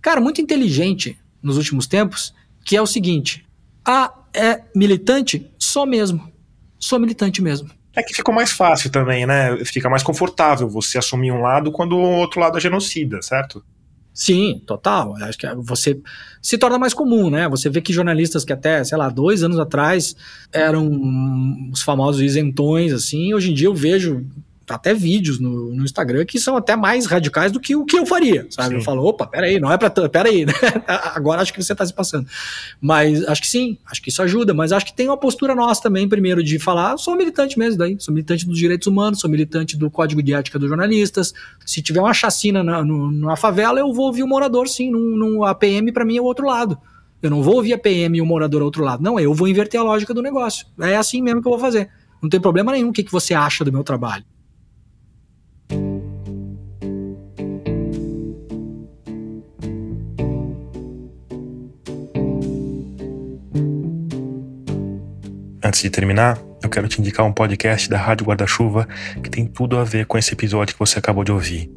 Cara, 0.00 0.20
muito 0.20 0.40
inteligente 0.40 1.18
nos 1.42 1.56
últimos 1.56 1.86
tempos, 1.86 2.34
que 2.64 2.76
é 2.76 2.82
o 2.82 2.86
seguinte: 2.86 3.44
ah, 3.84 4.12
é 4.32 4.62
militante? 4.74 5.50
Sou 5.58 5.84
mesmo. 5.84 6.32
Sou 6.78 6.98
militante 6.98 7.42
mesmo. 7.42 7.70
É 7.96 8.02
que 8.02 8.14
ficou 8.14 8.34
mais 8.34 8.50
fácil 8.50 8.90
também, 8.90 9.26
né? 9.26 9.56
Fica 9.64 9.88
mais 9.88 10.02
confortável 10.02 10.68
você 10.68 10.98
assumir 10.98 11.30
um 11.30 11.40
lado 11.40 11.70
quando 11.70 11.96
o 11.96 12.18
outro 12.18 12.40
lado 12.40 12.58
é 12.58 12.60
genocida, 12.60 13.22
certo? 13.22 13.64
Sim, 14.14 14.62
total. 14.64 15.16
Acho 15.16 15.36
que 15.36 15.54
você 15.56 16.00
se 16.40 16.56
torna 16.56 16.78
mais 16.78 16.94
comum, 16.94 17.28
né? 17.28 17.48
Você 17.48 17.68
vê 17.68 17.80
que 17.82 17.92
jornalistas 17.92 18.44
que 18.44 18.52
até, 18.52 18.84
sei 18.84 18.96
lá, 18.96 19.08
dois 19.08 19.42
anos 19.42 19.58
atrás 19.58 20.14
eram 20.52 20.88
os 21.72 21.82
famosos 21.82 22.22
isentões, 22.22 22.92
assim, 22.92 23.34
hoje 23.34 23.50
em 23.50 23.54
dia 23.54 23.66
eu 23.66 23.74
vejo 23.74 24.24
até 24.68 24.94
vídeos 24.94 25.38
no, 25.38 25.74
no, 25.74 25.84
Instagram 25.84 26.24
que 26.24 26.38
são 26.38 26.56
até 26.56 26.76
mais 26.76 27.06
radicais 27.06 27.52
do 27.52 27.60
que 27.60 27.76
o 27.76 27.84
que 27.84 27.98
eu 27.98 28.06
faria, 28.06 28.46
sabe? 28.50 28.70
Sim. 28.70 28.74
Eu 28.76 28.82
falo, 28.82 29.04
opa, 29.04 29.26
peraí, 29.26 29.60
não 29.60 29.70
é 29.70 29.76
pra 29.76 29.90
peraí, 29.90 30.46
né? 30.46 30.52
Agora 30.86 31.42
acho 31.42 31.52
que 31.52 31.62
você 31.62 31.74
tá 31.74 31.84
se 31.84 31.92
passando. 31.92 32.26
Mas 32.80 33.26
acho 33.26 33.42
que 33.42 33.48
sim, 33.48 33.78
acho 33.90 34.00
que 34.02 34.08
isso 34.08 34.22
ajuda, 34.22 34.54
mas 34.54 34.72
acho 34.72 34.86
que 34.86 34.94
tem 34.94 35.08
uma 35.08 35.16
postura 35.16 35.54
nossa 35.54 35.82
também, 35.82 36.08
primeiro, 36.08 36.42
de 36.42 36.58
falar, 36.58 36.96
sou 36.96 37.16
militante 37.16 37.58
mesmo 37.58 37.78
daí, 37.78 37.96
sou 37.98 38.12
militante 38.14 38.46
dos 38.46 38.58
direitos 38.58 38.86
humanos, 38.86 39.20
sou 39.20 39.30
militante 39.30 39.76
do 39.76 39.90
código 39.90 40.22
de 40.22 40.32
ética 40.34 40.58
dos 40.58 40.68
jornalistas, 40.68 41.34
se 41.64 41.82
tiver 41.82 42.00
uma 42.00 42.14
chacina 42.14 42.62
na, 42.62 42.82
no, 42.84 43.10
numa 43.10 43.36
favela, 43.36 43.78
eu 43.78 43.92
vou 43.92 44.06
ouvir 44.06 44.22
o 44.22 44.28
morador, 44.28 44.68
sim, 44.68 44.90
num, 44.90 45.16
num 45.16 45.44
APM 45.44 45.92
para 45.92 46.04
mim 46.04 46.16
é 46.16 46.20
o 46.20 46.24
outro 46.24 46.46
lado. 46.46 46.78
Eu 47.24 47.30
não 47.30 47.42
vou 47.42 47.56
ouvir 47.56 47.72
a 47.72 47.78
PM 47.78 48.18
e 48.18 48.20
o 48.20 48.26
morador 48.26 48.60
ao 48.60 48.66
outro 48.66 48.84
lado. 48.84 49.02
Não, 49.02 49.18
eu 49.18 49.32
vou 49.32 49.48
inverter 49.48 49.80
a 49.80 49.82
lógica 49.82 50.12
do 50.12 50.20
negócio. 50.20 50.66
É 50.78 50.94
assim 50.94 51.22
mesmo 51.22 51.40
que 51.40 51.48
eu 51.48 51.52
vou 51.52 51.58
fazer. 51.58 51.88
Não 52.20 52.28
tem 52.28 52.38
problema 52.38 52.72
nenhum 52.72 52.90
o 52.90 52.92
que, 52.92 53.02
que 53.02 53.10
você 53.10 53.32
acha 53.32 53.64
do 53.64 53.72
meu 53.72 53.82
trabalho. 53.82 54.24
Antes 65.64 65.80
de 65.80 65.88
terminar, 65.88 66.38
eu 66.62 66.68
quero 66.68 66.86
te 66.86 67.00
indicar 67.00 67.24
um 67.24 67.32
podcast 67.32 67.88
da 67.88 67.96
Rádio 67.96 68.26
Guarda-Chuva 68.26 68.86
que 69.22 69.30
tem 69.30 69.46
tudo 69.46 69.78
a 69.78 69.82
ver 69.82 70.04
com 70.04 70.18
esse 70.18 70.34
episódio 70.34 70.74
que 70.74 70.78
você 70.78 70.98
acabou 70.98 71.24
de 71.24 71.32
ouvir. 71.32 71.72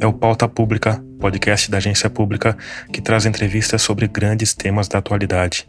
É 0.00 0.06
o 0.06 0.12
Pauta 0.12 0.48
Pública, 0.48 1.04
podcast 1.20 1.70
da 1.70 1.76
agência 1.76 2.08
pública 2.08 2.56
que 2.90 3.02
traz 3.02 3.26
entrevistas 3.26 3.82
sobre 3.82 4.08
grandes 4.08 4.54
temas 4.54 4.88
da 4.88 5.00
atualidade. 5.00 5.66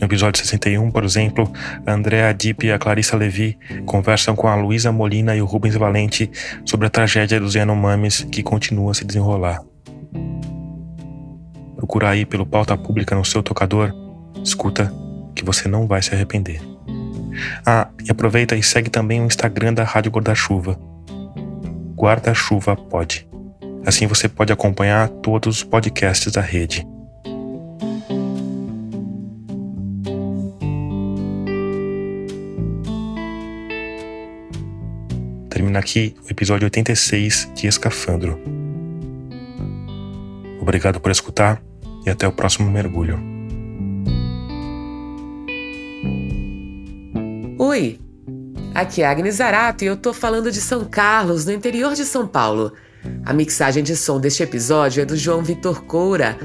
No 0.00 0.06
episódio 0.06 0.42
61, 0.42 0.90
por 0.90 1.04
exemplo, 1.04 1.52
a 1.86 1.92
Andrea 1.92 2.32
Dipp 2.32 2.66
e 2.66 2.72
a 2.72 2.78
Clarissa 2.78 3.18
Levi 3.18 3.58
conversam 3.84 4.34
com 4.34 4.48
a 4.48 4.54
Luísa 4.54 4.90
Molina 4.90 5.36
e 5.36 5.42
o 5.42 5.44
Rubens 5.44 5.74
Valente 5.74 6.30
sobre 6.64 6.86
a 6.86 6.90
tragédia 6.90 7.38
dos 7.38 7.54
Yanomamis 7.54 8.26
que 8.32 8.42
continua 8.42 8.92
a 8.92 8.94
se 8.94 9.04
desenrolar. 9.04 9.62
Procura 11.76 12.08
aí 12.08 12.24
pelo 12.24 12.46
Pauta 12.46 12.78
Pública 12.78 13.14
no 13.14 13.26
seu 13.26 13.42
tocador, 13.42 13.92
escuta 14.42 14.90
que 15.34 15.44
você 15.44 15.68
não 15.68 15.86
vai 15.86 16.02
se 16.02 16.14
arrepender. 16.14 16.60
Ah, 17.66 17.88
e 18.04 18.10
aproveita 18.10 18.56
e 18.56 18.62
segue 18.62 18.90
também 18.90 19.20
o 19.20 19.26
Instagram 19.26 19.74
da 19.74 19.84
Rádio 19.84 20.12
Guarda-Chuva. 20.12 20.78
Guarda-Chuva 21.96 22.76
Pod. 22.76 23.28
Assim 23.84 24.06
você 24.06 24.28
pode 24.28 24.52
acompanhar 24.52 25.08
todos 25.08 25.58
os 25.58 25.64
podcasts 25.64 26.32
da 26.32 26.40
rede. 26.40 26.86
Termina 35.48 35.78
aqui 35.78 36.14
o 36.24 36.30
episódio 36.30 36.66
86 36.66 37.50
de 37.54 37.66
Escafandro. 37.66 38.38
Obrigado 40.60 41.00
por 41.00 41.10
escutar 41.10 41.62
e 42.06 42.10
até 42.10 42.26
o 42.26 42.32
próximo 42.32 42.70
mergulho. 42.70 43.31
Oi, 47.58 48.00
aqui 48.74 49.02
é 49.02 49.06
Agnes 49.06 49.36
Zarato 49.36 49.84
e 49.84 49.86
eu 49.86 49.96
tô 49.96 50.12
falando 50.12 50.50
de 50.50 50.60
São 50.60 50.84
Carlos, 50.84 51.44
no 51.44 51.52
interior 51.52 51.94
de 51.94 52.04
São 52.04 52.26
Paulo. 52.26 52.72
A 53.24 53.32
mixagem 53.32 53.82
de 53.82 53.94
som 53.94 54.18
deste 54.18 54.42
episódio 54.42 55.02
é 55.02 55.04
do 55.04 55.16
João 55.16 55.42
Vitor 55.42 55.82
Coura. 55.84 56.36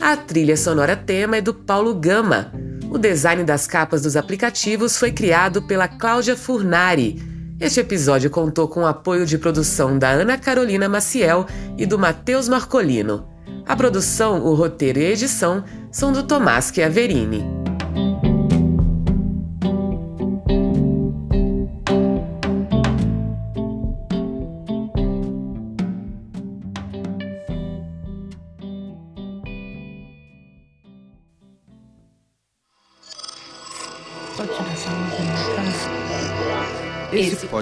A 0.00 0.16
trilha 0.16 0.56
sonora 0.56 0.96
tema 0.96 1.36
é 1.36 1.40
do 1.40 1.52
Paulo 1.52 1.94
Gama. 1.94 2.52
O 2.90 2.96
design 2.96 3.44
das 3.44 3.66
capas 3.66 4.02
dos 4.02 4.16
aplicativos 4.16 4.96
foi 4.96 5.12
criado 5.12 5.62
pela 5.62 5.86
Cláudia 5.86 6.36
Furnari. 6.36 7.22
Este 7.60 7.80
episódio 7.80 8.30
contou 8.30 8.66
com 8.66 8.80
o 8.80 8.86
apoio 8.86 9.26
de 9.26 9.38
produção 9.38 9.98
da 9.98 10.10
Ana 10.10 10.38
Carolina 10.38 10.88
Maciel 10.88 11.46
e 11.76 11.84
do 11.84 11.98
Matheus 11.98 12.48
Marcolino. 12.48 13.28
A 13.66 13.76
produção, 13.76 14.42
o 14.44 14.54
roteiro 14.54 15.00
e 15.00 15.06
a 15.06 15.10
edição 15.10 15.64
são 15.90 16.12
do 16.12 16.22
Tomás 16.22 16.70
Chiaverini. 16.74 17.65